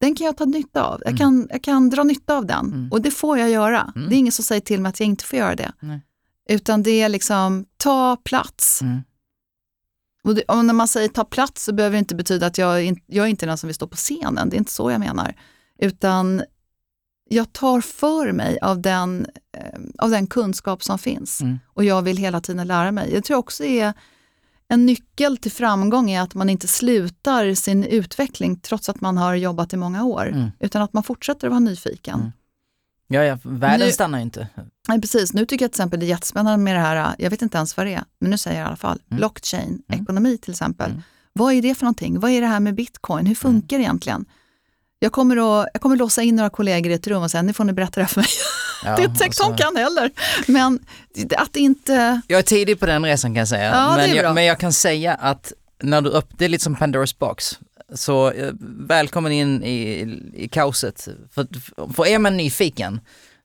den 0.01 0.16
kan 0.16 0.25
jag 0.25 0.38
ta 0.38 0.46
nytta 0.46 0.84
av. 0.84 1.01
Jag 1.06 1.08
Mm. 1.10 1.18
kan, 1.18 1.48
jag 1.51 1.63
kan 1.63 1.89
dra 1.89 2.04
nytta 2.04 2.38
av 2.38 2.46
den 2.46 2.66
Mm. 2.66 2.92
och 2.92 3.01
det 3.01 3.12
får 3.12 3.38
jag 3.39 3.50
göra. 3.50 3.92
Mm. 3.96 4.10
Det 4.10 4.16
är 4.16 4.18
ingen 4.18 4.32
som 4.32 4.46
säger 4.46 4.62
till 4.62 4.82
mig 4.82 4.89
att 4.89 5.00
jag 5.00 5.08
inte 5.08 5.24
får 5.25 5.39
göra 5.39 5.56
det. 5.56 5.72
Nej. 5.80 6.01
Utan 6.50 6.84
det 6.84 7.01
är 7.01 7.10
liksom, 7.10 7.66
ta 7.77 8.16
plats. 8.16 8.82
Och, 10.24 10.36
det, 10.36 10.42
och 10.44 10.66
när 10.66 10.74
man 10.74 10.88
säger 10.88 11.08
ta 11.10 11.24
plats 11.24 11.63
så 11.63 11.74
behöver 11.74 11.94
det 11.94 12.00
inte 12.00 12.16
betyda 12.16 12.48
att 12.48 12.58
jag, 12.58 12.82
är 12.86 12.96
jag 13.06 13.25
är 13.25 13.30
inte 13.30 13.46
den 13.46 13.58
som 13.58 13.68
vill 13.68 13.75
stå 13.75 13.88
på 13.88 13.96
scenen. 13.96 14.50
Det 14.50 14.56
är 14.56 14.58
inte 14.58 14.72
så 14.72 14.92
jag 14.92 15.00
menar. 15.00 15.36
Utan 15.80 16.42
jag 17.30 17.54
tar 17.54 17.82
för 17.82 18.32
mig 18.32 18.60
av 18.62 18.82
den, 18.82 19.28
eh, 19.58 19.80
av 19.98 20.10
den 20.10 20.28
kunskap 20.28 20.84
som 20.84 21.00
finns. 21.00 21.42
Mm. 21.42 21.60
Och 21.68 21.84
jag 21.84 22.02
vill 22.02 22.18
hela 22.18 22.42
tiden 22.42 22.68
lära 22.68 22.92
mig. 22.92 23.14
Jag 23.14 23.24
tror 23.24 23.38
också 23.38 23.64
är 23.64 23.94
en 24.68 24.86
nyckel 24.86 25.38
till 25.38 25.52
framgång 25.52 26.12
är 26.12 26.22
att 26.22 26.34
man 26.36 26.50
inte 26.50 26.68
slutar 26.68 27.54
sin 27.54 27.84
utveckling 27.84 28.60
trots 28.60 28.90
att 28.90 29.02
man 29.02 29.18
har 29.18 29.36
jobbat 29.36 29.74
i 29.74 29.78
många 29.78 30.04
år. 30.04 30.28
Mm. 30.28 30.50
Utan 30.60 30.82
att 30.82 30.94
man 30.94 31.04
fortsätter 31.04 31.48
att 31.48 31.52
vara 31.52 31.60
nyfiken. 31.60 32.20
Mm. 32.20 32.32
Ja, 33.08 33.24
ja, 33.24 33.38
världen 33.44 33.86
Nu- 33.88 33.92
stannar 33.94 34.18
ju 34.18 34.24
inte. 34.24 34.48
Nej, 34.88 35.02
precis. 35.02 35.34
Nu 35.34 35.46
tycker 35.46 35.66
jag 35.66 35.72
till 35.72 35.82
exempel 35.82 36.00
det 36.00 36.06
är 36.06 36.08
jättespännande 36.08 36.58
med 36.64 36.76
det 36.76 36.80
här, 36.80 37.16
jag 37.20 37.30
vet 37.30 37.42
inte 37.42 37.58
ens 37.58 37.78
vad 37.78 37.86
det 37.86 37.94
är, 37.94 38.04
men 38.20 38.32
nu 38.32 38.38
säger 38.38 38.58
jag 38.58 38.66
i 38.66 38.68
alla 38.68 38.76
fall, 38.76 39.00
Mm. 39.10 39.18
blockchain, 39.18 39.82
Mm. 39.90 40.02
ekonomi 40.04 40.38
till 40.38 40.52
exempel. 40.52 40.92
Mm. 40.92 41.02
Vad 41.34 41.54
är 41.54 41.62
det 41.62 41.76
för 41.76 41.86
någonting? 41.86 42.20
Vad 42.20 42.32
är 42.32 42.42
det 42.42 42.48
här 42.48 42.60
med 42.60 42.76
bitcoin? 42.76 43.26
Hur 43.26 43.36
funkar 43.36 43.78
det 43.78 43.84
egentligen? 43.84 44.26
Jag 45.00 45.12
kommer, 45.12 45.38
att, 45.38 45.70
jag 45.74 45.82
kommer 45.82 45.96
låsa 45.96 46.24
in 46.24 46.36
några 46.36 46.50
kollegor 46.50 46.92
i 46.92 46.96
ett 46.96 47.08
rum 47.08 47.24
och 47.24 47.32
säga, 47.32 47.42
nu 47.42 47.54
får 47.54 47.63
ni 47.63 47.74
berätta 47.74 48.00
det 48.00 48.01
här 48.01 48.08
för 48.08 48.22
mig. 48.22 48.30
Ja, 48.84 48.96
det 48.98 49.01
är 49.01 49.06
inte 49.06 49.20
säkert 49.20 49.38
de 49.38 49.58
kan 49.58 49.75
heller. 49.75 50.12
Men 50.48 50.80
att 51.38 51.56
inte... 51.56 52.22
Jag 52.27 52.39
är 52.39 52.44
tidig 52.44 52.80
på 52.80 52.86
den 52.86 53.06
resan 53.06 53.32
kan 53.32 53.39
jag 53.39 53.48
säga. 53.48 53.72
Ja, 53.72 53.96
men, 53.96 54.16
jag, 54.16 54.36
men 54.36 54.46
jag 54.46 54.60
kan 54.60 54.74
säga 54.74 55.13
att 55.13 55.54
när 55.84 56.01
du 56.01 56.10
upp, 56.10 56.30
det 56.38 56.46
är 56.46 56.50
lite 56.50 56.63
som 56.63 56.75
Pandoras 56.75 57.20
box. 57.20 57.60
Så 57.94 58.32
eh, 58.32 58.51
välkommen 58.80 59.32
in 59.32 59.63
i, 59.63 60.08
i 60.34 60.48
kaoset. 60.48 61.08
För, 61.32 61.48
för 61.94 62.08
är 62.08 62.20
man 62.20 62.38
nyfiken, 62.38 63.00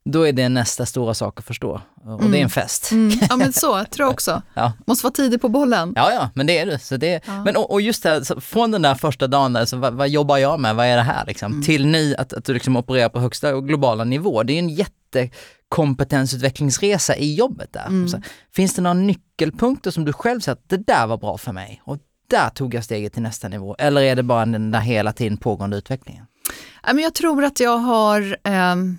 då 0.04 0.28
är 0.28 0.32
det 0.32 0.48
nästa 0.48 0.86
stora 0.86 1.14
sak 1.14 1.38
att 1.38 1.44
förstå. 1.46 1.80
Och 2.04 2.18
det 2.18 2.24
är 2.24 2.28
en 2.28 2.34
Mm. 2.34 2.50
fest. 2.50 2.90
Mm, 2.92 3.18
ja 3.30 3.36
men 3.36 3.52
så, 3.62 3.84
tror 3.84 4.06
jag 4.06 4.10
också. 4.10 4.42
Ja. 4.54 4.72
Måste 4.86 5.06
vara 5.06 5.12
tidig 5.14 5.40
på 5.40 5.48
bollen. 5.48 5.92
Ja, 5.96 6.12
ja, 6.12 6.30
men 6.34 6.46
det 6.46 6.58
är 6.58 6.66
du. 6.66 6.78
Så 6.78 6.96
det, 6.96 7.20
Ja. 7.26 7.44
men, 7.44 7.56
och, 7.56 7.70
och 7.70 7.80
just 7.80 8.02
det, 8.02 8.08
här, 8.08 8.20
så 8.22 8.40
från 8.40 8.70
den 8.70 8.82
där 8.82 8.94
första 8.94 9.26
dagen, 9.26 9.52
där, 9.52 9.64
så 9.64 9.76
vad, 9.76 9.94
vad 9.94 10.08
jobbar 10.08 10.36
jag 10.38 10.60
med, 10.60 10.76
vad 10.76 10.86
är 10.86 10.96
det 10.96 11.02
här 11.02 11.24
liksom? 11.26 11.52
Mm. 11.52 11.64
Till 11.64 11.86
nu 11.86 12.14
att, 12.18 12.32
att 12.32 12.44
du 12.44 12.54
liksom 12.54 12.76
opererar 12.76 13.08
på 13.08 13.20
högsta 13.20 13.54
och 13.56 13.68
globala 13.68 14.04
nivå. 14.04 14.42
Det 14.42 14.52
är 14.52 14.58
en 14.58 14.68
jättekompetensutvecklingsresa 14.68 17.16
i 17.16 17.34
jobbet 17.34 17.72
där. 17.72 17.86
Mm. 17.86 18.08
Så, 18.08 18.20
finns 18.54 18.74
det 18.74 18.82
några 18.82 18.94
nyckelpunkter 18.94 19.90
som 19.90 20.04
du 20.04 20.12
själv 20.12 20.40
säger 20.40 20.56
att 20.56 20.68
det 20.68 20.76
där 20.86 21.06
var 21.06 21.16
bra 21.16 21.38
för 21.38 21.52
mig 21.52 21.82
och 21.84 21.98
där 22.30 22.50
tog 22.50 22.74
jag 22.74 22.84
steget 22.84 23.12
till 23.12 23.22
nästa 23.22 23.48
nivå? 23.48 23.76
Eller 23.78 24.02
är 24.02 24.16
det 24.16 24.22
bara 24.22 24.46
den 24.46 24.70
där 24.70 24.80
hela 24.80 25.12
tiden 25.12 25.36
pågående 25.36 25.76
utvecklingen? 25.76 26.24
Ja, 26.86 26.92
men 26.92 27.04
jag 27.04 27.14
tror 27.14 27.44
att 27.44 27.60
jag 27.60 27.78
har... 27.78 28.36
ehm, 28.44 28.98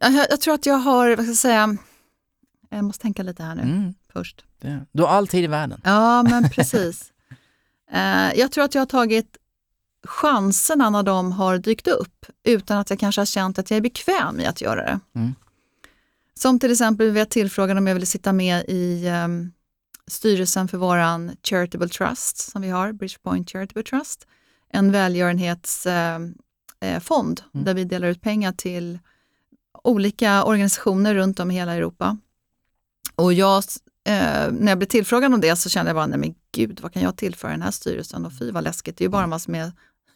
jag, 0.00 0.26
jag 0.30 0.40
tror 0.40 0.54
att 0.54 0.66
jag 0.66 0.74
har, 0.74 1.08
vad 1.08 1.18
ska 1.24 1.30
jag 1.30 1.36
säga, 1.36 1.76
jag 2.70 2.84
måste 2.84 3.02
tänka 3.02 3.22
lite 3.22 3.42
här 3.42 3.54
nu 3.54 3.62
Mm, 3.62 3.94
först. 4.12 4.44
det, 4.60 4.86
du 4.92 5.02
har 5.02 5.08
all 5.08 5.28
tid 5.28 5.44
i 5.44 5.46
världen. 5.46 5.80
Ja, 5.84 6.22
men 6.22 6.50
precis. 6.54 7.12
Eh, 7.92 8.32
jag 8.38 8.52
tror 8.52 8.64
att 8.64 8.74
jag 8.74 8.80
har 8.82 8.86
tagit 8.86 9.36
chanserna 10.04 10.90
när 10.90 11.02
de 11.02 11.32
har 11.32 11.58
dykt 11.58 11.88
upp 11.88 12.26
utan 12.44 12.78
att 12.78 12.90
jag 12.90 12.98
kanske 12.98 13.20
har 13.20 13.26
känt 13.26 13.58
att 13.58 13.70
jag 13.70 13.76
är 13.76 13.80
bekväm 13.80 14.40
i 14.40 14.46
att 14.46 14.60
göra 14.60 14.82
det. 14.82 15.00
Mm. 15.14 15.34
Som 16.34 16.58
till 16.58 16.70
exempel 16.72 17.06
vi 17.10 17.18
var 17.18 17.24
tillfrågade 17.24 17.78
om 17.80 17.86
jag 17.86 17.94
ville 17.94 18.06
sitta 18.06 18.32
med 18.32 18.64
i 18.68 19.06
ehm, 19.08 19.52
styrelsen 20.06 20.68
för 20.68 20.78
våran 20.78 21.36
Charitable 21.42 21.88
Trust 21.88 22.38
som 22.50 22.62
vi 22.62 22.68
har, 22.68 22.92
Bridgepoint 22.92 23.50
Charitable 23.50 23.82
Trust. 23.82 24.26
En 24.72 24.92
välgörenhetsfond 24.92 26.36
eh, 26.80 27.00
fond 27.00 27.40
Mm. 27.54 27.64
där 27.64 27.74
vi 27.74 27.84
delar 27.84 28.08
ut 28.08 28.20
pengar 28.20 28.52
till 28.52 28.98
olika 29.88 30.44
organisationer 30.44 31.14
runt 31.14 31.40
om 31.40 31.50
i 31.50 31.54
hela 31.54 31.74
Europa. 31.74 32.16
Och 33.14 33.32
jag, 33.32 33.56
eh, 34.08 34.50
när 34.52 34.68
jag 34.68 34.78
blev 34.78 34.86
tillfrågad 34.88 35.34
om 35.34 35.40
det 35.40 35.56
så 35.56 35.68
kände 35.68 35.88
jag 35.88 35.96
bara, 35.96 36.06
nej 36.06 36.18
men 36.18 36.34
gud, 36.54 36.80
vad 36.80 36.92
kan 36.92 37.02
jag 37.02 37.16
tillföra 37.16 37.50
den 37.50 37.62
här 37.62 37.70
styrelsen? 37.70 38.26
Och 38.26 38.32
fy 38.38 38.50
vad 38.50 38.64
läskigt, 38.64 38.96
det 38.96 39.02
är 39.02 39.06
ju 39.06 39.10
bara 39.10 39.26
massor 39.26 39.52
med 39.52 39.72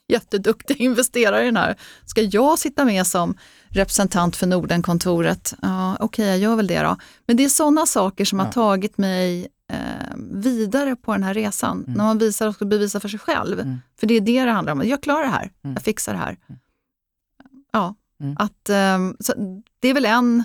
jätteduktiga 0.09 0.77
investerare 0.85 1.43
i 1.43 1.45
den 1.47 1.57
här. 1.57 1.77
Ska 2.07 2.21
jag 2.23 2.59
sitta 2.59 2.85
med 2.85 3.07
som 3.07 3.37
representant 3.69 4.37
för 4.37 4.47
Nordenkontoret? 4.47 5.55
Ja, 5.63 5.97
Okej, 6.01 6.27
jag 6.27 6.39
gör 6.39 6.57
väl 6.57 6.67
det 6.67 6.81
då. 6.83 6.97
Men 7.27 7.37
det 7.37 7.45
är 7.45 7.49
sådana 7.49 7.87
saker 7.87 8.25
som 8.25 8.39
Ja. 8.39 8.45
har 8.45 8.53
tagit 8.53 8.99
mig 8.99 9.49
eh, 9.73 10.17
vidare 10.33 10.97
på 10.97 11.13
den 11.13 11.23
här 11.23 11.35
resan. 11.35 11.79
Mm. 11.85 11.93
När 11.93 12.05
man 12.05 12.19
visar 12.19 12.49
och 12.49 12.55
ska 12.55 12.65
bevisa 12.65 13.01
för 13.01 13.09
sig 13.09 13.19
själv. 13.19 13.61
Mm. 13.61 13.79
För 14.01 14.07
det 14.07 14.15
är 14.15 14.21
det 14.21 14.45
det 14.45 14.51
handlar 14.51 14.73
om. 14.73 14.89
Jag 14.89 15.03
klarar 15.03 15.23
det 15.23 15.29
här, 15.29 15.51
Mm. 15.65 15.75
jag 15.75 15.83
fixar 15.83 16.13
det 16.13 16.19
här. 16.19 16.37
Ja, 17.73 17.95
Mm. 18.23 18.37
att, 18.39 18.69
ehm, 18.69 19.17
det 19.81 19.89
är 19.89 19.95
väl 19.95 20.05
en 20.05 20.45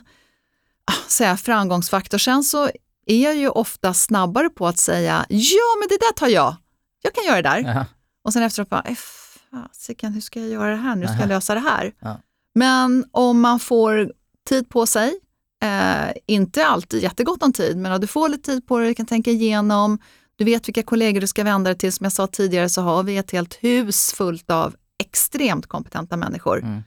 ah, 0.86 1.08
säga, 1.10 1.38
framgångsfaktor. 1.38 2.18
Sen 2.18 2.44
så 2.44 2.70
är 3.06 3.24
jag 3.24 3.36
ju 3.36 3.50
ofta 3.50 3.94
snabbare 3.94 4.50
på 4.50 4.68
att 4.68 4.78
säga 4.78 5.26
ja 5.30 5.76
men 5.80 5.88
det 5.90 5.98
där 5.98 6.14
tar 6.14 6.28
jag, 6.28 6.56
jag 7.02 7.14
kan 7.14 7.24
göra 7.26 7.36
det 7.42 7.50
där. 7.50 7.60
Jaha. 7.60 7.86
Och 8.24 8.34
sen 8.34 8.44
efteråt 8.44 8.70
bara, 8.70 8.82
"Eh, 8.82 8.96
fasiken, 9.52 10.14
hur 10.14 10.22
ska 10.22 10.40
jag 10.40 10.50
göra 10.50 10.70
det 10.72 10.78
här 10.78 10.96
nu? 10.96 11.02
Hur 11.02 11.08
ska 11.08 11.14
Aha. 11.14 11.22
jag 11.22 11.30
lösa 11.30 11.54
det 11.54 11.60
här? 11.60 11.94
Ja. 12.00 12.20
Men 12.56 13.06
om 13.12 13.42
man 13.42 13.60
får 13.60 14.12
tid 14.50 14.70
på 14.70 14.86
sig, 14.86 15.20
eh, 15.64 16.14
inte 16.28 16.66
alltid 16.66 17.04
jättegott 17.04 17.44
om 17.44 17.54
tid, 17.54 17.78
men 17.78 17.92
om 17.92 18.02
du 18.02 18.08
får 18.08 18.30
lite 18.30 18.52
tid 18.52 18.68
på 18.68 18.80
dig, 18.80 18.88
du 18.88 18.96
kan 18.96 19.06
tänka 19.06 19.32
igenom, 19.32 20.00
du 20.36 20.46
vet 20.46 20.68
vilka 20.68 20.84
kollegor 20.84 21.22
du 21.22 21.28
ska 21.28 21.44
vända 21.44 21.70
dig 21.70 21.78
till. 21.78 21.94
Som 21.94 22.04
jag 22.04 22.14
sa 22.14 22.28
tidigare 22.28 22.70
så 22.70 22.82
har 22.82 23.04
vi 23.04 23.18
ett 23.18 23.32
helt 23.32 23.54
hus 23.56 24.14
fullt 24.14 24.52
av 24.52 24.76
extremt 25.04 25.68
kompetenta 25.68 26.18
människor. 26.18 26.58
Mm. 26.64 26.84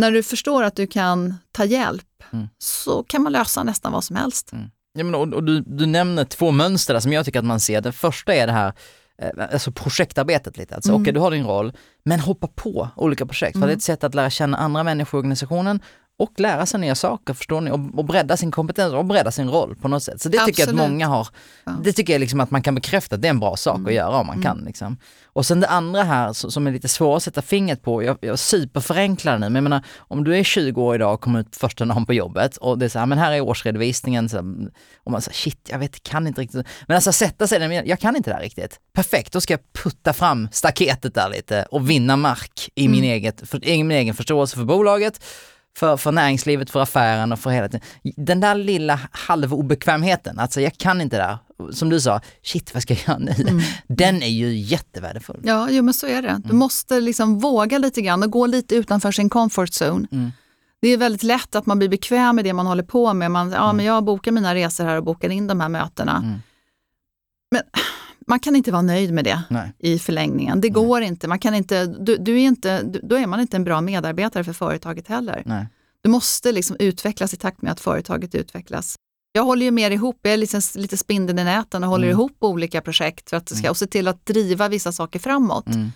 När 0.00 0.10
du 0.12 0.22
förstår 0.22 0.62
att 0.62 0.76
du 0.76 0.86
kan 0.86 1.34
ta 1.52 1.64
hjälp 1.64 2.02
Mm. 2.32 2.48
så 2.58 3.02
kan 3.02 3.22
man 3.22 3.32
lösa 3.32 3.62
nästan 3.62 3.92
vad 3.92 4.04
som 4.04 4.16
helst. 4.16 4.50
Ja, 4.92 5.04
men, 5.04 5.14
och, 5.14 5.32
och 5.34 5.44
du, 5.44 5.60
du 5.60 5.86
nämner 5.86 6.24
två 6.24 6.50
mönster 6.50 6.94
där 6.94 7.00
som 7.00 7.12
jag 7.12 7.24
tycker 7.24 7.38
att 7.38 7.44
man 7.44 7.60
ser. 7.60 7.80
Det 7.80 7.92
första 7.92 8.34
är 8.34 8.46
det 8.46 8.52
här 8.52 8.72
eh, 9.22 9.48
alltså 9.52 9.72
projektarbetet 9.72 10.56
lite. 10.56 10.74
Alltså, 10.74 10.90
Mm. 10.90 11.02
Okej, 11.02 11.12
du 11.12 11.20
har 11.20 11.30
din 11.30 11.46
roll, 11.46 11.72
men 12.04 12.20
hoppa 12.20 12.46
på 12.46 12.88
olika 12.96 13.26
projekt. 13.26 13.52
För 13.52 13.58
Mm. 13.58 13.66
det 13.68 13.72
är 13.72 13.76
ett 13.76 13.82
sätt 13.82 14.04
att 14.04 14.14
lära 14.14 14.30
känna 14.30 14.56
andra 14.56 14.82
människor 14.82 15.18
i 15.18 15.20
organisationen 15.20 15.80
och 16.20 16.40
lära 16.40 16.66
sig 16.66 16.80
nya 16.80 16.94
saker, 16.94 17.34
förstår 17.34 17.60
ni? 17.60 17.70
Och, 17.70 17.80
och 17.98 18.04
bredda 18.04 18.36
sin 18.36 18.50
kompetens 18.50 18.92
och 18.94 19.04
bredda 19.04 19.30
sin 19.30 19.48
roll 19.48 19.74
på 19.76 19.88
något 19.88 20.02
sätt. 20.02 20.20
Så 20.20 20.28
det 20.28 20.38
tycker 20.46 20.62
jag 20.62 20.68
att 20.68 20.74
Absolut. 20.74 20.90
många 20.90 21.06
har, 21.06 21.28
Ja. 21.64 21.72
det 21.84 21.92
tycker 21.92 22.12
jag 22.12 22.20
liksom 22.20 22.40
att 22.40 22.50
man 22.50 22.62
kan 22.62 22.74
bekräfta 22.74 23.14
att 23.16 23.22
det 23.22 23.28
är 23.28 23.30
en 23.30 23.40
bra 23.40 23.56
sak 23.56 23.74
Mm. 23.76 23.86
att 23.86 23.92
göra 23.94 24.16
om 24.16 24.26
man 24.26 24.36
Mm. 24.36 24.42
kan. 24.42 24.64
Liksom. 24.64 24.96
Och 25.32 25.46
sen 25.46 25.60
det 25.60 25.68
andra 25.68 26.02
här 26.02 26.32
som 26.32 26.66
är 26.66 26.72
lite 26.72 26.88
svårt 26.88 27.16
att 27.16 27.22
sätta 27.22 27.42
fingret 27.42 27.82
på, 27.82 28.02
jag, 28.02 28.18
jag 28.20 28.38
superförenklar 28.38 29.38
nu, 29.38 29.46
men 29.48 29.54
jag 29.54 29.62
menar 29.62 29.82
om 29.98 30.24
du 30.24 30.36
är 30.38 30.42
20 30.44 30.82
år 30.82 30.94
idag 30.94 31.14
och 31.14 31.20
kommer 31.20 31.40
ut 31.40 31.56
första 31.56 31.84
dagen 31.84 32.06
på 32.06 32.14
jobbet 32.14 32.56
och 32.56 32.78
det 32.78 32.84
är 32.84 32.88
så 32.88 32.98
här, 32.98 33.06
men 33.06 33.18
här 33.18 33.32
är 33.32 33.40
årsredovisningen, 33.40 34.28
så, 34.28 34.38
och 35.04 35.12
man 35.12 35.20
säger 35.22 35.34
shit, 35.34 35.68
jag 35.72 35.78
vet, 35.78 36.02
kan 36.02 36.26
inte 36.26 36.40
riktigt. 36.40 36.66
Men 36.86 36.94
alltså 36.94 37.12
sätta 37.12 37.46
sig 37.46 37.62
jag, 37.74 37.86
jag 37.86 38.00
kan 38.00 38.16
inte 38.16 38.30
det 38.30 38.34
här 38.34 38.42
riktigt. 38.42 38.80
Perfekt, 38.92 39.32
då 39.32 39.40
ska 39.40 39.52
jag 39.52 39.60
putta 39.82 40.12
fram 40.12 40.48
staketet 40.52 41.14
där 41.14 41.28
lite 41.28 41.66
och 41.70 41.90
vinna 41.90 42.16
mark 42.16 42.68
i 42.74 42.88
min, 42.88 43.00
Mm. 43.04 43.10
eget, 43.10 43.48
för, 43.48 43.68
i 43.68 43.84
min 43.84 43.96
egen 43.98 44.14
förståelse 44.14 44.56
för 44.56 44.64
bolaget, 44.64 45.24
för, 45.78 45.96
för 45.96 46.12
näringslivet, 46.12 46.70
för 46.70 46.80
affären 46.80 47.32
och 47.32 47.38
för 47.38 47.50
hela 47.50 47.68
tiden. 47.68 47.86
Den 48.16 48.40
där 48.40 48.54
lilla 48.54 49.00
halvobekvämheten, 49.12 50.38
alltså 50.38 50.60
jag 50.60 50.72
kan 50.78 51.00
inte 51.00 51.16
det 51.16 51.22
där. 51.22 51.38
Som 51.72 51.88
du 51.90 52.00
sa, 52.00 52.20
shit 52.42 52.74
vad 52.74 52.82
ska 52.82 52.94
jag 52.94 53.02
göra 53.08 53.18
nu? 53.18 53.34
Mm. 53.48 53.60
Den 53.88 54.22
är 54.22 54.28
ju 54.28 54.54
jättevärdefull. 54.58 55.40
Ja, 55.44 55.68
jo, 55.70 55.82
men 55.82 55.94
så 55.94 56.06
är 56.06 56.22
det. 56.22 56.28
Du 56.38 56.44
Mm. 56.48 56.56
måste 56.56 57.00
liksom 57.00 57.38
våga 57.38 57.78
lite 57.78 58.02
grann 58.02 58.22
och 58.22 58.30
gå 58.30 58.46
lite 58.46 58.74
utanför 58.74 59.12
sin 59.12 59.30
comfort 59.30 59.68
zone. 59.82 60.08
Mm. 60.12 60.30
Det 60.82 60.88
är 60.88 60.96
väldigt 60.96 61.22
lätt 61.22 61.54
att 61.54 61.66
man 61.66 61.78
blir 61.78 61.88
bekväm 61.88 62.36
med 62.36 62.44
det 62.44 62.52
man 62.52 62.66
håller 62.66 62.82
på 62.82 63.14
med. 63.14 63.30
Man, 63.30 63.50
ja, 63.52 63.64
Mm. 63.64 63.76
men 63.76 63.86
jag 63.86 64.04
bokar 64.04 64.32
mina 64.32 64.54
resor 64.54 64.84
här 64.84 64.96
och 64.96 65.04
bokar 65.04 65.28
in 65.30 65.46
de 65.46 65.60
här 65.60 65.68
mötena. 65.68 66.16
Mm. 66.16 66.38
Men 67.50 67.62
man 68.30 68.40
kan 68.40 68.56
inte 68.56 68.72
vara 68.72 68.82
nöjd 68.82 69.12
med 69.14 69.24
det 69.24 69.42
Nej. 69.50 69.72
i 69.78 69.98
förlängningen. 69.98 70.60
Det 70.60 70.68
går 70.68 71.02
inte. 71.02 71.28
Man 71.28 71.38
kan 71.38 71.54
inte, 71.54 71.86
du, 71.86 72.16
du 72.16 72.32
är 72.34 72.38
inte. 72.44 72.82
Då 73.02 73.16
är 73.16 73.26
man 73.26 73.40
inte 73.40 73.56
en 73.56 73.64
bra 73.64 73.80
medarbetare 73.80 74.44
för 74.44 74.52
företaget 74.52 75.08
heller. 75.08 75.42
Nej. 75.46 75.66
Du 76.02 76.10
måste 76.10 76.52
liksom 76.52 76.76
utvecklas 76.78 77.34
i 77.34 77.36
takt 77.36 77.62
med 77.62 77.72
att 77.72 77.80
företaget 77.80 78.34
utvecklas. 78.34 78.96
Jag 79.32 79.42
håller 79.44 79.64
ju 79.64 79.70
mer 79.70 79.90
ihop, 79.90 80.18
jag 80.22 80.32
är 80.32 80.36
liksom 80.36 80.60
lite 80.74 80.96
spindeln 80.96 81.38
i 81.38 81.44
näten 81.44 81.84
och 81.84 81.90
håller 81.90 82.04
Mm. 82.06 82.14
ihop 82.18 82.36
olika 82.40 82.80
projekt 82.80 83.30
för 83.30 83.36
att 83.36 83.56
ska, 83.56 83.70
och 83.70 83.76
se 83.76 83.86
till 83.86 84.08
att 84.08 84.26
driva 84.26 84.68
vissa 84.68 84.92
saker 84.92 85.18
framåt. 85.18 85.66
Mm. 85.66 85.92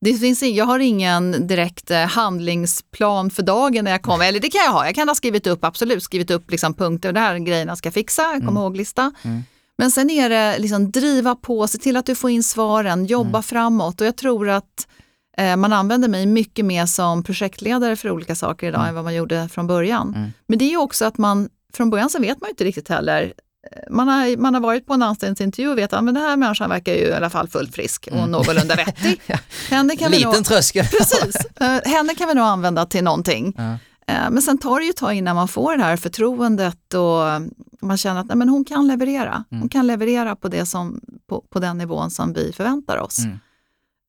Det 0.00 0.14
finns, 0.14 0.42
in- 0.42 0.54
jag 0.54 0.64
har 0.64 0.78
ingen 0.78 1.46
direkt 1.46 1.90
eh, 1.90 1.98
handlingsplan 2.06 3.30
för 3.30 3.42
dagen 3.42 3.84
när 3.84 3.90
jag 3.90 4.02
kommer, 4.02 4.28
eller 4.28 4.40
det 4.40 4.48
kan 4.48 4.60
jag 4.64 4.72
ha, 4.72 4.86
jag 4.86 4.94
kan 4.94 5.08
ha 5.08 5.14
skrivit 5.14 5.46
upp, 5.46 5.64
absolut 5.64 6.02
skrivit 6.02 6.30
upp 6.30 6.50
liksom 6.50 6.74
punkter, 6.74 7.12
det 7.12 7.20
här 7.20 7.34
är 7.34 7.38
grejerna 7.38 7.70
jag 7.70 7.78
ska 7.78 7.90
fixa, 7.90 8.22
jag 8.22 8.46
kommer 8.46 8.60
ihåg-lista. 8.60 9.12
Mm. 9.22 9.42
Men 9.78 9.90
sen 9.90 10.10
är 10.10 10.28
det 10.28 10.58
liksom 10.58 10.90
driva 10.90 11.34
på, 11.34 11.66
se 11.66 11.78
till 11.78 11.96
att 11.96 12.06
du 12.06 12.14
får 12.14 12.30
in 12.30 12.42
svaren, 12.42 13.06
jobba 13.06 13.28
Mm. 13.28 13.42
framåt 13.42 14.00
och 14.00 14.06
jag 14.06 14.16
tror 14.16 14.48
att 14.48 14.86
eh, 15.38 15.56
man 15.56 15.72
använder 15.72 16.08
mig 16.08 16.26
mycket 16.26 16.64
mer 16.64 16.86
som 16.86 17.22
projektledare 17.22 17.96
för 17.96 18.10
olika 18.10 18.34
saker 18.34 18.68
idag 18.68 18.78
Mm. 18.78 18.88
än 18.88 18.94
vad 18.94 19.04
man 19.04 19.14
gjorde 19.14 19.48
från 19.48 19.66
början. 19.66 20.14
Mm. 20.16 20.30
Men 20.46 20.58
det 20.58 20.64
är 20.64 20.70
ju 20.70 20.76
också 20.78 21.04
att 21.04 21.18
man, 21.18 21.48
från 21.74 21.90
början 21.90 22.10
så 22.10 22.18
vet 22.18 22.40
man 22.40 22.48
ju 22.48 22.50
inte 22.50 22.64
riktigt 22.64 22.88
heller 22.88 23.32
Eh, 23.72 23.78
man 23.94 24.08
har, 24.08 24.36
man 24.36 24.54
har 24.54 24.60
varit 24.60 24.86
på 24.86 24.94
en 24.94 25.02
anställningsintervju 25.02 25.68
och 25.70 25.78
vet 25.78 25.92
att 25.92 26.04
men 26.04 26.14
den 26.14 26.22
här 26.22 26.36
människan 26.36 26.70
verkar 26.70 26.92
ju 26.92 26.98
i 27.00 27.12
alla 27.12 27.30
fall 27.30 27.48
fullt 27.48 27.74
frisk 27.74 28.08
och 28.12 28.28
någorlunda 28.28 28.74
vettig. 28.76 29.20
Henne 29.70 29.96
kan 29.96 30.10
vi 30.10 30.16
Mm. 30.16 30.28
Liten 30.28 30.32
nog, 30.40 30.44
tröskel. 30.44 30.84
precis, 30.98 31.36
Eh, 31.60 31.66
henne 31.84 32.14
kan 32.14 32.28
vi 32.28 32.34
nog 32.34 32.44
använda 32.44 32.86
till 32.86 33.04
någonting. 33.04 33.54
Ja. 33.56 33.78
Eh, 34.08 34.30
Men 34.30 34.42
sen 34.42 34.58
tar 34.58 34.78
det 34.78 34.84
ju 34.84 34.90
ett 34.90 34.96
tag 34.96 35.14
innan 35.14 35.36
man 35.36 35.48
får 35.48 35.76
det 35.76 35.82
här 35.84 35.96
förtroendet 35.96 36.94
och 36.94 37.42
man 37.86 37.96
känner 37.96 38.20
att 38.20 38.26
nej, 38.26 38.36
men 38.36 38.48
hon 38.48 38.64
kan 38.64 38.86
leverera. 38.86 39.44
Mm. 39.50 39.60
Hon 39.60 39.68
kan 39.68 39.86
leverera 39.86 40.36
på, 40.36 40.48
det 40.48 40.66
som, 40.66 41.00
på, 41.28 41.44
på 41.50 41.58
den 41.60 41.78
nivån 41.78 42.10
som 42.10 42.32
vi 42.32 42.52
förväntar 42.52 42.96
oss. 42.98 43.18
Mm. 43.18 43.38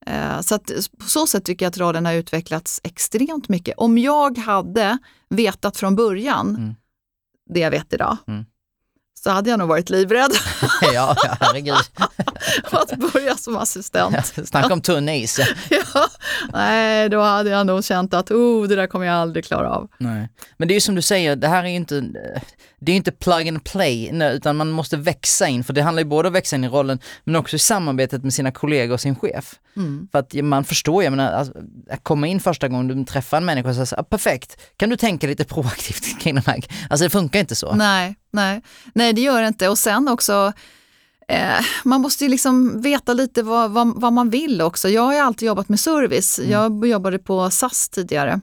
Eh, 0.05 0.41
Så 0.41 0.55
att 0.55 0.71
på 0.99 1.05
så 1.09 1.27
sätt 1.27 1.45
tycker 1.45 1.65
jag 1.65 1.69
att 1.69 1.77
rollen 1.77 2.05
har 2.05 2.13
utvecklats 2.13 2.81
extremt 2.83 3.49
mycket. 3.49 3.77
Om 3.77 3.97
jag 3.97 4.37
hade 4.37 4.97
vetat 5.29 5.77
från 5.77 5.95
början 5.95 6.55
Mm. 6.55 6.75
det 7.49 7.59
jag 7.59 7.71
vet 7.71 7.93
idag, 7.93 8.17
Mm. 8.27 8.45
Så 9.23 9.29
hade 9.29 9.49
jag 9.49 9.59
nog 9.59 9.67
varit 9.67 9.89
livrädd 9.89 10.31
ja, 10.81 11.15
ja, 11.23 11.37
herregud. 11.39 11.75
att 12.71 13.13
börja 13.13 13.35
som 13.35 13.57
assistent. 13.57 14.33
Snacka 14.45 14.73
om 14.73 14.81
tunn 14.81 15.09
is. 15.09 15.39
Ja, 15.69 16.09
nej, 16.53 17.09
då 17.09 17.21
hade 17.21 17.49
jag 17.49 17.67
nog 17.67 17.83
känt 17.83 18.13
att 18.13 18.31
oh, 18.31 18.67
det 18.67 18.75
där 18.75 18.87
kommer 18.87 19.05
jag 19.05 19.15
aldrig 19.15 19.45
klara 19.45 19.69
av. 19.69 19.89
Nej. 19.97 20.29
Men 20.57 20.67
det 20.67 20.71
är 20.71 20.75
ju 20.75 20.81
som 20.81 20.95
du 20.95 21.01
säger, 21.01 21.35
det 21.35 21.47
här 21.47 21.63
är 21.63 21.67
ju 21.67 21.75
inte, 21.75 22.03
det 22.79 22.91
är 22.91 22.93
ju 22.93 22.97
inte 22.97 23.11
plug 23.11 23.47
and 23.47 23.63
play, 23.63 24.11
utan 24.23 24.57
man 24.57 24.71
måste 24.71 24.97
växa 24.97 25.47
in, 25.47 25.63
för 25.63 25.73
det 25.73 25.81
handlar 25.81 26.03
ju 26.03 26.09
både 26.09 26.27
om 26.29 26.33
att 26.33 26.37
växa 26.37 26.55
in 26.55 26.63
i 26.63 26.67
rollen, 26.67 26.99
men 27.23 27.35
också 27.35 27.55
i 27.55 27.59
samarbetet 27.59 28.23
med 28.23 28.33
sina 28.33 28.51
kollegor 28.51 28.93
och 28.93 29.01
sin 29.01 29.15
chef. 29.15 29.55
Mm. 29.75 30.07
För 30.11 30.19
att 30.19 30.33
man 30.33 30.63
förstår, 30.63 31.03
jag 31.03 31.11
menar, 31.11 31.31
alltså, 31.31 31.53
att 31.89 32.03
komma 32.03 32.27
in 32.27 32.39
första 32.39 32.67
gången 32.67 32.87
du 32.87 33.05
träffar 33.05 33.37
en 33.37 33.45
människa 33.45 33.69
och 33.69 33.75
säga 33.75 33.85
så 33.85 33.95
här, 33.95 34.01
"Ah, 34.01 34.05
perfekt, 34.05 34.57
kan 34.77 34.89
du 34.89 34.95
tänka 34.97 35.27
lite 35.27 35.45
proaktivt 35.45 36.19
kring 36.21 36.35
de 36.35 36.41
här, 36.45 36.63
alltså 36.89 37.03
det 37.03 37.09
funkar 37.09 37.39
inte 37.39 37.55
så. 37.55 37.75
Nej, 37.75 38.15
nej, 38.31 38.61
nej, 38.93 39.13
det 39.13 39.21
gör 39.21 39.41
det 39.41 39.47
inte. 39.47 39.69
Och 39.69 39.77
sen 39.77 40.07
också, 40.07 40.53
eh, 41.27 41.59
man 41.83 42.01
måste 42.01 42.23
ju 42.23 42.29
liksom 42.29 42.81
veta 42.81 43.13
lite 43.13 43.43
vad, 43.43 43.71
vad, 43.71 44.01
vad 44.01 44.13
man 44.13 44.29
vill 44.29 44.61
också. 44.61 44.89
Jag 44.89 45.01
har 45.01 45.13
ju 45.13 45.19
alltid 45.19 45.47
jobbat 45.47 45.69
med 45.69 45.79
service. 45.79 46.39
Jag 46.39 46.87
jobbade 46.87 47.19
på 47.19 47.49
SAS 47.49 47.89
tidigare 47.89 48.39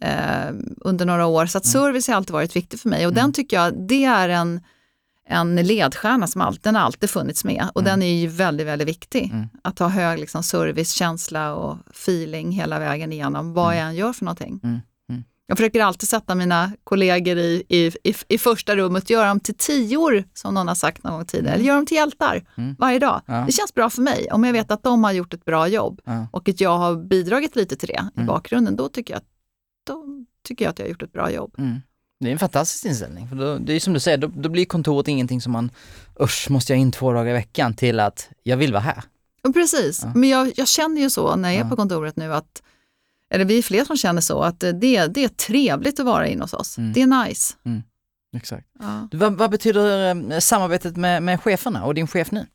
eh, 0.00 0.54
under 0.80 1.06
några 1.06 1.26
år, 1.26 1.46
så 1.46 1.58
att 1.58 1.66
service 1.66 2.08
har 2.08 2.14
alltid 2.14 2.32
varit 2.32 2.56
viktigt 2.56 2.80
för 2.80 2.88
mig. 2.88 3.06
Och 3.06 3.12
den 3.14 3.32
tycker 3.32 3.56
jag, 3.56 3.88
det 3.88 4.04
är 4.04 4.28
en, 4.28 4.60
en 5.28 5.56
ledstjärna 5.56 6.26
som 6.26 6.40
alltid, 6.40 6.62
den 6.62 6.74
har 6.74 6.82
alltid 6.82 7.10
funnits 7.10 7.44
med. 7.44 7.66
Och 7.72 7.82
den 7.84 8.02
är 8.02 8.14
ju 8.14 8.26
väldigt, 8.26 8.66
väldigt 8.66 8.88
viktig. 8.88 9.32
Att 9.62 9.78
ha 9.78 9.88
hög 9.88 10.18
liksom, 10.20 10.42
servicekänsla 10.42 11.54
och 11.54 11.76
feeling 11.90 12.52
hela 12.52 12.78
vägen 12.78 13.12
igenom, 13.12 13.52
vad 13.54 13.76
jag 13.76 13.82
än 13.82 13.94
gör 13.94 14.12
för 14.12 14.24
någonting. 14.24 14.60
Mm, 14.62 14.80
mm. 15.08 15.24
Jag 15.46 15.58
försöker 15.58 15.82
alltid 15.82 16.08
sätta 16.08 16.34
mina 16.34 16.72
kollegor 16.84 17.36
i, 17.38 17.62
i, 17.68 17.86
i, 18.02 18.14
i 18.28 18.38
första 18.38 18.76
rummet, 18.76 19.10
göra 19.10 19.28
dem 19.28 19.40
till 19.40 19.54
tior, 19.54 20.24
som 20.34 20.54
någon 20.54 20.68
har 20.68 20.74
sagt 20.74 21.02
någon 21.04 21.12
gång 21.12 21.24
tidigare, 21.24 21.54
eller 21.54 21.64
göra 21.64 21.76
dem 21.76 21.86
till 21.86 21.96
hjältar 21.96 22.44
Mm. 22.56 22.76
varje 22.78 22.98
dag. 22.98 23.20
Ja. 23.26 23.34
Det 23.46 23.52
känns 23.52 23.74
bra 23.74 23.90
för 23.90 24.02
mig. 24.02 24.28
Om 24.32 24.44
jag 24.44 24.52
vet 24.52 24.70
att 24.70 24.82
de 24.82 25.04
har 25.04 25.12
gjort 25.12 25.34
ett 25.34 25.44
bra 25.44 25.68
jobb 25.68 26.00
Ja. 26.04 26.26
och 26.32 26.48
att 26.48 26.60
jag 26.60 26.78
har 26.78 26.96
bidragit 26.96 27.56
lite 27.56 27.76
till 27.76 27.88
det 27.88 27.94
i 27.94 28.16
Mm. 28.16 28.26
bakgrunden, 28.26 28.76
då 28.76 28.88
tycker 28.88 29.14
jag, 29.14 29.18
att, 29.18 29.24
då 29.86 30.24
tycker 30.42 30.64
jag 30.64 30.70
att 30.72 30.78
jag 30.78 30.86
har 30.86 30.90
gjort 30.90 31.02
ett 31.02 31.12
bra 31.12 31.30
jobb. 31.30 31.54
Mm. 31.58 31.80
Det 32.20 32.28
är 32.28 32.32
en 32.32 32.38
fantastisk 32.38 32.84
inställning, 32.84 33.28
för 33.28 33.36
då, 33.36 33.58
det 33.58 33.72
är 33.72 33.80
som 33.80 33.92
du 33.92 34.00
säger, 34.00 34.18
då, 34.18 34.26
då 34.36 34.48
blir 34.48 34.64
kontoret 34.64 35.08
ingenting 35.08 35.40
som 35.40 35.52
man, 35.52 35.70
usch, 36.20 36.50
måste 36.50 36.72
jag 36.72 36.80
in 36.80 36.92
två 36.92 37.12
dagar 37.12 37.30
i 37.30 37.32
veckan 37.32 37.74
till 37.74 38.00
att 38.00 38.28
jag 38.42 38.56
vill 38.56 38.72
vara 38.72 38.82
här. 38.82 39.02
Precis, 39.54 40.02
Ja. 40.04 40.12
men 40.14 40.28
jag, 40.28 40.52
jag 40.56 40.68
känner 40.68 41.00
ju 41.02 41.10
så 41.10 41.36
när 41.36 41.48
jag 41.48 41.56
är 41.60 41.64
Ja. 41.64 41.68
på 41.70 41.76
kontoret 41.76 42.16
nu 42.16 42.34
att 42.34 42.62
eller 43.30 43.44
vi 43.44 43.58
är 43.58 43.62
fler 43.62 43.84
som 43.84 43.96
känner 43.96 44.20
så, 44.20 44.40
att 44.42 44.60
det, 44.60 44.72
det 44.72 45.24
är 45.24 45.28
trevligt 45.28 46.00
att 46.00 46.06
vara 46.06 46.26
inne 46.28 46.44
hos 46.44 46.54
oss. 46.54 46.78
Mm. 46.78 46.92
Det 46.92 47.02
är 47.02 47.24
nice. 47.24 47.54
Exakt. 48.36 48.66
Ja. 48.78 49.08
Vad, 49.12 49.32
vad 49.38 49.50
betyder 49.50 50.14
eh, 50.32 50.38
samarbetet 50.38 50.96
med, 50.96 51.22
med 51.22 51.40
cheferna 51.40 51.84
och 51.84 51.94
din 51.94 52.06
chef 52.06 52.30
nu? 52.30 52.46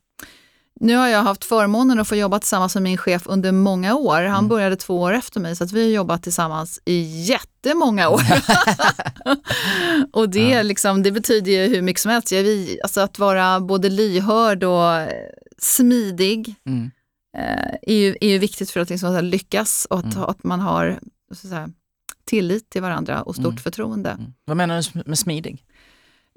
Nu 0.83 0.95
har 0.95 1.07
jag 1.07 1.23
haft 1.23 1.45
förmånen 1.45 1.99
att 1.99 2.07
få 2.07 2.15
jobba 2.15 2.39
tillsammans 2.39 2.75
med 2.75 2.83
min 2.83 2.97
chef 2.97 3.23
under 3.25 3.51
många 3.51 3.95
år. 3.95 4.21
Han 4.21 4.37
Mm. 4.37 4.47
började 4.47 4.75
två 4.75 5.01
år 5.01 5.13
efter 5.13 5.39
mig 5.39 5.55
så 5.55 5.63
att 5.63 5.71
vi 5.71 5.83
har 5.83 5.89
jobbat 5.91 6.23
tillsammans 6.23 6.79
i 6.85 7.01
jättemånga 7.23 8.09
år. 8.09 8.21
och 10.11 10.29
det, 10.29 10.49
Ja. 10.49 10.61
liksom, 10.61 11.03
det 11.03 11.11
betyder 11.11 11.51
ju 11.51 11.75
hur 11.75 11.81
mycket 11.81 12.01
som 12.01 12.11
helst. 12.11 12.31
Vi, 12.31 12.79
alltså 12.83 13.01
att 13.01 13.19
vara 13.19 13.59
både 13.59 13.89
lyhörd 13.89 14.63
och 14.63 14.93
eh, 14.95 15.09
smidig 15.57 16.55
Mm. 16.65 16.91
eh, 17.37 17.73
är, 17.81 17.93
ju, 17.95 18.15
är 18.21 18.27
ju 18.29 18.37
viktigt 18.37 18.71
för 18.71 18.79
att 18.79 18.89
liksom, 18.89 19.13
här, 19.13 19.21
lyckas 19.21 19.87
och 19.89 19.99
att, 19.99 20.15
Mm. 20.15 20.23
att 20.23 20.43
man 20.43 20.59
har 20.59 20.99
så 21.33 21.47
att 21.47 21.51
säga, 21.51 21.69
tillit 22.25 22.69
till 22.69 22.81
varandra 22.81 23.21
och 23.21 23.35
stort 23.35 23.45
Mm. 23.45 23.57
förtroende. 23.57 24.09
Mm. 24.09 24.33
Vad 24.45 24.57
menar 24.57 24.81
du 24.93 25.03
med 25.05 25.19
smidig? 25.19 25.63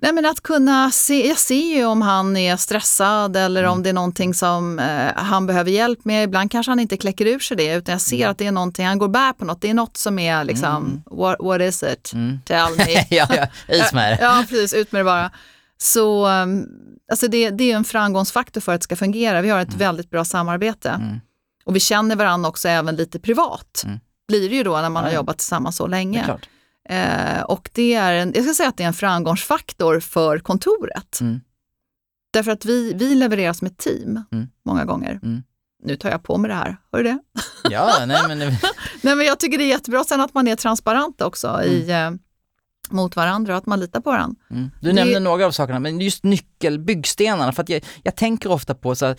Nej, 0.02 0.12
men 0.12 0.26
att 0.26 0.40
kunna 0.40 0.90
se, 0.90 1.28
jag 1.28 1.38
ser 1.38 1.76
ju 1.76 1.84
om 1.84 2.02
han 2.02 2.36
är 2.36 2.56
stressad 2.56 3.36
eller 3.36 3.60
Mm. 3.62 3.72
om 3.72 3.82
det 3.82 3.88
är 3.88 3.92
någonting 3.94 4.34
som 4.34 4.78
eh, 4.78 5.12
han 5.16 5.46
behöver 5.46 5.70
hjälp 5.70 6.04
med. 6.04 6.24
Ibland 6.24 6.50
kanske 6.50 6.70
han 6.70 6.80
inte 6.80 6.96
kläcker 6.96 7.26
ur 7.26 7.38
sig 7.38 7.56
det 7.56 7.74
utan 7.74 7.92
jag 7.92 8.00
ser 8.00 8.28
att 8.28 8.38
det 8.38 8.46
är 8.46 8.52
någonting, 8.52 8.86
han 8.86 8.98
går 8.98 9.08
bär 9.08 9.32
på 9.32 9.44
något, 9.44 9.60
det 9.60 9.70
är 9.70 9.74
något 9.74 9.96
som 9.96 10.18
är 10.18 10.44
liksom, 10.44 10.66
Mm. 10.76 11.02
what, 11.20 11.36
what 11.40 11.60
is 11.60 11.82
it? 11.82 12.12
Mm. 12.14 12.38
Tell 12.44 12.76
me. 12.76 13.06
ja, 13.10 13.26
ja, 13.36 13.46
ut 13.68 13.92
med 13.92 14.12
det. 14.12 14.18
ja, 14.24 14.44
precis, 14.48 14.74
ut 14.74 14.92
med 14.92 15.00
det 15.00 15.04
bara. 15.04 15.30
Så 15.78 16.26
um, 16.28 16.66
alltså 17.10 17.28
det, 17.28 17.50
det 17.50 17.72
är 17.72 17.76
en 17.76 17.84
framgångsfaktor 17.84 18.60
för 18.60 18.74
att 18.74 18.80
det 18.80 18.84
ska 18.84 18.96
fungera. 18.96 19.42
Vi 19.42 19.48
har 19.50 19.60
ett 19.60 19.74
väldigt 19.74 20.10
bra 20.10 20.24
samarbete 20.24 20.88
Mm. 20.88 21.20
och 21.64 21.76
vi 21.76 21.80
känner 21.80 22.16
varandra 22.16 22.48
också 22.48 22.68
även 22.68 22.96
lite 22.96 23.18
privat. 23.18 23.82
Mm. 23.84 24.00
Blir 24.28 24.48
det 24.50 24.56
ju 24.56 24.62
då 24.62 24.72
när 24.80 24.88
man 24.90 25.02
Ja, 25.04 25.08
har 25.10 25.14
jobbat 25.16 25.38
tillsammans 25.38 25.76
så 25.76 25.86
länge. 25.86 26.24
Eh, 26.88 27.40
och 27.42 27.70
det 27.72 27.94
är 27.94 28.14
en, 28.14 28.32
jag 28.34 28.44
ska 28.44 28.54
säga 28.54 28.68
att 28.68 28.76
det 28.76 28.82
är 28.82 28.88
en 28.88 28.94
framgångsfaktor 28.94 30.00
för 30.00 30.38
kontoret. 30.38 31.20
Mm. 31.20 31.40
Därför 32.32 32.50
att 32.50 32.64
vi, 32.64 32.92
vi 32.92 33.14
levererar 33.14 33.52
som 33.52 33.66
ett 33.66 33.78
team 33.78 34.20
Mm. 34.32 34.48
många 34.64 34.84
gånger. 34.84 35.20
Mm. 35.22 35.42
Nu 35.82 35.96
tar 35.96 36.10
jag 36.10 36.22
på 36.22 36.38
mig 36.38 36.48
det 36.48 36.54
här, 36.54 36.76
hör 36.92 37.02
du 37.02 37.04
det? 37.10 37.18
Ja, 37.70 38.04
nej 38.06 38.22
men 38.28 38.38
Nej, 39.02 39.16
men 39.16 39.26
jag 39.26 39.40
tycker 39.40 39.58
det 39.58 39.64
är 39.64 39.68
jättebra 39.68 40.04
sen 40.04 40.20
att 40.20 40.34
man 40.34 40.48
är 40.48 40.56
transparent 40.56 41.20
också 41.22 41.62
i, 41.64 41.90
eh, 41.90 42.10
mot 42.90 43.16
varandra 43.16 43.52
och 43.52 43.58
att 43.58 43.66
man 43.66 43.80
litar 43.80 44.00
på 44.00 44.10
varandra. 44.10 44.36
mm. 44.50 44.70
Du 44.80 44.86
Det- 44.88 44.92
nämnde 44.94 45.20
några 45.20 45.46
av 45.46 45.50
sakerna, 45.50 45.78
men 45.78 46.00
just 46.00 46.24
nyckelbyggstenarna, 46.24 47.52
för 47.52 47.62
att 47.62 47.68
jag, 47.68 47.84
jag 48.02 48.16
tänker 48.16 48.50
ofta 48.50 48.74
på 48.74 48.94
så 48.94 49.06
här, 49.06 49.16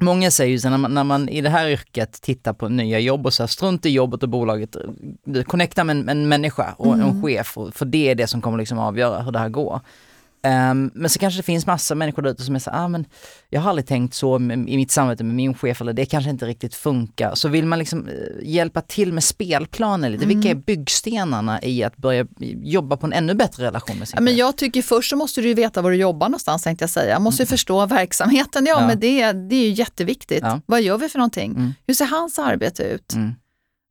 Många 0.00 0.30
säger 0.30 0.50
ju 0.50 0.58
så 0.58 0.70
när 0.70 0.78
man, 0.78 0.94
när 0.94 1.04
man 1.04 1.28
i 1.28 1.40
det 1.40 1.50
här 1.50 1.68
yrket 1.68 2.12
tittar 2.22 2.52
på 2.52 2.68
nya 2.68 2.98
jobb 2.98 3.26
och 3.26 3.32
så 3.34 3.42
här, 3.42 3.48
strunt 3.48 3.86
i 3.86 3.90
jobbet 3.90 4.22
och 4.22 4.28
bolaget, 4.28 4.76
connecta 5.46 5.84
med 5.84 5.96
en, 5.96 6.08
en 6.08 6.28
människa 6.28 6.74
och 6.78 6.94
en 6.94 7.00
Mm. 7.02 7.22
chef, 7.22 7.58
och, 7.58 7.74
för 7.74 7.86
det 7.86 8.10
är 8.10 8.14
det 8.14 8.26
som 8.26 8.40
kommer 8.40 8.58
liksom 8.58 8.78
avgöra 8.78 9.22
hur 9.22 9.32
det 9.32 9.38
här 9.38 9.48
går. 9.48 9.80
Ehm, 10.42 10.90
men 10.94 11.10
så 11.10 11.18
kanske 11.18 11.38
det 11.38 11.42
finns 11.42 11.66
massa 11.66 11.94
människor 11.94 12.22
där 12.22 12.30
ute 12.30 12.42
som 12.42 12.54
är 12.54 12.58
så 12.58 12.70
ah, 12.70 12.88
men 12.88 13.04
jag 13.50 13.60
har 13.60 13.70
aldrig 13.70 13.86
tänkt 13.86 14.14
så 14.14 14.36
i 14.36 14.76
mitt 14.76 14.90
samarbete 14.90 15.24
med 15.24 15.34
min 15.34 15.54
chef 15.54 15.80
eller 15.80 15.92
det 15.92 16.06
kanske 16.06 16.30
inte 16.30 16.46
riktigt 16.46 16.74
funkar. 16.74 17.34
Så 17.34 17.48
vill 17.48 17.66
man 17.66 17.78
liksom 17.78 18.08
eh, 18.08 18.14
hjälpa 18.42 18.80
till 18.80 19.12
med 19.12 19.24
spelplanen 19.24 20.12
lite, 20.12 20.26
vilka 20.26 20.48
är 20.48 20.52
Mm. 20.52 20.62
byggstenarna 20.66 21.62
i 21.62 21.82
att 21.84 21.96
börja 21.96 22.26
jobba 22.62 22.96
på 22.96 23.06
en 23.06 23.12
ännu 23.12 23.34
bättre 23.34 23.64
relation 23.64 23.98
med 23.98 24.08
sin 24.08 24.16
Ja, 24.16 24.20
men 24.20 24.36
jag 24.36 24.56
tycker 24.56 24.82
först 24.82 25.10
så 25.10 25.16
måste 25.16 25.40
du 25.40 25.48
ju 25.48 25.54
veta 25.54 25.82
var 25.82 25.90
du 25.90 25.96
jobbar 25.96 26.28
någonstans 26.28 26.62
tänkte 26.62 26.82
jag 26.82 26.90
säga. 26.90 27.18
Måste 27.18 27.42
ju 27.42 27.46
förstå 27.46 27.86
verksamheten. 27.86 28.66
Ja, 28.66 28.72
Mm. 28.78 28.82
Ja. 28.82 28.86
men 28.88 29.00
det, 29.00 29.32
det 29.48 29.56
är 29.56 29.62
ju 29.66 29.70
jätteviktigt. 29.72 30.40
Ja. 30.42 30.60
Vad 30.66 30.82
gör 30.82 30.98
vi 30.98 31.08
för 31.08 31.18
någonting? 31.18 31.50
Mm. 31.50 31.72
Hur 31.86 31.94
ser 31.94 32.04
hans 32.06 32.38
arbete 32.38 32.82
ut? 32.82 33.12
Mm. 33.14 33.32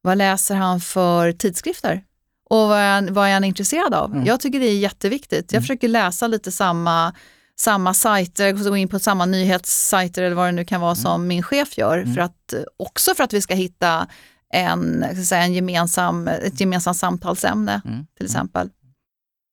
Vad 0.02 0.18
läser 0.18 0.56
han 0.56 0.80
för 0.82 1.32
tidskrifter? 1.32 2.04
Och 2.50 2.58
vad 2.68 2.78
är 2.80 2.92
han, 2.94 3.14
vad 3.14 3.28
är 3.30 3.34
han 3.34 3.44
intresserad 3.44 3.94
av? 3.94 4.12
Mm. 4.14 4.26
Jag 4.26 4.40
tycker 4.40 4.60
det 4.60 4.66
är 4.66 4.78
jätteviktigt. 4.78 5.52
Jag 5.52 5.58
Mm. 5.58 5.64
försöker 5.64 5.88
läsa 5.88 6.28
lite 6.28 6.52
samma, 6.52 7.14
samma 7.60 7.94
sajter, 7.94 8.52
gå 8.70 8.78
in 8.78 8.88
på 8.88 9.00
samma 9.00 9.26
nyhetssajter 9.26 10.24
eller 10.24 10.36
vad 10.36 10.48
det 10.48 10.52
nu 10.52 10.66
kan 10.66 10.82
vara 10.82 10.96
som 10.96 11.28
min 11.28 11.44
chef 11.44 11.78
gör. 11.78 11.98
Mm. 11.98 12.14
För 12.16 12.22
att, 12.22 12.54
också 12.78 13.16
för 13.16 13.24
att 13.24 13.34
vi 13.34 13.42
ska 13.42 13.54
hitta 13.54 14.08
en, 14.54 15.06
ska 15.14 15.24
säga, 15.24 15.42
en 15.44 15.54
gemensam, 15.54 16.28
ett 16.28 16.60
gemensamt 16.60 16.98
samtalsämne 16.98 17.82
Mm. 17.86 18.06
till 18.18 18.26
exempel. 18.26 18.70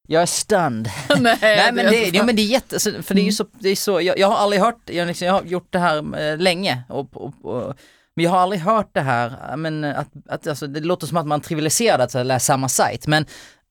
Jag 0.09 0.23
är 0.23 0.27
stunned. 0.27 0.91
Nej, 1.19 1.39
Nej 1.43 1.73
men 1.73 1.87
det, 1.87 1.97
inte 2.05 2.11
jo, 2.17 2.19
fan. 2.19 2.27
men 2.27 2.37
det 2.37 2.43
är 2.43 2.47
jätte, 2.47 2.79
för 2.81 2.91
det 2.93 2.99
är 3.09 3.13
Mm. 3.13 3.25
ju 3.25 3.33
så, 3.33 3.47
det 3.59 3.69
är 3.69 3.77
så 3.77 4.01
jag, 4.01 4.19
jag 4.19 4.29
har 4.29 4.37
aldrig 4.37 4.63
hört, 4.63 4.81
jag, 4.91 5.07
liksom, 5.09 5.27
jag 5.27 5.35
har 5.35 5.43
gjort 5.45 5.67
det 5.73 5.79
här 5.79 6.21
eh, 6.21 6.39
länge 6.39 6.83
och, 6.89 7.17
och, 7.17 7.45
och 7.45 7.75
men 8.17 8.25
jag 8.25 8.31
har 8.31 8.39
aldrig 8.39 8.61
hört 8.61 8.91
det 8.93 9.01
här, 9.01 9.57
men 9.57 9.85
att, 9.85 10.09
att 10.29 10.47
alltså, 10.47 10.67
det 10.67 10.81
låter 10.81 11.07
som 11.07 11.17
att 11.17 11.27
man 11.27 11.41
trivialiserar 11.41 11.99
att 11.99 12.27
läsa 12.27 12.39
samma 12.45 12.69
sajt, 12.69 13.07
men 13.07 13.27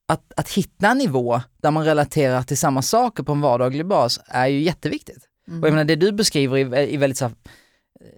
att, 0.08 0.34
att 0.36 0.50
hitta 0.50 0.88
en 0.88 0.98
nivå 0.98 1.42
där 1.62 1.72
man 1.72 1.86
relaterar 1.86 2.42
till 2.42 2.58
samma 2.58 2.82
saker 2.82 3.24
på 3.24 3.32
en 3.32 3.42
vardaglig 3.42 3.86
bas 3.86 4.20
är 4.28 4.48
ju 4.48 4.62
jätteviktigt. 4.62 5.24
Mm. 5.48 5.62
Och 5.64 5.68
jag 5.68 5.74
menar 5.74 5.86
det 5.86 5.96
du 5.96 6.12
beskriver 6.12 6.58
är, 6.58 6.74
är 6.76 6.98
väldigt 6.98 7.18
så 7.18 7.26
här, 7.26 7.34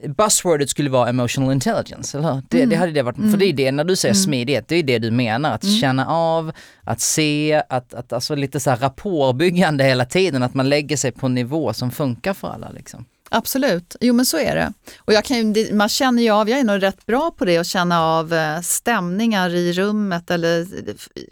Buzzwordet 0.08 0.70
skulle 0.70 0.90
vara 0.90 1.10
emotional 1.10 1.52
intelligence, 1.54 2.18
eller 2.18 2.34
hur? 2.34 2.42
Det, 2.50 2.58
Mm. 2.58 2.70
det 2.70 2.76
hade 2.76 2.92
det 2.92 3.02
varit, 3.02 3.16
för 3.16 3.38
det 3.38 3.46
är 3.46 3.54
det, 3.54 3.72
när 3.72 3.84
du 3.84 3.96
säger 3.96 4.14
smidighet, 4.16 4.68
det 4.68 4.76
är 4.76 4.84
det 4.84 5.00
du 5.00 5.12
menar, 5.12 5.52
att 5.52 5.80
känna 5.82 6.08
av, 6.08 6.52
att 6.84 7.00
se, 7.02 7.64
att, 7.70 7.94
att 7.94 8.14
alltså 8.14 8.36
lite 8.36 8.60
så 8.60 8.70
här 8.70 8.78
rapportbyggande 8.78 9.84
hela 9.84 10.06
tiden, 10.06 10.44
att 10.44 10.54
man 10.54 10.70
lägger 10.70 10.98
sig 10.98 11.12
på 11.12 11.26
en 11.26 11.34
nivå 11.34 11.74
som 11.74 11.92
funkar 11.92 12.34
för 12.34 12.48
alla 12.48 12.70
liksom. 12.70 13.06
Absolut, 13.30 13.96
jo 14.02 14.14
men 14.14 14.26
så 14.26 14.38
är 14.38 14.56
det. 14.56 14.74
Och 14.98 15.14
jag 15.14 15.26
kan, 15.26 15.56
man 15.72 15.90
känner 15.90 16.24
ju 16.24 16.30
av, 16.30 16.50
jag 16.50 16.60
är 16.60 16.64
nog 16.64 16.84
rätt 16.84 17.06
bra 17.06 17.32
på 17.32 17.46
det, 17.46 17.58
att 17.58 17.68
känna 17.68 18.04
av 18.04 18.34
eh, 18.34 18.62
stämningar 18.62 19.50
i 19.50 19.74
rummet 19.74 20.32
eller 20.32 20.68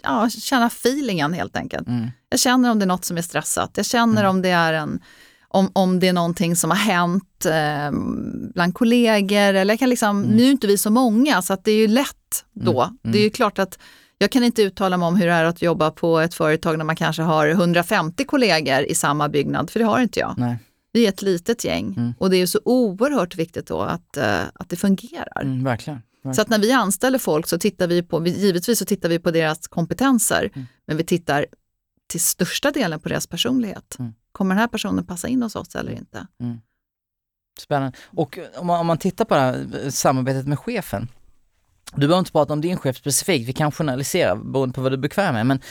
ja, 0.04 0.30
känna 0.30 0.68
feelingen 0.68 1.34
helt 1.34 1.58
enkelt. 1.58 1.88
Mm. 1.88 2.12
Jag 2.30 2.40
känner 2.40 2.72
om 2.72 2.80
det 2.80 2.86
är 2.86 2.88
något 2.88 3.06
som 3.06 3.18
är 3.18 3.22
stressat, 3.22 3.72
jag 3.76 3.86
känner 3.86 4.24
om 4.24 4.42
det 4.42 4.50
är 4.50 4.74
en 4.74 5.00
om, 5.56 5.72
om 5.74 6.00
det 6.00 6.08
är 6.08 6.14
någonting 6.14 6.56
som 6.56 6.70
har 6.70 6.78
hänt 6.78 7.46
eh, 7.46 8.00
bland 8.54 8.74
kollegor. 8.74 9.54
Eller 9.54 9.74
jag 9.74 9.80
kan 9.80 9.90
liksom, 9.90 10.22
Nu 10.22 10.44
är 10.44 10.52
inte 10.52 10.68
vi 10.68 10.78
så 10.78 10.90
många 10.90 11.42
så 11.42 11.54
att 11.54 11.64
det 11.64 11.72
är 11.72 11.78
ju 11.78 11.88
lätt 11.88 12.46
då. 12.54 12.90
Det 13.02 13.18
är 13.18 13.24
ju 13.24 13.30
klart 13.30 13.60
att 13.60 13.80
jag 14.18 14.32
kan 14.32 14.44
inte 14.44 14.62
uttala 14.62 14.98
mig 14.98 15.08
om 15.08 15.16
hur 15.16 15.28
det 15.28 15.34
är 15.34 15.44
att 15.44 15.62
jobba 15.62 15.92
på 15.92 16.20
ett 16.20 16.34
företag 16.34 16.78
när 16.78 16.86
man 16.86 16.96
kanske 16.96 17.22
har 17.22 17.48
150 17.48 18.26
kollegor 18.26 18.82
i 18.82 18.96
samma 18.96 19.30
byggnad, 19.30 19.70
för 19.70 19.80
det 19.80 19.86
har 19.86 20.00
inte 20.00 20.20
jag. 20.20 20.34
Nej. 20.38 20.58
Vi 20.96 21.06
är 21.06 21.10
ett 21.10 21.22
litet 21.22 21.64
gäng 21.64 22.14
och 22.20 22.30
det 22.30 22.38
är 22.38 22.46
så 22.46 22.60
oerhört 22.66 23.36
viktigt 23.36 23.68
då 23.68 23.82
att, 23.82 24.18
eh, 24.18 24.42
att 24.54 24.70
det 24.70 24.76
fungerar. 24.76 25.42
Mm, 25.42 25.64
verkligen. 25.64 26.02
Så 26.36 26.42
att 26.42 26.50
när 26.50 26.60
vi 26.60 26.72
anställer 26.72 27.20
folk 27.20 27.48
så 27.48 27.58
tittar 27.58 27.88
vi 27.88 28.04
på, 28.04 28.20
vi- 28.20 28.40
givetvis 28.40 28.80
så 28.80 28.86
tittar 28.86 29.10
vi 29.10 29.20
på 29.20 29.32
deras 29.32 29.68
kompetenser, 29.68 30.52
men 30.88 30.98
vi 30.98 31.04
tittar 31.04 31.46
till 32.08 32.20
största 32.22 32.72
delen 32.72 33.00
på 33.00 33.10
deras 33.10 33.28
personlighet. 33.28 33.96
Mm. 34.00 34.14
Kommer 34.32 34.56
den 34.56 34.60
här 34.60 34.68
personen 34.68 35.06
passa 35.06 35.28
in 35.28 35.44
hos 35.44 35.56
oss 35.56 35.76
eller 35.76 35.92
inte? 35.92 36.28
Spännande. 37.60 37.98
Och 38.06 38.40
om 38.58 38.68
man, 38.68 38.80
om 38.80 38.88
man 38.88 38.98
tittar 38.98 39.26
på 39.26 39.36
det 39.36 39.42
här 39.42 39.68
eh, 39.84 39.90
samarbetet 39.90 40.48
med 40.48 40.60
chefen. 40.60 41.08
Du 41.94 42.00
behöver 42.00 42.20
inte 42.20 42.32
prata 42.32 42.54
om 42.54 42.62
din 42.62 42.78
chef 42.78 42.98
specifikt, 42.98 43.50
vi 43.50 43.54
kan 43.54 43.72
journalisera 43.72 44.36
beroende 44.36 44.74
på 44.76 44.82
vad 44.82 44.92
du 44.92 44.94
är 44.96 45.00
bekväm 45.02 45.34
med. 45.34 45.46
Men 45.46 45.58
eh, 45.58 45.64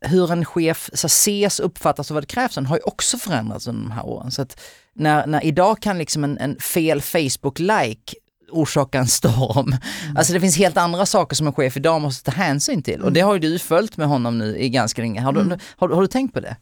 hur 0.00 0.32
en 0.32 0.44
chef 0.44 0.90
så 0.92 1.06
ses, 1.06 1.60
uppfattas 1.60 2.10
och 2.10 2.14
vad 2.14 2.22
det 2.22 2.26
krävs 2.26 2.56
har 2.56 2.76
ju 2.76 2.82
också 2.82 3.18
förändrats 3.18 3.66
under 3.66 3.82
de 3.82 3.90
här 3.90 4.06
åren. 4.06 4.30
Så 4.30 4.42
att 4.42 4.60
när, 4.94 5.26
när 5.26 5.44
idag 5.44 5.82
kan 5.82 5.98
liksom 5.98 6.24
en, 6.24 6.38
en 6.38 6.58
fel 6.58 7.00
Facebook-like 7.00 8.14
orsaka 8.50 8.98
en 8.98 9.06
storm. 9.06 9.76
Alltså 10.16 10.32
det 10.32 10.40
finns 10.40 10.56
helt 10.56 10.76
andra 10.76 11.06
saker 11.06 11.36
som 11.36 11.46
en 11.46 11.52
chef 11.52 11.76
idag 11.76 12.00
måste 12.00 12.30
ta 12.30 12.36
hänsyn 12.36 12.82
till. 12.82 13.02
Och 13.02 13.12
det 13.12 13.20
har 13.20 13.34
ju 13.34 13.40
du 13.40 13.58
följt 13.58 13.96
med 13.96 14.08
honom 14.08 14.38
nu 14.38 14.58
i 14.58 14.68
ganska 14.68 15.02
länge. 15.02 15.20
Har 15.20 15.32
du, 15.32 15.58
har, 15.76 15.88
har 15.88 16.02
du 16.02 16.08
tänkt 16.08 16.34
på 16.34 16.40
det? 16.40 16.56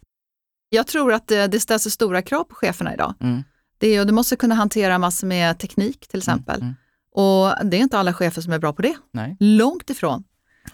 Jag 0.68 0.86
tror 0.86 1.12
att 1.12 1.28
det, 1.28 1.46
det 1.46 1.60
ställs 1.60 1.92
stora 1.92 2.22
krav 2.22 2.44
på 2.44 2.54
cheferna 2.54 2.94
idag. 2.94 3.14
Mm. 3.20 3.44
Det 3.78 4.00
och 4.00 4.06
du 4.06 4.12
måste 4.12 4.36
kunna 4.36 4.54
hantera 4.54 4.98
massor 4.98 5.26
med 5.26 5.58
teknik 5.58 6.08
till 6.08 6.18
exempel. 6.18 6.60
mm. 6.60 6.74
Och 7.14 7.66
det 7.66 7.76
är 7.76 7.80
inte 7.80 7.98
alla 7.98 8.14
chefer 8.14 8.42
som 8.42 8.52
är 8.52 8.58
bra 8.58 8.72
på 8.72 8.82
det. 8.82 8.96
Nej. 9.12 9.36
Långt 9.40 9.90
ifrån. 9.90 10.24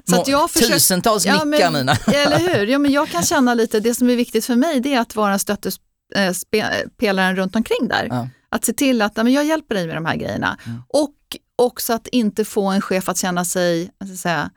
Så 0.04 0.20
att 0.20 0.28
jag 0.28 0.50
försöker- 0.50 0.74
Tusentals 0.74 1.26
Ja, 1.26 1.44
nickar 1.44 1.70
men- 1.70 1.80
Nina. 1.80 1.92
Eller 2.06 2.38
hur? 2.38 2.66
Ja, 2.66 2.78
men 2.78 2.92
jag 2.92 3.08
kan 3.08 3.22
känna 3.22 3.54
lite, 3.54 3.80
det 3.80 3.94
som 3.94 4.10
är 4.10 4.16
viktigt 4.16 4.44
för 4.44 4.56
mig 4.56 4.80
det 4.80 4.94
är 4.94 5.00
att 5.00 5.16
vara 5.16 5.32
en 5.32 5.38
stöttepelaren 5.38 7.36
runt 7.36 7.56
omkring 7.56 7.88
där. 7.88 8.06
Ja. 8.10 8.28
Att 8.48 8.64
se 8.64 8.72
till 8.72 9.02
att 9.02 9.12
ja, 9.16 9.22
men 9.24 9.32
jag 9.32 9.44
hjälper 9.44 9.74
dig 9.74 9.86
med 9.86 9.96
de 9.96 10.04
här 10.04 10.16
grejerna. 10.16 10.58
Mm. 10.66 10.82
Och 10.88 11.14
också 11.56 11.92
att 11.92 12.06
inte 12.08 12.44
få 12.44 12.66
en 12.66 12.80
chef 12.80 13.08
att 13.08 13.18
känna 13.18 13.44
sig 13.44 13.90
ska 14.04 14.16
säga, 14.16 14.50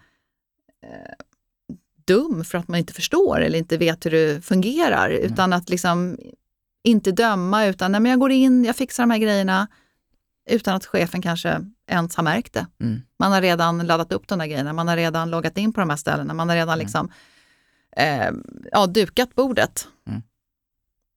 eh, 0.86 1.14
dum 2.08 2.46
för 2.46 2.58
att 2.58 2.68
man 2.68 2.80
inte 2.80 2.94
förstår 2.94 3.42
eller 3.42 3.60
inte 3.60 3.78
vet 3.78 4.06
hur 4.06 4.12
det 4.12 4.46
fungerar. 4.46 5.10
Mm. 5.10 5.34
Utan 5.34 5.54
att 5.54 5.70
liksom 5.70 6.18
inte 6.84 7.12
döma 7.12 7.66
utan 7.66 7.92
nej, 7.92 8.02
men 8.02 8.10
jag 8.10 8.20
går 8.20 8.32
in, 8.32 8.66
jag 8.66 8.76
fixar 8.76 9.04
de 9.04 9.12
här 9.12 9.18
grejerna 9.18 9.68
utan 10.50 10.76
att 10.76 10.86
chefen 10.86 11.22
kanske 11.22 11.60
ens 11.88 12.16
har 12.16 12.24
märkt 12.24 12.54
det. 12.54 12.68
Mm. 12.82 13.02
Man 13.20 13.32
har 13.32 13.42
redan 13.42 13.88
laddat 13.88 14.12
upp 14.12 14.28
de 14.28 14.40
där 14.40 14.46
grejerna, 14.46 14.74
man 14.74 14.88
har 14.88 14.96
redan 14.98 15.30
loggat 15.30 15.58
in 15.58 15.74
på 15.74 15.80
de 15.80 15.90
här 15.90 15.98
ställena, 15.98 16.34
man 16.34 16.50
har 16.50 16.56
redan 16.56 16.78
liksom 16.80 17.12
eh, 17.98 18.30
ja, 18.72 18.88
dukat 18.88 19.36
bordet. 19.36 19.88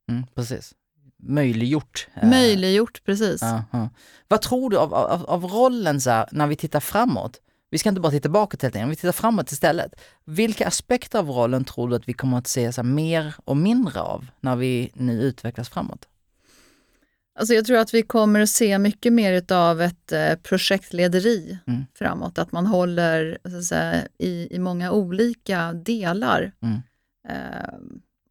Mm, 0.08 0.26
precis. 0.34 0.74
Möjliggjort. 1.22 2.08
eh, 2.14 2.28
Möjliggjort, 2.28 3.04
precis. 3.04 3.42
ja, 3.42 3.64
ja. 3.70 3.88
Vad 4.28 4.42
tror 4.42 4.70
du 4.70 4.78
av, 4.78 4.94
av, 4.94 5.24
av 5.26 5.44
rollen 5.44 6.00
så 6.00 6.10
här, 6.10 6.28
när 6.32 6.46
vi 6.46 6.56
tittar 6.56 6.80
framåt? 6.80 7.40
Vi 7.70 7.78
ska 7.78 7.88
inte 7.88 8.00
bara 8.00 8.12
titta 8.12 8.28
bakåt 8.28 8.62
helt 8.62 8.76
enkelt, 8.76 8.92
vi 8.92 8.96
tittar 8.96 9.12
framåt 9.12 9.52
istället. 9.52 9.92
Vilka 10.24 10.66
aspekter 10.66 11.18
av 11.18 11.28
rollen 11.30 11.64
tror 11.64 11.88
du 11.88 11.96
att 11.96 12.08
vi 12.08 12.12
kommer 12.12 12.38
att 12.38 12.46
se 12.46 12.72
så 12.72 12.82
här, 12.82 12.88
mer 12.88 13.34
och 13.44 13.56
mindre 13.56 14.00
av 14.00 14.26
när 14.40 14.56
vi 14.56 14.90
nu 14.94 15.22
utvecklas 15.22 15.68
framåt? 15.68 16.08
Alltså 17.38 17.54
jag 17.54 17.64
tror 17.64 17.78
att 17.78 17.94
vi 17.94 18.02
kommer 18.02 18.40
att 18.40 18.50
se 18.50 18.78
mycket 18.78 19.12
mer 19.12 19.52
av 19.52 19.82
ett 19.82 20.12
eh, 20.12 20.34
projektlederi 20.34 21.58
Mm. 21.66 21.84
framåt. 21.94 22.38
Att 22.38 22.52
man 22.52 22.66
håller 22.66 23.38
så 23.50 23.56
att 23.58 23.64
säga, 23.64 24.02
i, 24.18 24.54
i 24.56 24.58
många 24.58 24.92
olika 24.92 25.72
delar 25.72 26.52
Mm. 26.62 26.74
eh, 27.28 27.74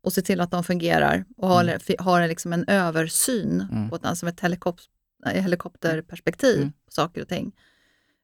och 0.04 0.14
ser 0.14 0.22
till 0.22 0.42
att 0.42 0.52
de 0.52 0.64
fungerar 0.64 1.26
och 1.38 1.48
har, 1.50 1.78
fi- 1.80 1.96
har 2.00 2.22
en, 2.22 2.28
liksom 2.30 2.54
en 2.54 2.66
översyn 2.68 3.68
Mm. 3.72 3.90
på 3.90 3.96
ett, 3.96 4.18
som 4.18 4.28
ett 4.30 4.40
helikop 4.40 4.80
helikopterperspektiv 5.26 6.58
Mm. 6.58 6.72
på 6.72 6.92
saker 6.92 7.22
och 7.22 7.28
ting. 7.28 7.52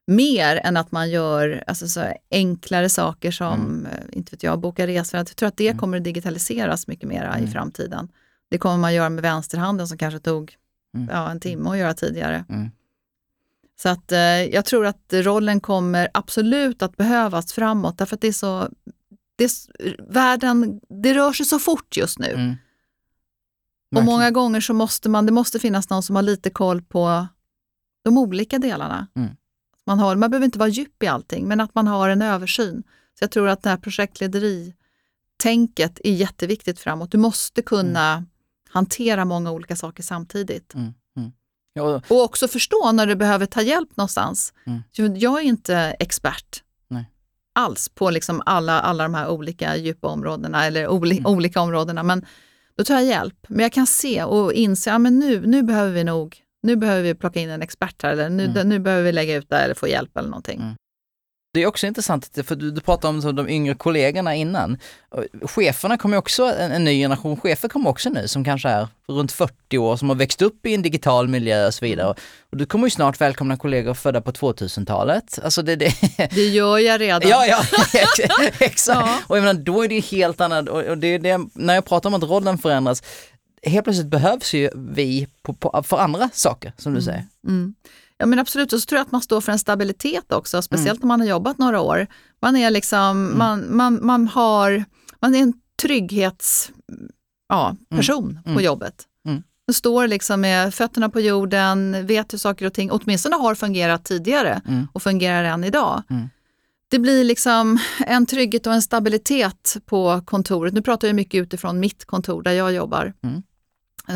Mer 0.08 0.58
än 0.63 0.78
att 0.78 0.91
man 0.91 1.10
gör 1.10 1.63
alltså, 1.67 1.88
så 1.88 2.13
enklare 2.32 2.89
saker 2.89 3.32
som, 3.32 3.60
Mm. 3.62 3.86
eh, 3.86 4.17
inte 4.17 4.32
vet 4.36 4.44
jag, 4.44 4.60
boka 4.60 4.88
resor. 4.88 5.17
Jag 5.17 5.28
tror 5.28 5.48
att 5.48 5.58
det 5.58 5.78
kommer 5.78 5.98
att 5.98 6.04
digitaliseras 6.04 6.88
mycket 6.88 7.10
mer 7.10 7.38
i 7.44 7.48
framtiden. 7.48 8.08
Det 8.50 8.58
kommer 8.58 8.78
man 8.78 8.94
göra 8.94 9.10
med 9.10 9.22
vänsterhanden 9.22 9.88
som 9.88 9.98
kanske 9.98 10.20
tog 10.20 10.56
Mm. 10.95 11.10
ja, 11.12 11.32
en 11.32 11.39
timme 11.39 11.69
att 11.69 11.77
göra 11.77 11.93
tidigare. 11.93 12.45
Mm. 12.49 12.71
Så 13.82 13.89
att 13.89 14.12
eh, 14.12 14.43
jag 14.43 14.65
tror 14.65 14.86
att 14.86 15.06
rollen 15.12 15.62
kommer 15.62 16.10
absolut 16.13 16.82
att 16.82 16.97
behövas 16.97 17.54
framåt 17.54 17.97
därför 17.97 18.15
att 18.15 18.21
det 18.21 18.27
är 18.27 18.32
så, 18.32 18.69
det 19.36 19.43
är, 19.43 19.49
världen, 20.13 20.82
det 20.89 21.13
rör 21.13 21.34
sig 21.34 21.45
så 21.45 21.60
fort 21.60 21.97
just 21.97 22.19
nu. 22.19 22.34
Mm. 22.34 22.56
Och 23.95 24.04
många 24.04 24.32
gånger 24.32 24.62
så 24.62 24.73
måste 24.73 25.10
man, 25.10 25.25
det 25.25 25.32
måste 25.32 25.60
finnas 25.60 25.89
någon 25.89 26.04
som 26.04 26.15
har 26.15 26.23
lite 26.23 26.49
koll 26.49 26.82
på 26.82 27.27
de 28.04 28.17
olika 28.17 28.60
delarna. 28.60 29.08
Mm. 29.15 29.30
Man, 29.86 29.99
har, 29.99 30.15
man 30.15 30.32
behöver 30.32 30.45
inte 30.45 30.60
vara 30.60 30.69
djup 30.69 31.04
i 31.04 31.08
allting, 31.08 31.47
men 31.47 31.60
att 31.60 31.75
man 31.75 31.88
har 31.88 32.10
en 32.10 32.21
översyn. 32.21 32.84
Så 33.19 33.23
jag 33.23 33.32
tror 33.32 33.49
att 33.49 33.63
det 33.63 33.69
här 33.69 33.77
projektlederi-tänket 33.77 35.99
är 36.04 36.13
jätteviktigt 36.13 36.80
framåt. 36.80 37.12
Du 37.12 37.17
måste 37.17 37.62
kunna 37.62 38.25
hantera 38.74 39.26
många 39.26 39.52
olika 39.52 39.76
saker 39.76 40.04
samtidigt. 40.04 40.74
Mm. 40.74 40.94
Mm. 41.18 41.32
Ja, 41.74 42.02
och- 42.10 42.24
också 42.24 42.48
förstå 42.48 42.92
när 42.92 43.06
du 43.08 43.16
behöver 43.16 43.46
ta 43.46 43.62
hjälp 43.62 43.98
någonstans. 43.98 44.54
Mm. 44.66 44.82
Jag 45.18 45.40
är 45.40 45.44
inte 45.44 45.76
expert 46.00 46.64
Nej. 46.88 47.06
alls 47.56 47.90
på 47.90 48.10
liksom 48.10 48.42
alla, 48.46 48.80
alla 48.80 49.04
de 49.04 49.14
här 49.14 49.28
olika 49.30 49.76
djupa 49.78 50.08
områdena 50.08 50.66
eller 50.66 50.88
oli, 50.88 51.18
Mm. 51.18 51.32
olika 51.32 51.62
områdena. 51.62 52.04
Men 52.04 52.26
då 52.76 52.84
tar 52.84 52.94
jag 52.94 53.06
hjälp. 53.06 53.46
Men 53.48 53.60
jag 53.60 53.74
kan 53.74 53.88
se 53.88 54.24
och 54.24 54.54
inse, 54.54 54.90
ja, 54.90 54.98
men 55.00 55.20
nu, 55.20 55.48
nu 55.48 55.64
behöver 55.64 55.92
vi 55.92 56.04
nog, 56.04 56.38
nu 56.64 56.76
behöver 56.76 57.02
vi 57.04 57.16
plocka 57.16 57.40
in 57.40 57.50
en 57.50 57.62
expert 57.62 58.04
här 58.04 58.12
eller 58.12 58.30
nu, 58.30 58.46
Mm. 58.46 58.70
nu 58.70 58.80
behöver 58.80 59.04
vi 59.04 59.12
lägga 59.12 59.36
ut 59.36 59.50
det 59.50 59.56
här 59.56 59.64
eller 59.66 59.76
få 59.76 59.88
hjälp 59.88 60.18
eller 60.18 60.30
någonting. 60.30 60.76
Mm. 61.54 61.62
Det 61.62 61.64
är 61.64 61.68
också 61.68 61.88
intressant, 61.88 62.30
för 62.44 62.56
du, 62.56 62.72
du 62.72 62.82
pratade 62.82 63.14
om 63.14 63.22
så 63.22 63.32
de 63.32 63.50
yngre 63.50 63.76
kollegorna 63.76 64.36
innan. 64.36 64.78
Cheferna 65.42 65.98
kommer 65.98 66.18
också, 66.18 66.44
en, 66.44 66.72
en 66.72 66.84
ny 66.84 67.02
generation 67.02 67.38
chefer 67.38 67.68
kommer 67.70 67.90
också 67.90 68.10
nu 68.10 68.28
som 68.28 68.44
kanske 68.44 68.70
är 68.70 68.88
runt 69.08 69.32
40 69.32 69.78
år, 69.78 69.98
som 69.98 70.10
har 70.10 70.16
växt 70.16 70.42
upp 70.42 70.66
i 70.66 70.74
en 70.76 70.82
digital 70.82 71.28
miljö 71.28 71.68
och 71.68 71.74
så 71.74 71.86
vidare. 71.86 72.06
Mm. 72.08 72.18
Och 72.52 72.58
du 72.58 72.66
kommer 72.66 72.88
ju 72.88 72.92
snart 72.92 73.22
välkomna 73.22 73.58
kollegor 73.58 73.94
födda 73.94 74.22
på 74.22 74.32
2000-talet. 74.32 75.40
Alltså 75.44 75.62
det, 75.62 75.76
det, 75.76 75.94
Det 76.32 76.48
gör 76.48 76.78
jag 76.78 77.02
redan. 77.02 77.22
Ja, 77.30 77.46
ja, 77.46 77.62
ex- 77.94 78.62
exakt. 78.62 78.88
Ja. 78.88 79.20
Och 79.28 79.38
jag 79.38 79.44
menar, 79.44 79.62
då 79.62 79.84
är 79.84 79.88
det 79.88 79.96
ju 79.96 80.02
helt 80.02 80.42
annat, 80.42 80.70
och 80.70 80.98
det 80.98 81.08
är 81.08 81.20
det, 81.20 81.40
när 81.54 81.74
jag 81.76 81.86
pratar 81.86 82.10
om 82.10 82.14
att 82.14 82.24
rollen 82.24 82.58
förändras, 82.58 83.04
helt 83.64 83.84
plötsligt 83.84 84.08
behövs 84.08 84.54
ju 84.54 84.70
vi 84.76 85.28
på, 85.42 85.54
på, 85.54 85.84
för 85.84 85.98
andra 85.98 86.30
saker, 86.34 86.74
som 86.78 86.94
du 86.94 87.02
säger. 87.02 87.26
Mm. 87.48 87.76
Ja 88.22 88.26
men 88.28 88.40
absolut, 88.40 88.74
och 88.74 88.80
så 88.82 88.86
tror 88.86 88.98
jag 88.98 89.06
att 89.06 89.12
man 89.12 89.22
står 89.22 89.42
för 89.42 89.52
en 89.52 89.60
stabilitet 89.60 90.32
också, 90.32 90.62
speciellt 90.62 91.00
Mm. 91.00 91.08
när 91.08 91.08
man 91.08 91.20
har 91.22 91.28
jobbat 91.28 91.58
några 91.58 91.82
år. 91.82 92.08
Man 92.42 92.56
är 92.56 92.70
liksom, 92.70 93.38
man, 93.38 93.76
man, 93.76 94.00
man 94.06 94.28
har, 94.28 94.84
man 95.20 95.36
är 95.36 95.40
en 95.40 95.54
trygghets, 95.82 96.72
ja, 97.50 97.76
person 97.90 98.40
Mm. 98.46 98.56
på 98.56 98.62
jobbet. 98.62 99.04
Mm. 99.28 99.44
Man 99.68 99.74
står 99.74 100.08
liksom 100.08 100.42
med 100.42 100.74
fötterna 100.74 101.10
på 101.10 101.20
jorden, 101.20 102.06
vet 102.08 102.34
hur 102.34 102.38
saker 102.38 102.66
och 102.66 102.74
ting 102.74 102.92
åtminstone 102.92 103.36
har 103.36 103.56
fungerat 103.56 104.06
tidigare 104.06 104.62
Mm. 104.68 104.88
och 104.94 105.04
fungerar 105.04 105.44
än 105.44 105.64
idag. 105.64 106.04
Mm. 106.10 106.30
det 106.92 107.00
blir 107.00 107.24
liksom 107.24 107.80
en 108.00 108.26
trygghet 108.26 108.68
och 108.68 108.74
en 108.74 108.82
stabilitet 108.82 109.78
på 109.86 110.22
kontoret. 110.26 110.74
Nu 110.74 110.82
pratar 110.82 111.08
jag 111.08 111.16
mycket 111.16 111.42
utifrån 111.42 111.80
mitt 111.80 112.06
kontor 112.06 112.42
där 112.44 112.52
jag 112.52 112.74
jobbar. 112.74 113.14
Mm. 113.24 113.42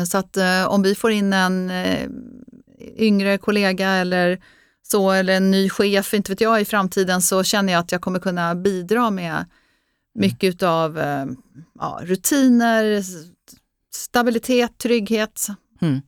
Så 0.06 0.18
att 0.18 0.36
eh, 0.36 0.66
om 0.68 0.82
vi 0.82 0.94
får 0.94 1.10
in 1.10 1.32
en 1.32 1.70
eh, 1.70 2.08
yngre 2.96 3.38
kollega 3.38 3.90
eller 3.90 4.42
så, 4.82 5.10
eller 5.10 5.36
en 5.36 5.50
ny 5.50 5.70
chef, 5.70 6.14
inte 6.14 6.32
vet 6.32 6.40
jag, 6.40 6.60
i 6.60 6.64
framtiden 6.64 7.22
så 7.22 7.44
känner 7.44 7.72
jag 7.72 7.80
att 7.80 7.92
jag 7.92 8.00
kommer 8.00 8.18
kunna 8.18 8.54
bidra 8.54 9.10
med 9.10 9.44
mycket 10.14 10.54
utav 10.54 10.98
eh, 10.98 11.26
ja, 11.78 12.00
rutiner, 12.02 13.02
stabilitet, 13.94 14.78
trygghet. 14.78 15.46
Mm. 15.80 16.00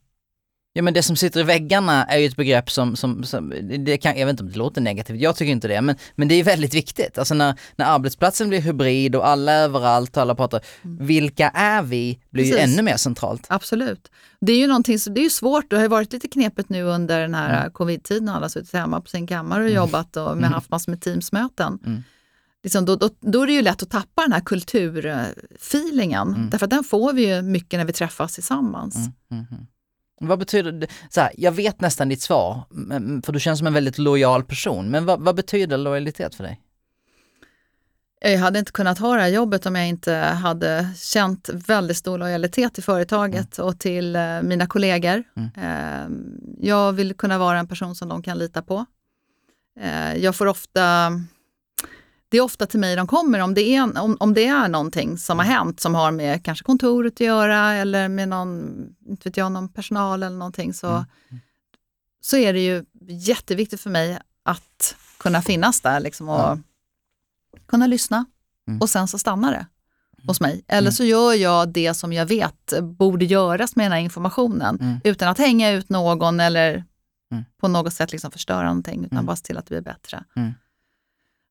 Ja 0.72 0.82
men 0.82 0.94
det 0.94 1.02
som 1.02 1.16
sitter 1.16 1.40
i 1.40 1.42
väggarna 1.42 2.04
är 2.04 2.18
ju 2.18 2.26
ett 2.26 2.36
begrepp 2.36 2.70
som, 2.70 2.96
som, 2.96 3.24
som 3.24 3.52
det 3.84 3.98
kan, 3.98 4.18
jag 4.18 4.26
vet 4.26 4.32
inte 4.32 4.42
om 4.42 4.50
det 4.50 4.58
låter 4.58 4.80
negativt, 4.80 5.20
jag 5.20 5.36
tycker 5.36 5.52
inte 5.52 5.68
det, 5.68 5.80
men, 5.80 5.96
men 6.14 6.28
det 6.28 6.34
är 6.34 6.44
väldigt 6.44 6.74
viktigt. 6.74 7.18
Alltså 7.18 7.34
när, 7.34 7.54
när 7.76 7.86
arbetsplatsen 7.86 8.48
blir 8.48 8.60
hybrid 8.60 9.16
och 9.16 9.28
alla 9.28 9.52
är 9.52 9.62
överallt 9.64 10.16
och 10.16 10.22
alla 10.22 10.34
pratar, 10.34 10.60
vilka 10.82 11.48
är 11.48 11.82
vi, 11.82 12.18
blir 12.30 12.44
ju 12.44 12.52
Precis. 12.52 12.72
ännu 12.74 12.82
mer 12.82 12.96
centralt. 12.96 13.46
Absolut. 13.48 14.10
Det 14.40 14.52
är 14.52 14.56
ju 14.56 14.66
någonting, 14.66 14.98
det 15.10 15.20
är 15.20 15.24
ju 15.24 15.30
svårt, 15.30 15.70
det 15.70 15.76
har 15.76 15.82
ju 15.82 15.88
varit 15.88 16.12
lite 16.12 16.28
knepigt 16.28 16.68
nu 16.68 16.82
under 16.82 17.20
den 17.20 17.34
här 17.34 17.60
Mm. 17.60 17.72
covid-tiden, 17.72 18.28
alla 18.28 18.40
har 18.44 18.48
suttit 18.48 18.72
hemma 18.72 19.00
på 19.00 19.08
sin 19.08 19.26
kammare 19.26 19.64
och 19.64 19.70
jobbat 19.70 20.16
och 20.16 20.36
med 20.36 20.50
haft 20.50 20.70
massor 20.70 20.92
med 20.92 21.00
teamsmöten. 21.00 21.78
Mm. 21.86 22.02
Liksom 22.62 22.84
då, 22.84 22.96
då, 22.96 23.10
då 23.20 23.42
är 23.42 23.46
det 23.46 23.52
ju 23.52 23.62
lätt 23.62 23.82
att 23.82 23.90
tappa 23.90 24.22
den 24.22 24.32
här 24.32 24.40
kulturfeelingen, 24.40 26.28
Mm. 26.28 26.50
därför 26.50 26.66
att 26.66 26.70
den 26.70 26.84
får 26.84 27.12
vi 27.12 27.34
ju 27.34 27.42
mycket 27.42 27.78
när 27.78 27.84
vi 27.84 27.92
träffas 27.92 28.34
tillsammans. 28.34 28.96
Vad 30.20 30.38
betyder 30.38 30.72
det? 30.72 30.86
Så 31.10 31.20
här, 31.20 31.32
jag 31.36 31.52
vet 31.52 31.80
nästan 31.80 32.08
ditt 32.08 32.22
svar, 32.22 32.64
för 33.24 33.32
du 33.32 33.40
känns 33.40 33.58
som 33.58 33.66
en 33.66 33.74
väldigt 33.74 33.98
lojal 33.98 34.44
person, 34.44 34.90
men 34.90 35.06
vad, 35.06 35.20
vad 35.20 35.36
betyder 35.36 35.78
lojalitet 35.78 36.34
för 36.34 36.44
dig? 36.44 36.60
Jag 38.20 38.38
hade 38.38 38.58
inte 38.58 38.72
kunnat 38.72 38.98
ha 38.98 39.14
det 39.14 39.20
här 39.20 39.28
jobbet 39.28 39.66
om 39.66 39.74
jag 39.74 39.88
inte 39.88 40.14
hade 40.14 40.88
känt 40.96 41.48
väldigt 41.52 41.96
stor 41.96 42.18
lojalitet 42.18 42.74
till 42.74 42.82
företaget 42.82 43.58
och 43.58 43.78
till 43.78 44.16
eh, 44.16 44.42
mina 44.42 44.66
kollegor. 44.66 45.24
Eh, 45.56 46.08
jag 46.60 46.92
vill 46.92 47.14
kunna 47.14 47.38
vara 47.38 47.58
en 47.58 47.68
person 47.68 47.94
som 47.94 48.08
de 48.08 48.22
kan 48.22 48.38
lita 48.38 48.62
på. 48.62 48.86
Eh, 49.80 50.16
jag 50.16 50.36
får 50.36 50.46
ofta, 50.46 51.12
det 52.30 52.36
är 52.36 52.40
ofta 52.40 52.66
till 52.66 52.80
mig 52.80 52.96
de 52.96 53.06
kommer 53.06 53.38
om 53.38 53.54
det 53.54 53.60
är, 53.74 54.00
om, 54.00 54.16
om 54.20 54.34
det 54.34 54.46
är 54.46 54.68
någonting 54.68 55.18
som 55.18 55.38
har 55.38 55.46
hänt 55.46 55.80
som 55.80 55.94
har 55.94 56.10
med 56.10 56.44
kanske 56.44 56.64
kontoret 56.64 57.12
att 57.12 57.20
göra 57.20 57.74
eller 57.74 58.08
med 58.08 58.28
någon, 58.28 58.74
inte 59.06 59.28
vet 59.28 59.36
jag, 59.36 59.52
någon 59.52 59.68
personal 59.68 60.22
eller 60.22 60.36
någonting 60.36 60.74
så, 60.74 61.04
så 62.20 62.36
är 62.36 62.52
det 62.52 62.60
ju 62.60 62.84
jätteviktigt 63.08 63.80
för 63.80 63.90
mig 63.90 64.18
att 64.42 64.96
kunna 65.18 65.42
finnas 65.42 65.80
där 65.80 66.00
liksom 66.00 66.28
och 66.28 66.40
Ja. 66.40 66.58
kunna 67.66 67.86
lyssna 67.86 68.24
Mm. 68.68 68.80
och 68.80 68.90
sen 68.90 69.08
så 69.08 69.18
stannar 69.18 69.52
det 69.52 69.66
hos 70.26 70.40
mig. 70.40 70.64
Eller 70.68 70.90
så 70.90 71.04
gör 71.04 71.32
jag 71.34 71.68
det 71.68 71.94
som 71.94 72.12
jag 72.12 72.26
vet 72.26 72.72
borde 72.82 73.24
göras 73.24 73.76
med 73.76 73.84
den 73.84 73.92
här 73.92 73.98
informationen 74.00 74.78
Mm. 74.80 75.00
utan 75.04 75.28
att 75.28 75.38
hänga 75.38 75.70
ut 75.70 75.88
någon 75.88 76.40
eller 76.40 76.84
Mm. 77.32 77.44
på 77.60 77.68
något 77.68 77.92
sätt 77.92 78.12
liksom 78.12 78.30
förstöra 78.30 78.62
någonting 78.68 79.04
utan 79.04 79.16
Mm. 79.18 79.26
bara 79.26 79.36
se 79.36 79.44
till 79.44 79.58
att 79.58 79.66
det 79.66 79.74
blir 79.74 79.80
bättre. 79.92 80.24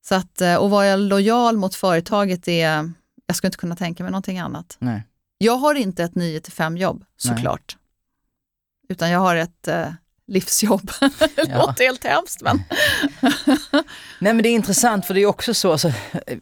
Så 0.06 0.14
att, 0.14 0.40
eh, 0.40 0.54
och 0.54 0.70
vara 0.70 0.96
lojal 0.96 1.56
mot 1.56 1.74
företaget 1.74 2.48
är, 2.48 2.92
jag 3.26 3.36
skulle 3.36 3.48
inte 3.48 3.58
kunna 3.58 3.76
tänka 3.76 4.02
mig 4.02 4.12
någonting 4.12 4.38
annat. 4.38 4.76
Nej. 4.78 5.02
Jag 5.38 5.56
har 5.56 5.74
inte 5.74 6.04
ett 6.04 6.14
9 6.14 6.40
till 6.40 6.52
5 6.52 6.76
jobb 6.76 7.04
såklart. 7.16 7.76
Utan 8.88 9.10
jag 9.10 9.20
har 9.20 9.36
ett 9.36 9.68
eh, 9.68 9.92
livsjobb. 10.28 10.90
det 11.00 11.30
Ja. 11.48 11.58
låter 11.66 11.84
helt 11.84 12.04
hemskt 12.04 12.42
men. 12.42 12.62
Nej 14.20 14.34
men 14.34 14.42
det 14.42 14.48
är 14.48 14.52
intressant 14.54 15.06
för 15.06 15.14
det 15.14 15.22
är 15.22 15.26
också 15.26 15.54
så, 15.54 15.72
alltså, 15.72 15.92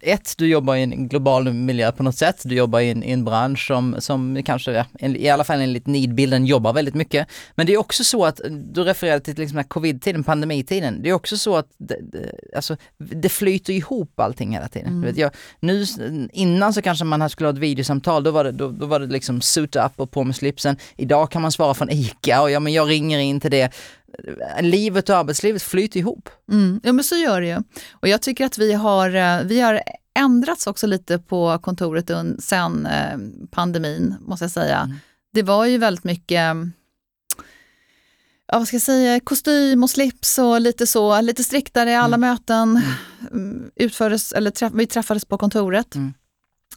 ett, 0.01 0.35
du 0.37 0.47
jobbar 0.49 0.75
i 0.77 0.83
en 0.83 1.09
global 1.09 1.53
miljö 1.53 1.93
på 1.93 2.03
något 2.03 2.17
sätt, 2.17 2.41
du 2.45 2.55
jobbar 2.55 2.81
i 2.81 2.91
en, 2.91 3.03
i 3.03 3.11
en 3.11 3.25
bransch 3.25 3.67
som, 3.67 3.97
som 3.99 4.43
kanske, 4.45 4.85
i 5.01 5.29
alla 5.29 5.45
fall 5.45 5.61
enligt 5.61 5.87
nidbilden 5.87 6.47
jobbar 6.47 6.73
väldigt 6.73 6.95
mycket. 6.95 7.29
Men 7.55 7.67
det 7.67 7.73
är 7.75 7.79
också 7.79 8.05
så 8.05 8.25
att, 8.25 8.41
du 8.51 8.85
refererade 8.85 9.21
till 9.21 9.39
liksom 9.39 9.65
covid-tiden, 9.65 10.25
pandemitiden, 10.25 11.03
det 11.03 11.09
är 11.09 11.13
också 11.13 11.37
så 11.37 11.57
att 11.57 11.67
det, 11.79 11.99
det, 12.13 12.33
alltså, 12.57 12.77
det 12.99 13.29
flyter 13.29 13.73
ihop 13.73 14.21
allting 14.21 14.53
hela 14.53 14.69
tiden. 14.69 15.01
Du 15.01 15.07
vet, 15.07 15.17
jag, 15.17 15.31
nu, 15.61 15.87
innan 16.33 16.75
så 16.75 16.83
kanske 16.83 17.05
man 17.05 17.31
skulle 17.31 17.47
ha 17.49 17.53
ett 17.53 17.59
videosamtal, 17.59 18.23
då 18.25 18.31
var 18.31 18.45
det, 18.45 18.53
då, 18.53 18.71
då 18.71 18.87
var 18.87 19.01
det 19.01 19.07
liksom 19.07 19.41
suit 19.41 19.77
up 19.77 19.93
och 19.97 20.11
på 20.11 20.25
med 20.25 20.37
slipsen. 20.37 20.77
Idag 20.97 21.31
kan 21.31 21.43
man 21.43 21.53
svara 21.53 21.75
från 21.75 21.91
ICA 21.91 22.43
och 22.43 22.51
ja 22.51 22.61
men 22.61 22.73
jag 22.73 22.89
ringer 22.91 23.19
in 23.19 23.41
till 23.41 23.51
det. 23.51 23.73
Livet 24.61 25.09
och 25.09 25.17
arbetslivet 25.17 25.63
flyter 25.63 26.01
ihop. 26.01 26.29
Mm, 26.53 26.81
ja 26.83 26.93
men 26.93 27.05
så 27.05 27.17
gör 27.17 27.41
det 27.41 27.47
ju. 27.47 27.63
Och 27.93 28.09
jag 28.09 28.23
tycker 28.23 28.47
att 28.47 28.59
vi 28.59 28.73
har, 28.73 29.15
eh, 29.15 29.43
vi 29.45 29.61
har 29.61 29.83
ändrats 30.19 30.67
också 30.67 30.87
lite 30.87 31.19
på 31.19 31.59
kontoret 31.59 32.11
sen 32.39 32.87
eh, 32.87 33.19
pandemin, 33.51 34.15
måste 34.21 34.45
jag 34.45 34.53
säga. 34.53 34.91
Det 35.33 35.43
var 35.43 35.65
ju 35.65 35.79
väldigt 35.79 36.05
mycket 36.05 36.57
ja, 38.49 38.59
vad 38.59 38.69
ska 38.69 38.75
jag 38.75 38.83
säga, 38.83 39.21
kostym 39.21 39.83
och 39.83 39.91
slips 39.91 40.39
och 40.39 40.61
lite 40.61 40.87
så, 40.87 41.21
lite 41.21 41.45
striktare 41.45 41.91
i 41.91 41.95
alla 41.95 42.17
möten. 42.17 42.83
Mm, 43.33 43.71
Utfördes, 43.77 44.33
eller 44.33 44.51
träff, 44.51 44.73
vi 44.75 44.87
träffades 44.87 45.25
på 45.25 45.39
kontoret. 45.39 45.95
Mm. 45.95 46.15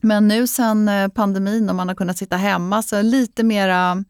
Men 0.02 0.28
nu 0.28 0.48
sen 0.48 0.90
eh, 0.90 1.08
pandemin 1.08 1.70
och 1.70 1.76
man 1.76 1.88
har 1.88 1.96
kunnat 1.96 2.18
sitta 2.18 2.38
hemma 2.38 2.84
så 2.84 3.02
lite 3.02 3.44
mera 3.44 4.04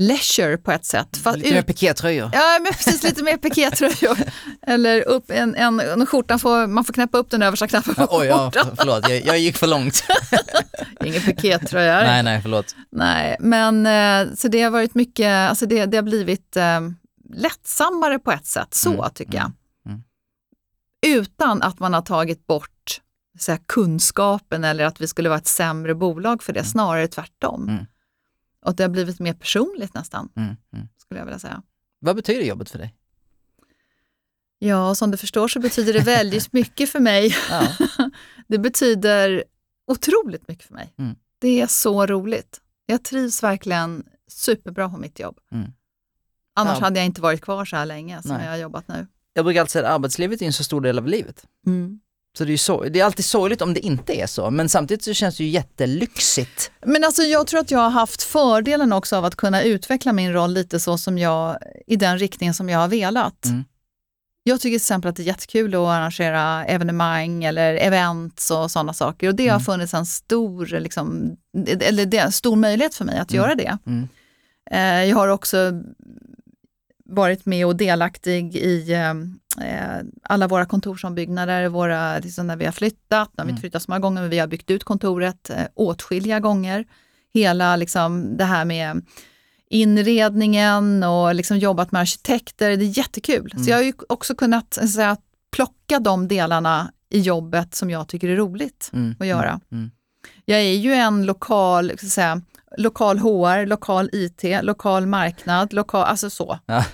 leisure 0.00 0.56
på 0.56 0.72
ett 0.72 0.84
sätt. 0.84 1.16
Fast 1.16 1.38
Lite 1.38 1.54
mer 1.54 1.62
pikétröjor. 1.62 2.30
Ja, 2.32 2.58
men 2.62 2.72
precis 2.72 3.02
lite 3.02 3.22
mer 3.22 3.36
pikétröjor. 3.36 4.18
Eller 4.66 5.08
upp 5.08 5.30
en, 5.30 5.54
en, 5.54 5.80
en 5.80 6.06
skjortan 6.06 6.38
får, 6.38 6.66
man 6.66 6.84
får 6.84 6.92
knäppa 6.92 7.18
upp 7.18 7.30
den 7.30 7.42
översta 7.42 7.66
knappen 7.68 7.94
på 7.94 8.06
Oj, 8.10 8.26
ja, 8.26 8.52
förlåt, 8.78 9.08
jag, 9.08 9.24
jag 9.26 9.38
gick 9.38 9.56
för 9.56 9.66
långt. 9.66 10.04
Ingen 11.04 11.22
pikétröja. 11.22 11.96
Nej. 12.02 12.22
nej, 12.22 12.42
förlåt. 12.42 12.74
Nej, 12.90 13.36
men 13.40 13.86
eh, 13.86 14.34
så 14.34 14.48
det 14.48 14.62
har 14.62 14.70
varit 14.70 14.94
mycket, 14.94 15.48
alltså 15.50 15.66
det, 15.66 15.86
det 15.86 15.96
har 15.96 16.02
blivit 16.04 16.56
eh, 16.56 16.80
lättsammare 17.34 18.18
på 18.18 18.32
ett 18.32 18.46
sätt, 18.46 18.74
så 18.74 18.90
Mm, 18.90 19.10
tycker 19.14 19.34
jag. 19.38 19.52
mm, 19.86 20.00
Utan 21.06 21.62
att 21.62 21.78
man 21.78 21.94
har 21.94 22.02
tagit 22.02 22.46
bort 22.46 23.00
så 23.38 23.52
här, 23.52 23.60
kunskapen 23.68 24.64
eller 24.64 24.84
att 24.84 25.00
vi 25.00 25.06
skulle 25.08 25.28
vara 25.28 25.38
ett 25.38 25.46
sämre 25.46 25.94
bolag 25.94 26.42
för 26.42 26.52
det, 26.52 26.64
snarare 26.64 27.08
tvärtom. 27.08 27.86
Mm. 28.62 28.70
Och 28.70 28.76
det 28.76 28.82
har 28.84 28.88
blivit 28.90 29.20
mer 29.20 29.34
personligt 29.34 29.94
nästan, 29.94 30.28
Mm, 30.36 30.56
mm. 30.72 30.88
skulle 30.96 31.20
jag 31.20 31.24
vilja 31.24 31.38
säga. 31.38 31.62
Vad 32.00 32.16
betyder 32.16 32.42
jobbet 32.42 32.70
för 32.70 32.78
dig? 32.78 32.94
Ja, 34.58 34.94
som 34.94 35.10
du 35.10 35.16
förstår 35.16 35.48
så 35.48 35.60
betyder 35.60 35.92
det 35.92 36.00
väldigt 36.00 36.52
mycket 36.52 36.90
för 36.90 37.00
mig. 37.00 37.36
Ja. 37.50 37.68
Det 38.48 38.58
betyder 38.58 39.44
otroligt 39.86 40.48
mycket 40.48 40.64
för 40.66 40.74
mig. 40.74 40.94
Mm. 40.98 41.16
Det 41.38 41.60
är 41.60 41.66
så 41.66 42.06
roligt. 42.06 42.60
Jag 42.86 43.04
trivs 43.04 43.42
verkligen 43.42 44.04
superbra 44.28 44.88
på 44.90 44.96
mitt 44.96 45.18
jobb. 45.20 45.38
Mm. 45.52 45.72
Annars 46.54 46.78
Ja. 46.78 46.84
hade 46.84 46.98
jag 46.98 47.06
inte 47.06 47.20
varit 47.20 47.40
kvar 47.40 47.64
så 47.64 47.76
här 47.76 47.86
länge 47.86 48.22
som 48.22 48.30
Nej. 48.30 48.44
jag 48.44 48.52
har 48.52 48.58
jobbat 48.58 48.88
nu. 48.88 49.06
Jag 49.32 49.44
brukar 49.44 49.60
alltid 49.60 49.70
säga 49.72 49.88
att 49.88 49.94
arbetslivet 49.94 50.42
är 50.42 50.46
en 50.46 50.52
så 50.52 50.64
stor 50.64 50.80
del 50.80 50.98
av 50.98 51.06
livet. 51.06 51.46
Så 52.38 52.44
det 52.44 52.52
är, 52.52 52.56
så, 52.56 52.84
det 52.84 53.00
är 53.00 53.04
alltid 53.04 53.24
sorgligt 53.24 53.62
om 53.62 53.74
det 53.74 53.80
inte 53.80 54.20
är 54.20 54.26
så, 54.26 54.50
men 54.50 54.68
samtidigt 54.68 55.04
så 55.04 55.14
känns 55.14 55.36
det 55.36 55.44
ju 55.44 55.50
jättelyxigt. 55.50 56.70
Men 56.86 57.04
alltså 57.04 57.22
jag 57.22 57.46
tror 57.46 57.60
att 57.60 57.70
jag 57.70 57.78
har 57.78 57.90
haft 57.90 58.22
fördelen 58.22 58.92
också 58.92 59.16
av 59.16 59.24
att 59.24 59.36
kunna 59.36 59.62
utveckla 59.62 60.12
min 60.12 60.32
roll 60.32 60.52
lite 60.52 60.80
så 60.80 60.98
som 60.98 61.18
jag, 61.18 61.58
i 61.86 61.96
den 61.96 62.18
riktningen 62.18 62.54
som 62.54 62.68
jag 62.68 62.78
har 62.78 62.88
velat. 62.88 63.44
Mm. 63.44 63.64
Jag 64.42 64.60
tycker 64.60 64.70
till 64.70 64.76
exempel 64.84 65.08
att 65.08 65.16
det 65.16 65.22
är 65.22 65.24
jättekul 65.24 65.74
att 65.74 65.80
arrangera 65.80 66.64
evenemang 66.64 67.44
eller 67.44 67.74
events 67.74 68.50
och 68.50 68.70
sådana 68.70 68.92
saker. 68.92 69.28
Och 69.28 69.34
det 69.34 69.48
har 69.48 69.56
Mm. 69.56 69.64
funnits 69.64 69.94
en 69.94 70.06
stor, 70.06 70.66
liksom, 70.66 71.36
eller 71.80 72.06
det 72.06 72.18
är 72.18 72.24
en 72.24 72.32
stor 72.32 72.56
möjlighet 72.56 72.94
för 72.94 73.04
mig 73.04 73.18
att 73.18 73.30
Mm. 73.32 73.42
göra 73.44 73.54
det. 73.54 73.78
Mm. 73.86 74.08
Eh, 74.70 75.08
jag 75.08 75.16
har 75.16 75.28
också 75.28 75.72
varit 77.04 77.46
med 77.46 77.66
och 77.66 77.76
delaktig 77.76 78.56
i 78.56 78.92
eh, 78.92 79.14
alla 80.22 80.48
våra 80.48 80.66
kontorsombyggnader, 80.66 81.68
våra, 81.68 82.18
liksom 82.18 82.46
när 82.46 82.56
vi 82.56 82.64
har 82.64 82.72
flyttat, 82.72 83.10
har 83.10 83.28
vi 83.36 83.42
Mm. 83.42 83.50
inte 83.50 83.60
flyttat 83.60 83.82
så 83.82 83.90
många 83.90 84.00
gånger, 84.00 84.20
men 84.20 84.30
vi 84.30 84.38
har 84.38 84.46
byggt 84.46 84.70
ut 84.70 84.84
kontoret 84.84 85.50
eh, 85.50 85.56
åtskilliga 85.74 86.40
gånger. 86.40 86.84
Hela 87.34 87.76
liksom, 87.76 88.36
det 88.36 88.44
här 88.44 88.64
med 88.64 89.02
inredningen 89.80 91.02
och 91.02 91.34
liksom 91.34 91.58
jobbat 91.58 91.92
med 91.92 92.00
arkitekter, 92.00 92.76
det 92.76 92.84
är 92.84 92.98
jättekul. 92.98 93.50
Mm. 93.52 93.64
Så 93.64 93.70
jag 93.70 93.76
har 93.76 93.82
ju 93.82 93.92
också 94.08 94.34
kunnat 94.34 94.74
säga, 94.74 95.16
plocka 95.52 95.98
de 95.98 96.28
delarna 96.28 96.92
i 97.10 97.20
jobbet 97.20 97.74
som 97.74 97.90
jag 97.90 98.08
tycker 98.08 98.28
är 98.28 98.36
roligt 98.36 98.90
Mm. 98.92 99.14
att 99.20 99.26
göra. 99.26 99.60
Mm. 99.72 99.90
Jag 100.44 100.58
är 100.60 100.72
ju 100.74 100.92
en 100.94 101.26
lokal, 101.26 101.88
så 102.00 102.06
att 102.06 102.12
säga, 102.12 102.42
lokal 102.78 103.18
HR, 103.18 103.66
lokal 103.66 104.10
IT, 104.12 104.42
lokal 104.62 105.06
marknad, 105.06 105.72
lokal, 105.72 106.04
alltså 106.04 106.30
så. 106.30 106.58
Ja. 106.66 106.84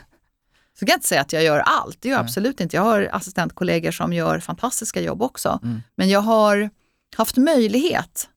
Så 0.78 0.86
kan 0.86 0.92
jag 0.92 0.96
inte 0.96 1.08
säga 1.08 1.20
att 1.20 1.32
jag 1.32 1.44
gör 1.44 1.58
allt, 1.58 2.00
det 2.00 2.08
gör 2.08 2.16
jag 2.16 2.22
Nej. 2.22 2.28
absolut 2.28 2.60
inte. 2.60 2.76
Jag 2.76 2.82
har 2.82 3.08
assistentkollegor 3.12 3.90
som 3.90 4.12
gör 4.12 4.40
fantastiska 4.40 5.00
jobb 5.00 5.22
också. 5.22 5.60
Mm. 5.62 5.82
Men 5.94 6.08
jag 6.08 6.20
har 6.20 6.70
haft 7.16 7.36
möjlighet 7.36 8.28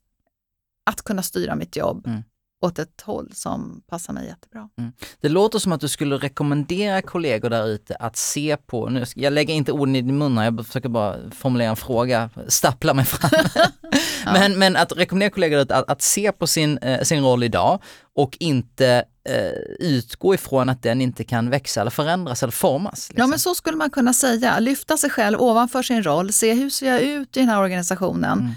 att 0.86 1.02
kunna 1.02 1.24
styra 1.24 1.56
mitt 1.56 1.76
jobb 1.76 2.08
Mm. 2.08 2.24
Åt 2.62 2.80
ett 2.80 3.02
håll 3.02 3.32
som 3.34 3.82
passar 3.88 4.14
mig 4.14 4.28
jättebra. 4.28 4.70
Mm. 4.78 4.92
Det 5.22 5.30
låter 5.30 5.60
som 5.60 5.72
att 5.72 5.82
du 5.82 5.88
skulle 5.88 6.18
rekommendera 6.18 7.02
kollegor 7.02 7.50
där 7.50 7.68
ute 7.68 7.96
att 7.96 8.18
se 8.18 8.58
på, 8.58 8.90
nu, 8.90 9.06
jag 9.16 9.34
lägger 9.34 9.54
inte 9.54 9.72
orden 9.72 9.96
i 9.96 10.02
din 10.02 10.18
mun 10.18 10.38
här, 10.38 10.46
jag 10.46 10.66
försöker 10.66 10.90
bara 10.90 11.32
formulera 11.32 11.70
en 11.70 11.76
fråga, 11.76 12.30
stappla 12.48 12.94
mig 12.94 13.06
fram. 13.06 13.46
ja. 13.56 13.68
men, 14.34 14.60
men 14.60 14.76
att 14.76 14.92
rekommendera 14.98 15.30
kollegor 15.30 15.58
att, 15.58 15.72
att, 15.72 15.90
att 15.90 16.02
se 16.02 16.32
på 16.32 16.48
sin, 16.48 16.78
eh, 16.78 17.02
sin 17.02 17.24
roll 17.24 17.44
idag 17.44 17.82
och 18.16 18.38
inte 18.40 19.04
eh, 19.30 19.52
utgå 19.80 20.34
ifrån 20.34 20.70
att 20.70 20.84
den 20.84 21.02
inte 21.02 21.24
kan 21.24 21.50
växa 21.50 21.82
eller 21.82 21.92
förändras 21.92 22.44
eller 22.44 22.52
formas. 22.52 23.10
Liksom. 23.10 23.22
Ja 23.22 23.28
men 23.28 23.40
så 23.40 23.56
skulle 23.56 23.78
man 23.78 23.90
kunna 23.90 24.14
säga, 24.14 24.60
lyfta 24.60 24.98
sig 24.98 25.10
själv 25.10 25.42
ovanför 25.42 25.84
sin 25.84 26.04
roll, 26.04 26.34
se 26.34 26.54
hur 26.54 26.70
ser 26.70 26.88
jag 26.88 27.02
ut 27.02 27.38
i 27.38 27.40
den 27.40 27.50
här 27.50 27.60
organisationen. 27.60 28.40
Mm 28.40 28.52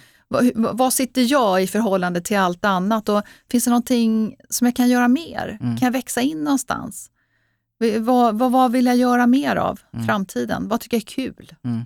vad 0.55 0.93
sitter 0.93 1.33
jag 1.33 1.63
i 1.63 1.67
förhållande 1.67 2.21
till 2.21 2.39
allt 2.39 2.65
annat 2.65 3.09
och 3.09 3.23
finns 3.51 3.65
det 3.65 3.71
någonting 3.71 4.37
som 4.49 4.67
jag 4.67 4.77
kan 4.77 4.89
göra 4.89 5.09
mer? 5.09 5.59
Mm. 5.61 5.77
Kan 5.77 5.87
jag 5.87 5.93
växa 5.93 6.21
in 6.21 6.45
någonstans? 6.45 7.11
Vad, 8.01 8.35
vad, 8.39 8.53
vad 8.53 8.73
vill 8.73 8.87
jag 8.87 8.97
göra 8.97 9.27
mer 9.27 9.57
av 9.57 9.81
mm. 9.93 10.07
framtiden? 10.07 10.69
Vad 10.69 10.81
tycker 10.81 10.97
jag 10.97 11.03
är 11.03 11.07
kul? 11.07 11.55
Mm. 11.65 11.81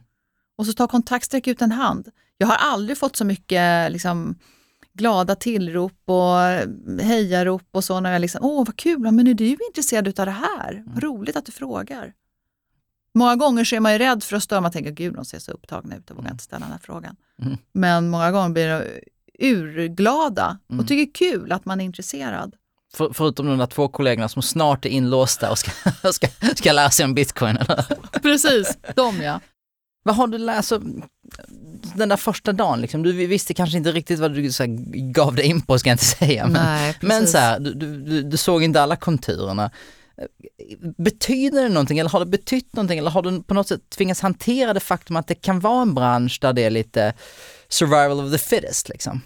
Och 0.58 0.66
så 0.66 0.72
ta 0.72 0.88
kontakt, 0.88 1.24
sträck 1.24 1.46
ut 1.46 1.62
en 1.62 1.72
hand. 1.72 2.08
Jag 2.38 2.46
har 2.46 2.56
aldrig 2.56 2.98
fått 2.98 3.16
så 3.16 3.24
mycket 3.24 3.92
liksom, 3.92 4.38
glada 4.92 5.34
tillrop 5.34 6.02
och 6.04 6.36
hejarop 7.02 7.68
och 7.70 7.84
så 7.84 8.00
när 8.00 8.12
jag 8.12 8.20
liksom, 8.20 8.44
åh 8.44 8.64
vad 8.66 8.76
kul, 8.76 8.98
men 8.98 9.26
är 9.26 9.34
du 9.34 9.56
intresserad 9.68 10.20
av 10.20 10.26
det 10.26 10.32
här? 10.32 10.84
Vad 10.86 10.98
mm. 10.98 11.00
roligt 11.00 11.36
att 11.36 11.46
du 11.46 11.52
frågar. 11.52 12.12
Många 13.16 13.36
gånger 13.36 13.64
så 13.64 13.76
är 13.76 13.80
man 13.80 13.92
ju 13.92 13.98
rädd 13.98 14.22
för 14.22 14.36
att 14.36 14.42
störa, 14.42 14.60
man 14.60 14.72
tänker 14.72 14.90
gud 14.90 15.14
de 15.14 15.24
ser 15.24 15.38
så 15.38 15.52
upptagna 15.52 15.96
ut 15.96 16.10
och 16.10 16.16
vågar 16.16 16.30
inte 16.30 16.44
ställa 16.44 16.66
den 16.66 16.72
här 16.72 16.80
frågan. 16.82 17.16
Mm. 17.42 17.58
Men 17.72 18.08
många 18.08 18.30
gånger 18.30 18.48
blir 18.48 18.68
de 18.68 18.84
urglada 19.46 20.58
mm. 20.70 20.80
och 20.80 20.88
tycker 20.88 21.14
kul 21.14 21.52
att 21.52 21.64
man 21.64 21.80
är 21.80 21.84
intresserad. 21.84 22.54
För, 22.94 23.10
förutom 23.14 23.46
de 23.46 23.58
där 23.58 23.66
två 23.66 23.88
kollegorna 23.88 24.28
som 24.28 24.42
snart 24.42 24.84
är 24.84 24.88
inlåsta 24.88 25.50
och 25.50 25.58
ska, 25.58 25.70
ska, 26.12 26.26
ska 26.56 26.72
lära 26.72 26.90
sig 26.90 27.04
om 27.04 27.14
bitcoin. 27.14 27.56
Eller? 27.56 27.84
Precis, 28.22 28.78
de 28.94 29.22
ja. 29.22 29.40
Vad 30.02 30.16
har 30.16 30.26
du 30.26 30.38
läst? 30.38 30.72
Den 31.94 32.08
där 32.08 32.16
första 32.16 32.52
dagen, 32.52 32.80
liksom, 32.80 33.02
du 33.02 33.12
visste 33.12 33.54
kanske 33.54 33.76
inte 33.76 33.92
riktigt 33.92 34.18
vad 34.18 34.34
du 34.34 34.52
så 34.52 34.62
här, 34.62 34.70
gav 35.12 35.34
dig 35.34 35.46
in 35.46 35.60
på, 35.60 35.78
ska 35.78 35.88
jag 35.88 35.94
inte 35.94 36.04
säga. 36.04 36.46
Men, 36.46 36.64
Nej, 36.64 36.98
men 37.00 37.26
så 37.26 37.38
här, 37.38 37.60
du, 37.60 37.74
du, 37.74 38.22
du, 38.22 38.36
såg 38.36 38.62
inte 38.62 38.82
alla 38.82 38.96
konturerna. 38.96 39.70
Betyder 40.96 41.62
det 41.62 41.68
någonting 41.68 41.98
eller 41.98 42.10
har 42.10 42.20
det 42.20 42.26
betytt 42.26 42.76
någonting 42.76 42.98
eller 42.98 43.10
har 43.10 43.22
du 43.22 43.42
på 43.42 43.54
något 43.54 43.68
sätt 43.68 43.90
tvingats 43.90 44.20
hantera 44.20 44.72
det 44.72 44.80
faktum 44.80 45.16
att 45.16 45.26
det 45.26 45.34
kan 45.34 45.60
vara 45.60 45.82
en 45.82 45.94
bransch 45.94 46.38
där 46.40 46.52
det 46.52 46.64
är 46.64 46.70
lite 46.70 47.14
survival 47.68 48.20
of 48.20 48.32
the 48.32 48.38
fittest 48.38 48.88
liksom? 48.88 49.20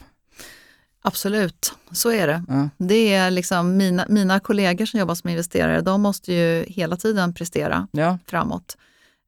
Absolut, 1.02 1.72
så 1.90 2.10
är 2.10 2.26
det. 2.26 2.44
Mm. 2.48 2.70
Det 2.78 3.14
är 3.14 3.30
liksom 3.30 3.76
mina, 3.76 4.06
mina 4.08 4.40
kollegor 4.40 4.86
som 4.86 5.00
jobbar 5.00 5.14
som 5.14 5.30
investerare, 5.30 5.80
de 5.80 6.02
måste 6.02 6.32
ju 6.32 6.64
hela 6.68 6.96
tiden 6.96 7.34
prestera 7.34 7.88
ja. 7.92 8.18
framåt. 8.26 8.76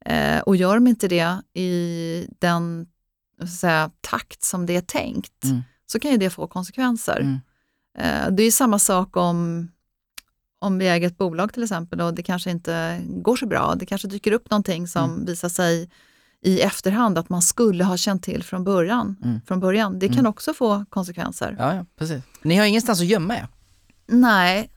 Eh, 0.04 0.40
och 0.40 0.56
gör 0.56 0.74
de 0.74 0.86
inte 0.86 1.08
det 1.08 1.42
i 1.54 2.26
den 2.38 2.86
säga, 3.60 3.90
takt 4.00 4.42
som 4.42 4.66
det 4.66 4.76
är 4.76 4.80
tänkt, 4.80 5.44
mm. 5.44 5.62
så 5.86 6.00
kan 6.00 6.10
ju 6.10 6.16
det 6.16 6.30
få 6.30 6.46
konsekvenser. 6.46 7.20
Mm. 7.20 7.40
Eh, 7.98 8.32
det 8.32 8.42
är 8.42 8.50
samma 8.50 8.78
sak 8.78 9.16
om 9.16 9.68
om 10.62 10.78
vi 10.78 10.88
äger 10.88 11.06
ett 11.06 11.18
bolag 11.18 11.52
till 11.52 11.62
exempel 11.62 12.00
och 12.00 12.14
det 12.14 12.22
kanske 12.22 12.50
inte 12.50 13.00
går 13.06 13.36
så 13.36 13.46
bra, 13.46 13.74
det 13.74 13.86
kanske 13.86 14.08
dyker 14.08 14.32
upp 14.32 14.50
någonting 14.50 14.88
som 14.88 15.10
mm. 15.10 15.24
visar 15.24 15.48
sig 15.48 15.90
i 16.42 16.60
efterhand 16.60 17.18
att 17.18 17.28
man 17.28 17.42
skulle 17.42 17.84
ha 17.84 17.96
känt 17.96 18.22
till 18.22 18.42
från 18.42 18.64
början. 18.64 19.16
Mm. 19.24 19.40
Från 19.46 19.60
början. 19.60 19.98
Det 19.98 20.08
kan 20.08 20.18
mm. 20.18 20.30
också 20.30 20.54
få 20.54 20.84
konsekvenser. 20.88 21.56
Ja, 21.58 21.74
ja, 21.74 21.86
precis. 21.98 22.22
Ni 22.42 22.56
har 22.56 22.66
ingenstans 22.66 23.00
att 23.00 23.06
gömma 23.06 23.36
er? 23.36 23.48
Nej. 24.06 24.70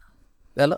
Eller? 0.55 0.77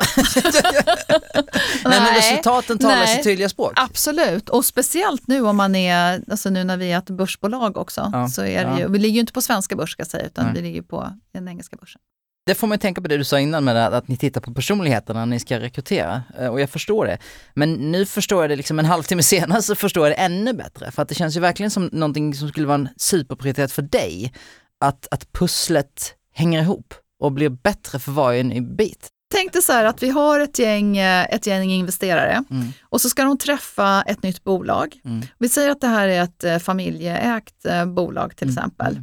Nej, 1.90 2.00
men 2.00 2.16
resultaten 2.16 2.78
talar 2.78 3.06
sitt 3.06 3.24
tydliga 3.24 3.50
språk. 3.50 3.74
Absolut, 3.76 4.50
och 4.50 4.66
speciellt 4.66 5.28
nu 5.28 5.42
om 5.42 5.58
man 5.58 5.76
är, 5.76 6.24
alltså 6.32 6.50
nu 6.50 6.64
när 6.64 6.78
vi 6.78 6.92
är 6.92 6.98
ett 6.98 7.10
börsbolag 7.10 7.78
också, 7.78 8.10
ja, 8.14 8.28
så 8.28 8.44
är 8.44 8.66
det 8.66 8.80
ju, 8.80 8.92
vi 8.92 9.00
ligger 9.00 9.14
ju 9.14 9.20
inte 9.20 9.34
på 9.34 9.42
svenska 9.42 9.76
börs 9.76 9.92
ska 9.92 10.02
jag 10.02 10.08
säga, 10.08 10.26
utan 10.26 10.46
Nej. 10.46 10.54
vi 10.56 10.62
ligger 10.62 10.82
på 10.82 11.14
den 11.32 11.48
engelska 11.48 11.76
börsen. 11.76 12.02
Det 12.48 12.56
får 12.56 12.68
man 12.68 12.80
tänka 12.80 13.02
på 13.02 13.08
det 13.08 13.18
du 13.18 13.24
sa 13.24 13.40
innan 13.40 13.64
med 13.64 13.78
att, 13.78 14.08
ni 14.08 14.18
tittar 14.18 14.42
på 14.42 14.54
personligheterna 14.54 15.20
när 15.20 15.26
ni 15.26 15.40
ska 15.40 15.60
rekrytera. 15.60 16.24
Eh, 16.40 16.48
och 16.48 16.62
jag 16.62 16.70
förstår 16.70 17.06
det. 17.06 17.18
Men 17.54 17.74
nu 17.74 18.06
förstår 18.06 18.44
jag 18.44 18.50
det 18.50 18.56
liksom 18.56 18.80
en 18.80 18.86
halvtimme 18.96 19.24
senare 19.24 19.62
så 19.62 19.76
förstår 19.76 20.08
jag 20.08 20.18
det 20.18 20.22
ännu 20.22 20.54
bättre. 20.54 20.92
För 20.92 21.02
att 21.02 21.10
det 21.10 21.16
känns 21.16 21.36
ju 21.36 21.40
verkligen 21.40 21.72
som 21.72 21.90
någonting 21.92 22.36
som 22.36 22.50
skulle 22.50 22.68
vara 22.68 22.76
en 22.76 22.90
superprioritet 22.98 23.72
för 23.72 23.82
dig. 23.82 24.34
Att, 24.82 25.08
att 25.12 25.32
pusslet 25.32 26.14
hänger 26.34 26.62
ihop 26.62 26.94
och 27.20 27.32
blir 27.32 27.50
bättre 27.50 28.00
för 28.00 28.12
varje 28.12 28.44
ny 28.44 28.62
bit. 28.62 29.08
Tänk 29.34 29.54
dig 29.54 29.62
så 29.62 29.74
här 29.74 29.86
att 29.86 30.04
vi 30.04 30.10
har 30.10 30.40
ett 30.40 30.60
gäng, 30.60 30.98
eh, 30.98 31.26
ett 31.30 31.48
gäng 31.48 31.72
investerare 31.72 32.44
mm. 32.50 32.68
och 32.82 33.02
så 33.02 33.10
ska 33.10 33.24
de 33.24 33.38
träffa 33.38 34.02
ett 34.02 34.24
nytt 34.24 34.44
bolag. 34.44 35.00
Mm. 35.06 35.26
Vi 35.38 35.50
säger 35.50 35.70
att 35.70 35.82
det 35.82 35.88
här 35.88 36.08
är 36.08 36.24
ett 36.24 36.44
eh, 36.44 36.58
familjeägt 36.58 37.66
bolag 37.96 38.36
till 38.36 38.48
mm. 38.48 38.58
exempel. 38.58 39.00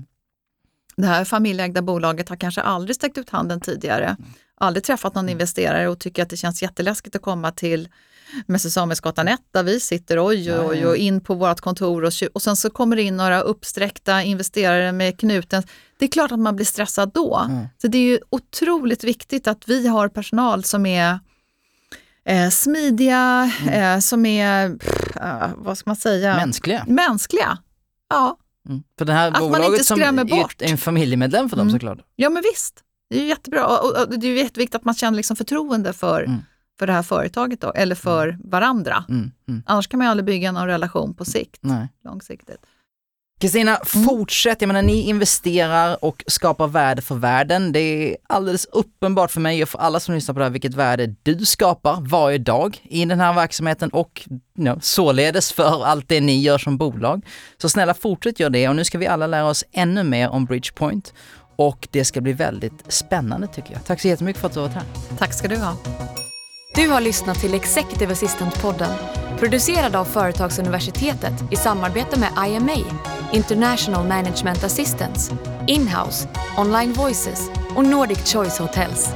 Det 0.96 1.06
här 1.06 1.24
familjeägda 1.24 1.82
bolaget 1.82 2.28
har 2.28 2.36
kanske 2.36 2.60
aldrig 2.60 2.96
sträckt 2.96 3.18
ut 3.18 3.30
handen 3.30 3.60
tidigare, 3.60 4.16
aldrig 4.56 4.84
träffat 4.84 5.14
någon 5.14 5.24
mm. 5.24 5.32
investerare 5.32 5.88
och 5.88 5.98
tycker 5.98 6.22
att 6.22 6.30
det 6.30 6.36
känns 6.36 6.62
jätteläskigt 6.62 7.16
att 7.16 7.22
komma 7.22 7.50
till 7.50 7.88
Mäster 8.46 8.70
Samuelsgatan 8.70 9.28
1 9.28 9.40
där 9.52 9.62
vi 9.62 9.80
sitter, 9.80 10.26
oj, 10.26 10.54
oj, 10.58 10.86
och 10.86 10.96
in 10.96 11.20
på 11.20 11.34
vårt 11.34 11.60
kontor 11.60 12.04
och, 12.04 12.12
och 12.32 12.42
sen 12.42 12.56
så 12.56 12.70
kommer 12.70 12.96
det 12.96 13.02
in 13.02 13.16
några 13.16 13.40
uppsträckta 13.40 14.22
investerare 14.22 14.92
med 14.92 15.18
knuten. 15.18 15.62
Det 15.98 16.04
är 16.04 16.08
klart 16.08 16.32
att 16.32 16.38
man 16.38 16.56
blir 16.56 16.66
stressad 16.66 17.10
då. 17.14 17.46
Mm. 17.48 17.66
Så 17.78 17.88
det 17.88 17.98
är 17.98 18.02
ju 18.02 18.18
otroligt 18.30 19.04
viktigt 19.04 19.46
att 19.46 19.68
vi 19.68 19.86
har 19.86 20.08
personal 20.08 20.64
som 20.64 20.86
är 20.86 21.18
eh, 22.24 22.50
smidiga, 22.50 23.52
mm. 23.62 23.94
eh, 23.94 24.00
som 24.00 24.26
är, 24.26 24.78
pff, 24.78 25.16
uh, 25.16 25.50
vad 25.56 25.78
ska 25.78 25.90
man 25.90 25.96
säga? 25.96 26.36
Mänskliga. 26.36 26.84
Mänskliga, 26.88 27.58
ja. 28.08 28.38
Mm. 28.68 28.82
För 28.98 29.04
det 29.04 29.12
här 29.12 29.28
att 29.28 29.38
bolaget 29.38 29.60
man 29.60 29.72
inte 29.72 29.84
skrämmer 29.84 30.26
som 30.28 30.38
bort. 30.38 30.62
är 30.62 30.70
en 30.70 30.78
familjemedlem 30.78 31.48
för 31.48 31.56
dem 31.56 31.68
mm. 31.68 31.72
såklart. 31.72 31.98
Ja 32.16 32.30
men 32.30 32.42
visst, 32.52 32.84
det 33.10 33.20
är 33.20 33.24
jättebra. 33.26 33.66
Och, 33.66 34.00
och 34.00 34.18
det 34.18 34.26
är 34.26 34.34
jätteviktigt 34.34 34.74
att 34.74 34.84
man 34.84 34.94
känner 34.94 35.16
liksom 35.16 35.36
förtroende 35.36 35.92
för, 35.92 36.22
mm. 36.22 36.38
för 36.78 36.86
det 36.86 36.92
här 36.92 37.02
företaget 37.02 37.60
då, 37.60 37.72
eller 37.72 37.94
för 37.94 38.28
mm. 38.28 38.40
varandra. 38.44 39.04
Mm. 39.08 39.30
Mm. 39.48 39.62
Annars 39.66 39.88
kan 39.88 39.98
man 39.98 40.06
aldrig 40.08 40.24
bygga 40.24 40.52
någon 40.52 40.66
relation 40.66 41.14
på 41.14 41.24
sikt, 41.24 41.58
Nej. 41.60 41.88
långsiktigt. 42.04 42.66
Kristina, 43.40 43.76
mm. 43.76 44.06
fortsätt. 44.06 44.60
Jag 44.60 44.68
menar, 44.68 44.82
ni 44.82 45.00
investerar 45.00 46.04
och 46.04 46.24
skapar 46.26 46.66
värde 46.66 47.02
för 47.02 47.14
världen. 47.14 47.72
Det 47.72 47.80
är 47.80 48.16
alldeles 48.28 48.64
uppenbart 48.64 49.30
för 49.30 49.40
mig 49.40 49.62
och 49.62 49.68
för 49.68 49.78
alla 49.78 50.00
som 50.00 50.14
lyssnar 50.14 50.32
på 50.32 50.38
det 50.38 50.44
här 50.44 50.50
vilket 50.50 50.74
värde 50.74 51.14
du 51.22 51.44
skapar 51.44 52.00
varje 52.00 52.38
dag 52.38 52.80
i 52.82 53.04
den 53.04 53.20
här 53.20 53.32
verksamheten 53.32 53.90
och 53.90 54.28
know, 54.54 54.78
således 54.82 55.52
för 55.52 55.84
allt 55.84 56.08
det 56.08 56.20
ni 56.20 56.40
gör 56.40 56.58
som 56.58 56.76
bolag. 56.76 57.26
Så 57.58 57.68
snälla 57.68 57.94
fortsätt 57.94 58.40
göra 58.40 58.50
det 58.50 58.68
och 58.68 58.76
nu 58.76 58.84
ska 58.84 58.98
vi 58.98 59.06
alla 59.06 59.26
lära 59.26 59.46
oss 59.46 59.64
ännu 59.72 60.02
mer 60.02 60.28
om 60.28 60.44
Bridgepoint 60.44 61.14
och 61.56 61.88
det 61.90 62.04
ska 62.04 62.20
bli 62.20 62.32
väldigt 62.32 62.92
spännande 62.92 63.46
tycker 63.46 63.72
jag. 63.72 63.84
Tack 63.84 64.00
så 64.00 64.08
jättemycket 64.08 64.40
för 64.40 64.48
att 64.48 64.54
du 64.54 64.60
har 64.60 64.68
varit 64.68 64.76
här. 64.76 65.16
Tack 65.18 65.34
ska 65.34 65.48
du 65.48 65.56
ha. 65.56 65.76
Du 66.74 66.88
har 66.88 67.00
lyssnat 67.00 67.40
till 67.40 67.54
Executive 67.54 68.12
Assistant-podden 68.12 68.94
producerad 69.38 69.96
av 69.96 70.04
Företagsuniversitetet 70.04 71.32
i 71.50 71.56
samarbete 71.56 72.20
med 72.20 72.30
IMA, 72.48 72.76
International 73.34 74.04
Management 74.04 74.62
Assistance, 74.62 75.32
Inhouse, 75.66 76.28
Online 76.56 76.92
Voices 76.92 77.50
och 77.76 77.84
Nordic 77.84 78.32
Choice 78.32 78.58
Hotels. 78.58 79.08